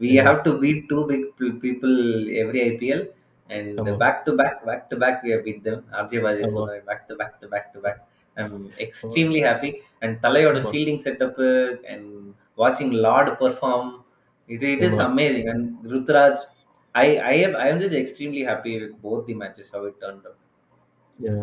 we 0.00 0.08
Yeah. 0.08 0.22
have 0.22 0.44
to 0.44 0.58
beat 0.58 0.88
two 0.88 1.06
big 1.06 1.36
p- 1.38 1.52
people 1.52 1.94
every 2.28 2.60
IPL, 2.60 3.06
and 3.50 3.80
ஆமா. 3.80 3.96
back 3.96 4.26
to 4.26 4.32
back, 4.32 4.64
back 4.64 4.90
to 4.90 4.96
back, 4.96 5.22
we 5.22 5.30
have 5.30 5.44
beat 5.44 5.64
them. 5.64 5.84
RJ 5.92 6.20
Bajaj, 6.20 6.46
ஆமா. 6.48 6.82
back 6.86 7.08
to 7.08 7.16
back 7.16 7.40
to 7.40 7.48
back 7.48 7.72
to 7.74 7.80
back. 7.80 7.98
I'm 8.36 8.70
extremely 8.78 9.40
happy. 9.40 9.82
And 10.02 10.20
Talayoda 10.20 10.60
ஆமா. 10.60 10.70
fielding 10.70 11.00
uh, 14.48 14.54
it, 14.54 14.62
it 14.64 14.82
is 14.82 14.98
amazing. 15.00 15.48
And 15.48 15.62
Rutraj, 15.84 16.36
I, 16.94 17.06
I 17.18 17.34
am 17.46 17.56
I 17.56 17.68
am 17.68 17.78
just 17.78 17.94
extremely 17.94 18.42
happy 18.42 18.80
with 18.80 19.00
both 19.02 19.26
the 19.26 19.34
matches 19.34 19.70
how 19.70 19.84
it 19.84 19.96
turned 20.00 20.24
out. 20.26 20.38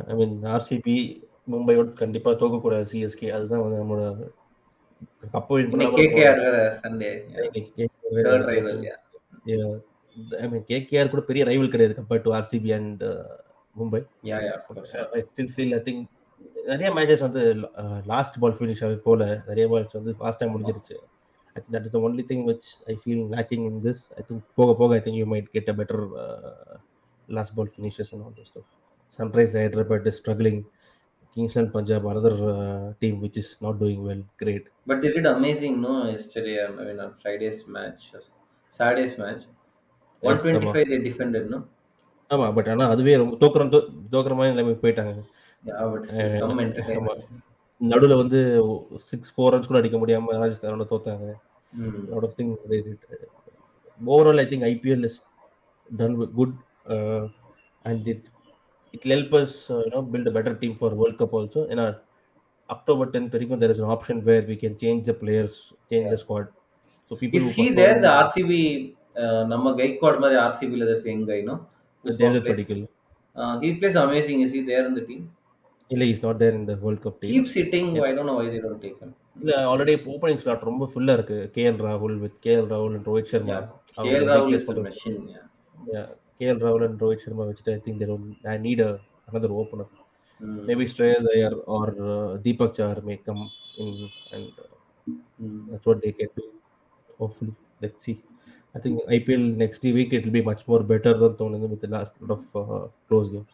ஐ 0.09 0.13
மீன் 0.19 0.35
RCB 0.53 0.95
மும்பையோட 1.47 1.89
கண்டிப்பாக 1.99 2.35
தோக்கக்கூடாது 2.41 2.87
CSK 2.91 3.27
அதுதான் 3.35 3.63
வந்து 3.65 3.81
நம்மளோட 3.81 4.05
cup 5.35 5.53
win 5.57 5.69
இன்னைக்கு 5.75 6.01
KKR 6.01 6.35
வேற 6.45 6.57
Sunday, 6.81 7.11
third 8.25 8.43
rival, 8.49 8.77
yeah. 8.85 8.97
I 10.43 10.47
mean 10.51 10.65
KKR 10.71 11.11
கூட 11.13 11.21
பெரிய 11.29 11.43
ரைவல் 11.49 11.71
கிடையாது 11.73 11.95
compared 11.99 12.25
to 12.27 12.33
RCB 12.39 12.71
and 12.79 13.03
Mumbai 13.75 14.01
Yeah, 14.29 14.39
yeah, 14.47 14.55
of 14.59 14.63
course. 14.69 14.91
I 15.17 15.21
still 15.29 15.51
feel 15.55 15.73
I 15.77 15.81
think 15.87 16.03
நிறைய 16.71 16.89
மேட்சஸ் 16.97 17.23
வந்து 17.27 17.43
லாஸ்ட் 18.13 18.39
பால் 18.43 18.57
ஃபினிஷ் 18.59 18.83
ஆகி 18.87 18.97
போல 19.07 19.23
நிறைய 19.49 19.65
பால்ஸ் 19.73 19.97
வந்து 19.99 20.13
ஃபாஸ்ட்டாக 20.19 20.51
முடிஞ்சிருச்சு 20.53 20.97
that 21.71 21.85
is 21.85 21.91
the 21.91 21.99
only 21.99 22.25
thing 22.29 22.43
which 22.47 22.67
I 22.87 22.95
feel 23.01 23.23
lacking 23.35 23.65
in 23.69 23.79
this 23.83 24.03
I 24.17 24.23
think 24.29 24.43
போக 24.55 24.73
போக 24.73 24.95
I 24.95 25.01
think 25.05 25.15
you 25.15 25.25
might 25.25 25.49
get 25.49 25.69
a 25.69 25.75
better 25.75 26.03
last 27.29 27.55
ball 27.55 27.71
finishes 27.75 28.11
and 28.13 28.23
all 28.25 28.35
the 28.35 28.45
stuff 28.49 28.69
Sunrise 29.19 29.55
Hyderabad 29.57 30.07
is 30.07 30.19
struggling 30.21 30.61
Kings 31.37 31.57
and 31.57 31.71
Punjab 31.71 32.07
another 32.07 32.33
team 32.99 33.17
which 33.23 33.37
is 33.37 33.51
not 33.61 33.77
doing 33.77 34.03
well 34.07 34.25
great 34.35 34.67
But 34.87 34.99
they 35.01 35.11
did 35.15 35.25
amazing, 35.27 35.75
no? 35.81 35.93
Yesterday, 36.09 36.55
I 36.59 36.69
mean, 36.77 36.99
on 36.99 37.11
Friday's 37.21 37.59
match, 37.67 38.03
Saturday's 38.73 39.13
match, 39.17 39.41
125 40.23 40.87
they 40.89 40.99
defended, 41.09 41.45
no? 41.49 41.59
ஆமா 42.31 42.53
but 42.53 42.67
ஆனா 42.67 42.87
அதுவே 42.89 43.15
ரொம்ப 43.15 43.35
தோக்குறோம் 43.35 43.71
தோ- 43.71 43.85
தோக்குற 44.11 44.33
மாதிரி 44.35 44.53
நிலைமை 44.53 44.73
போயிட்டாங்க. 44.81 45.13
நடுவுல 47.81 48.15
வந்து 48.15 48.39
சிக்ஸ் 49.05 49.31
ஃபோர் 49.33 49.51
ரன்ஸ் 49.53 49.67
கூட 49.67 49.79
அடிக்க 49.79 49.97
முடியாம 49.97 50.35
ராஜஸ்தானோட 50.35 50.85
தோத்தாங்க. 50.89 51.27
Mm. 51.77 52.09
lot 52.09 52.23
of 52.23 52.33
things 52.33 52.57
they 52.67 52.81
did. 52.81 52.97
Overall, 54.05 54.39
I 54.39 54.45
think 54.45 54.63
IPL 54.63 55.03
is 55.03 55.21
done 55.95 56.17
with 56.17 56.35
good, 56.35 56.53
uh, 56.89 57.27
and 57.85 58.07
it 58.07 58.21
it 58.93 59.05
will 59.05 59.17
help 59.17 59.33
us, 59.33 59.69
uh, 59.69 59.81
you 59.85 59.91
know, 59.91 60.01
build 60.01 60.27
a 60.27 60.31
better 60.31 60.55
team 60.55 60.75
for 60.75 60.89
World 60.89 61.17
Cup 61.17 61.33
also. 61.33 61.67
In 61.67 61.79
our 61.79 62.01
October 62.69 63.05
10th, 63.05 63.31
வரைக்கும் 63.31 63.59
there 63.59 63.71
is 63.71 63.79
an 63.79 63.85
option 63.85 64.23
where 64.23 64.41
we 64.41 64.55
can 64.55 64.77
change 64.77 65.05
the 65.05 65.13
players, 65.13 65.73
change 65.91 66.09
the 66.09 66.17
squad. 66.17 66.47
So 67.09 67.15
people 67.15 67.39
Is 67.39 67.51
he 67.51 67.73
there, 67.73 67.99
the 67.99 68.07
RCB, 68.07 68.95
uh, 69.15 69.45
நம்ம 69.45 69.75
கைக்வாட் 69.75 70.19
மாதிரி 70.19 70.39
RCB 70.39 70.77
ல 70.77 70.85
there's 70.85 71.05
young 71.05 71.25
guy, 71.25 71.41
no? 71.41 71.67
Who 72.03 72.15
David 72.15 72.43
plays- 72.43 72.59
Padikkal. 72.59 72.87
Uh, 73.35 73.59
he 73.59 73.75
plays 73.75 73.95
amazing. 73.95 74.47
இல்ல 75.93 76.03
there 76.41 76.55
in 76.59 76.65
the 76.69 76.77
World 76.83 77.01
Cup 77.05 77.15
team. 77.21 77.31
Keeps 77.35 77.53
hitting. 77.59 77.87
I 78.09 78.13
don't 78.17 78.27
know 78.29 78.37
why 78.41 78.47
they 78.53 78.61
don't 78.67 78.81
take 78.87 78.99
him. 79.03 79.11
இல்ல 79.41 79.51
already 79.71 79.93
opening 80.13 80.41
slot 80.43 80.65
ரொம்ப 80.69 80.85
ஃபுல்லா 80.91 81.13
இருக்கு 81.17 81.37
KL 81.55 81.77
ராகுல் 81.85 82.17
with 82.23 82.35
KL 82.45 82.67
ராகுல் 82.73 82.95
and 82.97 83.07
Rohit 83.09 83.31
Sharma. 83.33 83.57
KL 84.05 84.25
Rahul 84.31 84.53
is 84.57 84.65
a 84.73 84.75
machine. 84.87 85.21
Yeah. 85.93 86.09
KL 86.39 86.61
ராகுல் 86.65 86.85
and 86.87 87.01
Rohit 87.03 87.23
Sharma 87.25 87.45
வச்சுட்டு 87.49 87.73
I 87.77 87.79
think 87.87 88.03
I 88.53 88.57
need 88.67 88.83
another 89.31 89.51
opener 89.61 89.87
Mm. 90.39 90.59
maybe 90.67 90.85
Shreyas 90.91 91.25
Iyer 91.35 91.53
or 91.77 91.87
uh, 92.09 92.37
Deepak 92.43 92.69
Char 92.77 93.01
may 93.07 93.17
come 93.17 93.41
in, 93.77 93.89
and 94.35 94.45
uh, 94.65 94.67
Mm. 95.41 95.57
that's 95.69 95.85
what 95.89 95.99
they 96.03 96.11
can 96.19 96.29
do. 96.39 96.45
Hopefully, 97.21 97.53
let's 97.83 98.01
see. 98.05 98.15
I 98.75 98.79
think 98.79 98.95
IPL 99.17 99.43
next 99.63 99.83
week 99.97 100.13
it 100.13 100.23
will 100.25 100.31
be 100.31 100.43
much 100.51 100.63
more 100.71 100.81
better 100.93 101.13
than 101.23 101.35
Tonand 101.39 101.69
with 101.73 101.81
the 101.81 101.91
last 101.95 102.13
lot 102.21 102.31
of 102.37 102.43
uh, 102.55 102.87
close 103.09 103.29
games. 103.35 103.53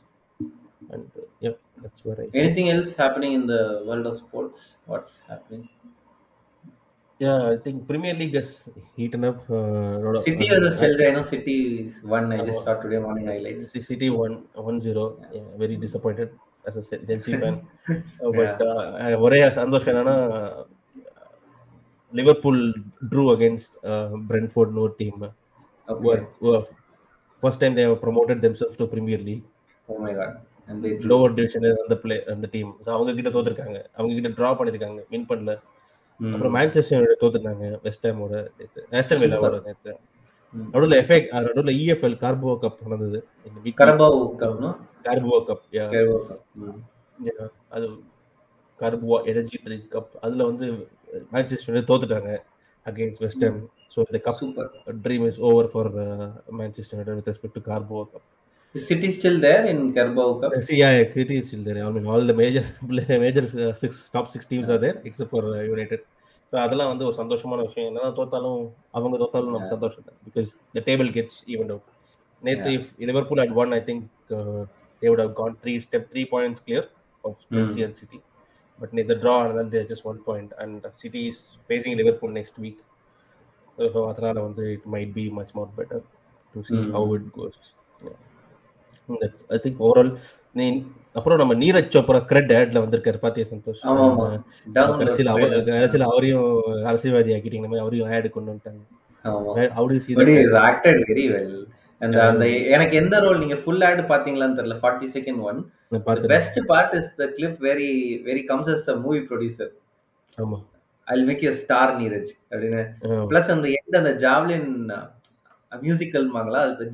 And 0.90 1.06
uh, 1.16 1.26
yeah, 1.40 1.54
that's 1.82 2.04
where 2.04 2.18
I 2.20 2.28
see. 2.28 2.38
Anything 2.40 2.68
else 2.70 2.88
happening 2.96 3.32
in 3.32 3.46
the 3.46 3.62
world 3.86 4.06
of 4.06 4.16
sports? 4.16 4.60
What's 4.86 5.14
happening? 5.28 5.64
Yeah, 7.20 7.50
I 7.50 7.56
think 7.56 7.86
Premier 7.86 8.14
League 8.14 8.34
has 8.34 8.50
heaten 8.96 9.24
up. 9.24 9.40
Uh, 9.50 9.56
lot 10.04 10.14
of- 10.14 10.22
City 10.22 10.46
versus 10.48 10.76
Chelsea. 10.80 11.06
I 11.06 11.10
know 11.10 11.24
City 11.32 11.56
is 11.84 11.96
one. 12.16 12.32
I 12.32 12.42
just 12.42 12.62
saw 12.64 12.74
today 12.84 12.98
morning 12.98 13.26
highlights. 13.26 13.66
C- 13.72 13.82
City 13.82 14.08
won 14.10 14.34
1-0. 14.56 15.04
Yeah, 15.36 15.42
very 15.56 15.76
disappointed 15.76 16.30
as 16.64 16.76
a 16.76 16.84
Chelsea 17.08 17.36
fan. 17.36 17.56
Uh, 17.90 18.32
but 18.38 18.62
uh, 18.70 19.16
ஒரே 19.26 19.40
சந்தோஷம் 19.60 19.92
என்னன்னா 19.94 20.16
Liverpool 22.12 22.62
drew 23.12 23.24
against 23.34 23.74
Brentford 24.30 24.74
no 24.80 24.86
team 25.00 25.22
Okay. 25.94 26.18
First 27.42 27.60
time 27.62 27.76
they've 27.78 27.92
promoted 28.02 28.40
themselves 28.44 28.78
to 28.80 28.86
Premier 28.92 29.22
League 29.28 29.46
Oh 29.88 29.96
my 30.04 30.12
god. 30.18 30.32
Lower 31.09 31.35
division 31.37 31.67
அந்த 31.83 31.95
play 32.01 32.17
அந்த 32.33 32.47
team 32.53 32.71
அவங்க 32.93 33.13
கிட்ட 33.13 33.29
தோத்துருக்காங்க 33.29 33.77
அவங்க 33.97 34.13
கிட்ட 34.13 34.31
draw 34.37 34.51
பண்ணிருக்காங்க 34.59 35.01
வின் 35.11 35.29
பண்ணல. 35.31 35.53
அப்புறம் 36.19 36.53
மான்செஸ்டர் 36.55 37.21
தோத்துட்டாங்க 37.21 37.65
வெஸ்ட் 37.83 38.05
ஹாமோட 38.07 38.35
நேத்து 38.57 38.81
ஆஸ்டன் 38.93 39.21
வில்லாவோட 39.23 39.57
நேத்து. 39.65 39.93
நடுவில் 40.53 40.97
எஃபெக்ட் 41.01 41.31
நடுவில் 41.37 41.77
இஎஃப்எல் 41.79 42.17
கார்போ 42.21 42.51
கப் 42.63 42.83
நடந்தது 42.85 43.19
Carabao 43.79 44.09
Cup, 44.41 44.53
no? 44.59 44.69
Carabao 45.05 45.37
Cup 45.47 45.63
Cup. 45.93 46.11
Hmm. 46.57 46.75
அது 47.75 47.85
கார்போ 48.79 49.17
எனர்ஜி 49.31 49.57
ட்ரிங்க் 49.65 49.89
கப் 49.91 50.13
அதுல 50.23 50.45
வந்து 50.49 50.65
மான்செஸ்டர் 51.33 51.89
தோத்துட்டாங்க 51.89 52.31
அகைன்ஸ்ட் 52.85 53.23
வெஸ்ட் 53.25 53.45
ஹாம் 53.47 53.59
ஸோ 53.93 53.99
இந்த 54.07 54.19
cup. 54.25 54.41
Dream 55.05 55.25
is 55.29 55.39
over 55.49 55.69
for 55.73 55.91
Manchester 56.59 57.11
with 57.11 57.29
respect 57.31 57.57
to 57.59 57.63
Carabao 57.69 58.01
Cup 58.13 58.25
Is 58.75 58.87
City 58.87 59.09
still 59.11 59.39
there 59.39 59.65
in 59.65 59.93
Carabao 59.93 60.39
Cup? 60.39 60.53
See, 60.61 60.77
yeah, 60.77 60.91
it 61.15 61.31
is 61.31 61.47
still 61.47 61.63
there. 61.63 61.85
I 61.85 61.91
mean, 61.91 62.05
all 62.05 62.23
the 62.23 62.33
major 62.33 62.63
major 63.25 63.43
uh, 63.59 63.73
six 63.75 64.09
top 64.09 64.27
six 64.27 64.45
teams 64.45 64.69
are 64.69 64.77
there 64.77 64.97
except 65.03 65.29
for 65.29 65.43
uh, 65.51 65.63
United. 65.67 66.01
So 66.53 66.57
அதெல்லாம் 66.63 66.89
வந்து 66.91 67.05
ஒரு 67.07 67.15
சந்தோஷமான 67.19 67.61
விஷயம். 67.67 67.87
என்ன 67.91 68.09
தோத்தாலும் 68.17 68.59
அவங்க 68.97 69.15
தோத்தாலும் 69.21 69.53
நம்ம 69.55 69.69
சந்தோஷம் 69.71 70.05
தான். 70.07 70.17
Because 70.27 70.49
the 70.75 70.83
table 70.89 71.09
gets 71.15 71.37
even 71.53 71.71
out 71.73 71.87
நேற்று 72.41 72.71
if 72.77 72.89
Liverpool 73.09 73.41
at 73.43 73.55
one 73.61 73.71
I 73.77 73.81
think 73.87 74.03
they 75.01 75.07
would 75.09 75.23
have 75.23 75.33
gone 75.39 75.55
three 75.63 75.73
step 75.85 76.05
three 76.11 76.23
points 76.33 76.63
clear 76.67 76.87
of 77.23 77.39
Chelsea 77.55 77.83
and 77.87 77.97
City 78.01 78.19
but 78.79 78.93
நேற்று 78.99 79.17
ட்ரா 79.23 79.33
ஆனதால் 79.41 79.71
they 79.75 79.81
just 79.91 80.07
one 80.11 80.21
point 80.27 80.53
and 80.63 80.85
City 81.03 81.23
is 81.31 81.41
facing 81.67 81.97
Liverpool 82.01 82.35
next 82.39 82.59
week 82.65 82.81
so 83.77 84.01
அதனால 84.11 84.35
வந்து 84.47 84.65
it 84.75 84.87
might 84.95 85.13
be 85.19 85.25
much 85.39 85.53
more 85.59 85.71
better 85.79 86.05
to 86.53 86.63
see. 86.69 86.77
How 86.97 87.11
it 87.19 87.29
goes 87.39 87.61
I 89.55 89.57
think 89.65 89.81
overall 89.87 90.11
நீ 90.59 90.65
அப்புறம் 91.17 91.39
நம்ம 91.41 91.53
நீரஜ் 91.61 91.93
சோப்ரா 91.95 92.19
கிரெட் 92.31 92.51
ஆட்ல 92.59 92.81
வந்திருக்காரு. 92.83 93.19
பாத்தியா 93.23 93.45
சந்தோஷ்? 93.51 93.81
கடைசியில் 95.01 95.31
அவர் 95.33 95.55
கடைசியில் 95.69 96.09
அவரையும் 96.09 96.47
அரசியல்வாதி 96.91 97.33
ஆக்கிட்டீங்க. 97.35 97.65
நம்ம 97.67 97.79
அவரையும் 97.85 98.11
ஆட் 98.17 98.29
கொண்டு 98.35 98.51
வந்துட்டாங்க. 98.51 98.83
Yeah. 102.01 102.27
அந்த 102.27 102.45
எனக்கு 102.75 102.95
எந்த 103.01 103.15
ரோல் 103.23 103.41
நீங்க 103.43 103.55
ஃபுல் 103.61 103.83
ஆட் 103.89 104.01
பாத்தீங்களான்னு 104.11 104.57
தெரியல. 104.59 104.75
Forty 104.81 105.07
second 105.15 105.41
one. 105.49 105.59
Best 106.33 106.57
part 106.71 106.95
is 106.99 107.09
the 107.21 107.25
clip 107.37 107.59
very 107.67 107.89
very 108.29 108.43
comes 108.51 108.71
as 108.75 108.87
a 108.93 108.95
movie 109.05 109.21
producer 109.29 109.71
ஆமா. 110.37 110.57
I 111.07 111.15
make 111.29 111.43
you 111.47 111.51
star 111.63 111.93
Neeraj 112.01 112.31
அப்படின்னு. 112.51 112.83
பிளஸ் 113.31 113.51
அந்த 113.55 113.67
எண்ட் 113.77 113.97
அந்த 114.01 114.13
ஜாவ்லின் 114.25 114.69
மியூசிக்கல்மாங்களா 115.71 116.61
அது 116.69 116.85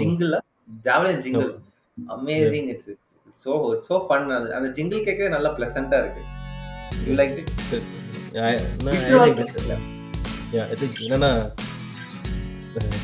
jingle 0.00 0.32
javelin 0.86 1.22
jingle 1.26 1.50
amazing 1.98 2.68
it's 2.72 2.88
it's 2.92 3.14
so 3.44 3.52
so 3.86 3.96
fun 4.06 4.34
அது 4.38 4.48
அந்த 4.58 4.68
jingle 4.76 5.06
கேட்கவே 5.08 5.30
நல்லா 5.36 5.50
பிளசண்டா 5.56 5.98
இருக்கு. 6.02 6.22
யூ 7.06 7.14
லைக் 7.20 7.38
இட் 7.38 7.50
என்னன்னா 11.06 11.30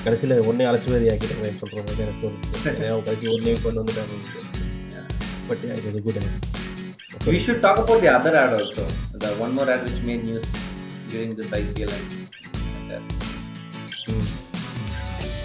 கடைசியில 0.03 0.35
ஒன்னே 0.51 0.65
அரசியல்வாதி 0.71 1.09
ஆக்கிட்டாங்க 1.12 1.51
சொல்ற 1.62 1.79
மாதிரி 1.81 2.05
எனக்கு 2.05 2.27
ஏன் 2.89 3.05
கடைசி 3.07 3.29
ஒன்னே 3.35 3.55
கொண்டு 3.65 3.81
வந்துட்டாங்க 3.83 4.19
but 5.49 5.65
it 5.89 6.05
good 6.09 6.21
We 7.27 7.39
should 7.39 7.59
talk 7.65 7.77
about 7.81 8.01
the 8.01 8.11
other 8.15 8.33
ad 8.37 8.53
also. 8.57 8.85
The 9.17 9.31
one 9.43 9.53
more 9.57 9.67
ad 9.75 9.83
which 9.87 10.01
made 10.09 10.23
news 10.25 10.47
during 11.11 11.31
this 11.39 11.51
IPL 11.61 11.93
and 11.95 13.05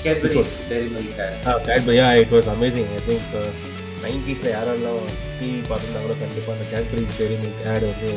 Cadbury's 0.04 0.52
Dairy 0.70 0.90
Milk 0.96 1.18
ad. 1.26 1.34
Cadbury 1.68 1.96
yeah 2.00 2.08
it 2.22 2.32
was 2.36 2.50
amazing 2.54 2.90
I 2.98 3.02
think 3.08 3.34
நைன்டிஸில் 4.04 4.50
யாரெல்லாம் 4.56 5.00
TV 5.38 5.60
பார்த்துருந்தாங்களோ 5.70 6.16
கண்டிப்பாக 6.22 6.54
அந்த 6.56 6.66
Cadbury's 6.74 7.18
Dairy 7.20 7.38
Milk 7.42 7.64
ad 7.72 7.86
வந்து 7.90 8.10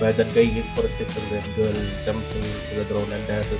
where 0.00 0.16
that 0.18 0.32
guy 0.38 0.44
it 0.60 0.70
for 0.74 0.88
six 0.96 1.16
hundred 1.18 1.48
girl 1.56 1.78
jumps 2.06 2.32
in 2.38 2.48
the 2.80 2.84
ground 2.90 3.14
and 3.18 3.30
ad 3.36 3.54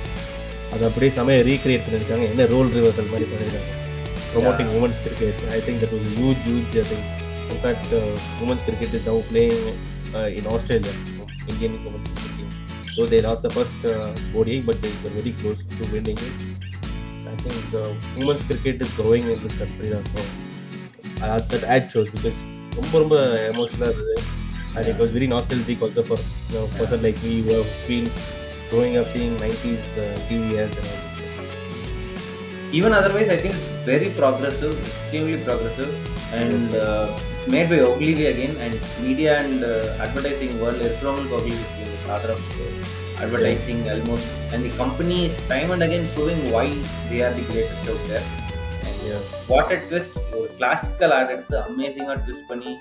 அது 0.73 0.83
அப்படியே 0.89 1.11
செமையை 1.17 1.41
recreate 1.49 1.83
பண்ணியிருக்காங்க. 1.85 2.25
என்ன 2.33 2.45
role 2.53 2.69
reversal 2.77 3.09
மாதிரி 3.13 3.25
பண்ணியிருக்காங்க. 3.31 3.71
Promoting 4.33 4.71
women's 4.77 5.01
cricket 5.05 5.41
I 5.57 5.61
think 5.65 5.81
that 5.83 5.93
was 5.95 6.07
huge 6.19 6.41
huge 6.47 6.77
I 6.81 6.85
think 6.91 7.09
in fact 7.53 7.93
women's 8.45 8.63
cricket 8.67 8.95
is 8.99 9.07
now 9.11 9.21
playing 9.31 9.65
in 10.39 10.49
Australia 10.53 10.93
Indian 11.51 11.77
women's 11.89 12.07
cricket 12.11 12.37
team 12.39 12.53
so 12.95 13.05
they 13.13 13.19
lost 13.27 13.45
the 13.47 13.51
first 13.57 13.85
ODI 14.39 14.59
but 14.67 14.77
they 14.83 14.93
were 15.01 15.13
very 15.17 15.33
close 15.41 15.59
to 15.79 15.85
winning 15.93 16.19
it. 16.27 16.35
I 16.67 16.72
think 17.42 17.70
the 17.70 17.96
women's 18.16 18.42
cricket 18.42 18.82
is 18.82 18.92
growing 18.94 19.24
in 19.24 19.42
this 19.42 19.56
country 19.58 19.92
also. 19.94 20.22
Uh, 21.22 21.38
that 21.40 21.64
ad 21.64 21.90
shows 21.90 22.10
because 22.10 22.38
ரொம்ப 22.80 22.94
ரொம்ப 23.02 23.16
எமோஷனலாக 23.52 23.92
இருந்தது 23.92 24.16
and 24.76 24.86
it 24.92 24.98
was 25.02 25.10
very 25.16 25.28
nostalgic 25.34 25.78
also 25.84 26.02
for 26.10 26.18
you 26.48 26.54
know 26.56 26.66
person 26.78 27.00
like 27.06 27.18
me 27.26 27.34
who 27.44 27.52
have 27.58 27.70
been 27.88 28.06
growing 28.70 28.94
up 29.00 29.06
seeing 29.14 29.32
90s 29.44 29.84
uh, 29.98 30.04
TV 30.28 30.58
ads 30.62 30.76
and 30.80 30.88
all 30.92 31.08
Even 32.70 32.92
otherwise, 32.92 33.28
I 33.30 33.36
think 33.42 33.54
it's 33.54 33.68
very 33.84 34.10
progressive, 34.10 34.78
extremely 34.78 35.36
progressive, 35.42 35.90
and 36.40 36.74
uh, 36.74 37.18
it's 37.34 37.46
made 37.54 37.70
by 37.70 37.78
Ogilvy 37.80 38.26
again. 38.26 38.56
And 38.64 38.74
media 39.02 39.40
and 39.42 39.64
uh, 39.64 40.04
advertising 40.04 40.60
world, 40.60 40.80
இருக்கிறவங்களுக்கு 40.86 41.38
Ogilvy 41.40 41.84
is 41.84 41.90
the 41.94 42.02
father 42.08 42.30
of 42.36 42.42
uh, 42.64 43.11
advertising 43.23 43.81
almost. 43.89 44.25
And 44.51 44.61
the 44.63 44.73
company 44.77 45.17
is 45.27 45.35
time 45.47 45.71
and 45.71 45.83
again 45.83 46.05
proving 46.15 46.41
why 46.51 46.65
they 47.09 47.21
are 47.21 47.33
the 47.33 47.45
greatest 47.51 47.91
out 47.93 48.03
there. 48.11 48.25
And 48.81 48.95
Yeah. 49.07 49.21
What 49.49 49.73
a 49.75 49.79
twist 49.87 50.15
ஒரு 50.37 50.47
classical 50.59 51.13
ad 51.15 51.33
எடுத்து 51.33 51.57
அமேசிங்காக 51.65 52.17
twist 52.25 52.47
பண்ணி 52.51 52.73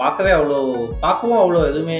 பார்க்கவே 0.00 0.32
அவ்வளோ 0.38 0.58
பார்க்கவும் 1.04 1.40
அவ்வளோ 1.42 1.60
எதுவுமே 1.70 1.98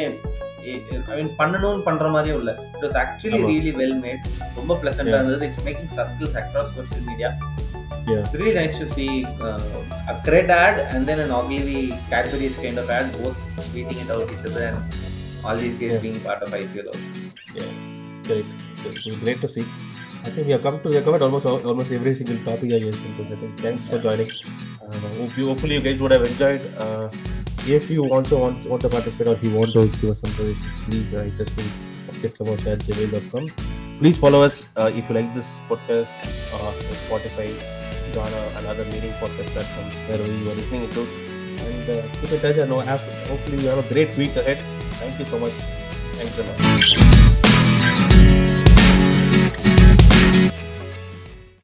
ஐ 0.65 0.73
மீன் 1.19 1.31
பண்ணணும்னு 1.39 1.83
பண்ற 1.87 2.09
மாதிரியும் 2.15 2.41
இல்லை 2.41 2.55
it 2.75 2.85
was 2.87 2.99
actually. 3.03 3.39
Really 3.51 3.73
well 3.81 3.97
made 4.05 4.25
ரொம்ப 4.59 4.73
பிளசண்டா 4.83 5.11
Yeah. 5.11 5.21
இருந்தது 5.21 5.47
it's 5.49 5.65
making 5.69 5.93
circles 5.99 6.39
across 6.43 6.75
social 6.79 7.07
media 7.11 7.31
Yeah. 8.11 8.21
It's 8.21 8.37
really 8.41 8.53
nice 8.55 8.77
to 8.79 8.87
see 8.89 9.09
uh, 9.47 9.59
a 10.13 10.17
cred 10.27 10.51
ad 10.59 10.77
and 10.93 11.03
then 11.09 11.19
an 11.25 11.33
Ogilvy 11.39 11.81
Cadbury's 12.11 12.55
kind 12.63 12.79
of 12.83 12.89
ad, 12.97 13.09
both 13.17 13.41
beating 13.73 13.99
it 14.05 14.11
out 14.15 14.31
each 14.35 14.45
other 14.49 14.63
and 14.69 14.79
all 15.45 15.57
these 15.57 15.75
guys 15.75 15.93
Yeah. 15.93 15.99
being 16.07 16.21
part 16.21 16.43
of 16.43 16.53
IPL. 16.61 16.87
also. 16.87 17.01
Yeah, 17.55 17.71
great. 18.25 18.45
So 18.83 18.89
it's 18.89 19.07
great 19.25 19.41
to 19.41 19.49
see. 19.49 19.65
I 20.25 20.31
think 20.31 20.47
we 20.47 20.53
have 20.53 20.63
come 20.63 20.81
to 20.83 20.89
we 20.89 20.97
have 20.97 21.05
covered 21.05 21.23
almost 21.23 21.47
almost 21.47 21.93
every 21.93 22.15
single 22.15 22.39
topic 22.45 22.73
I 22.73 22.79
guess. 22.87 23.03
into 23.11 23.23
that. 23.31 23.45
Thanks 23.67 23.87
for 23.87 23.99
joining. 23.99 24.31
Uh, 24.83 24.99
hopefully 25.47 25.75
you 25.75 25.81
guys 25.81 26.01
would 26.01 26.13
have 26.13 26.25
enjoyed. 26.25 26.63
Uh, 26.77 27.09
if 27.67 27.91
you 27.91 28.05
also 28.09 28.39
want, 28.41 28.69
want 28.69 28.83
to 28.83 28.89
participate 28.89 29.29
or 29.29 29.33
if 29.35 29.43
you 29.45 29.55
want 29.55 29.73
to 29.73 29.87
give 30.01 30.11
us 30.11 30.21
some 30.21 30.31
suggestions, 30.31 30.85
please 30.87 31.15
uh, 31.15 31.29
just 31.37 31.57
to 31.57 31.63
gmail.com. 32.23 33.51
Please 33.99 34.19
follow 34.19 34.43
us 34.43 34.65
uh, 34.77 34.91
if 34.95 35.09
you 35.09 35.15
like 35.15 35.35
this 35.35 35.47
podcast 35.69 36.09
uh, 36.53 36.67
on 36.67 36.75
Spotify, 37.07 37.49
Ghana, 38.15 38.43
and 38.57 38.67
other 38.67 38.85
leading 38.85 39.13
podcast 39.15 39.47
platforms 39.53 39.95
wherever 40.09 40.27
you 40.27 40.51
are 40.51 40.55
listening 40.55 40.89
to. 40.91 41.01
And 41.01 41.91
uh, 41.91 42.03
keep 42.21 42.33
in 42.33 42.41
touch 42.41 42.57
and 42.57 42.73
uh, 42.73 42.99
hopefully 43.29 43.63
you 43.63 43.69
have 43.69 43.85
a 43.85 43.89
great 43.93 44.17
week 44.17 44.35
ahead. 44.37 44.59
Thank 44.99 45.19
you 45.21 45.25
so 45.27 45.39
much. 45.39 45.53
Thanks 46.17 46.39
a 46.39 46.43
lot. 46.43 46.59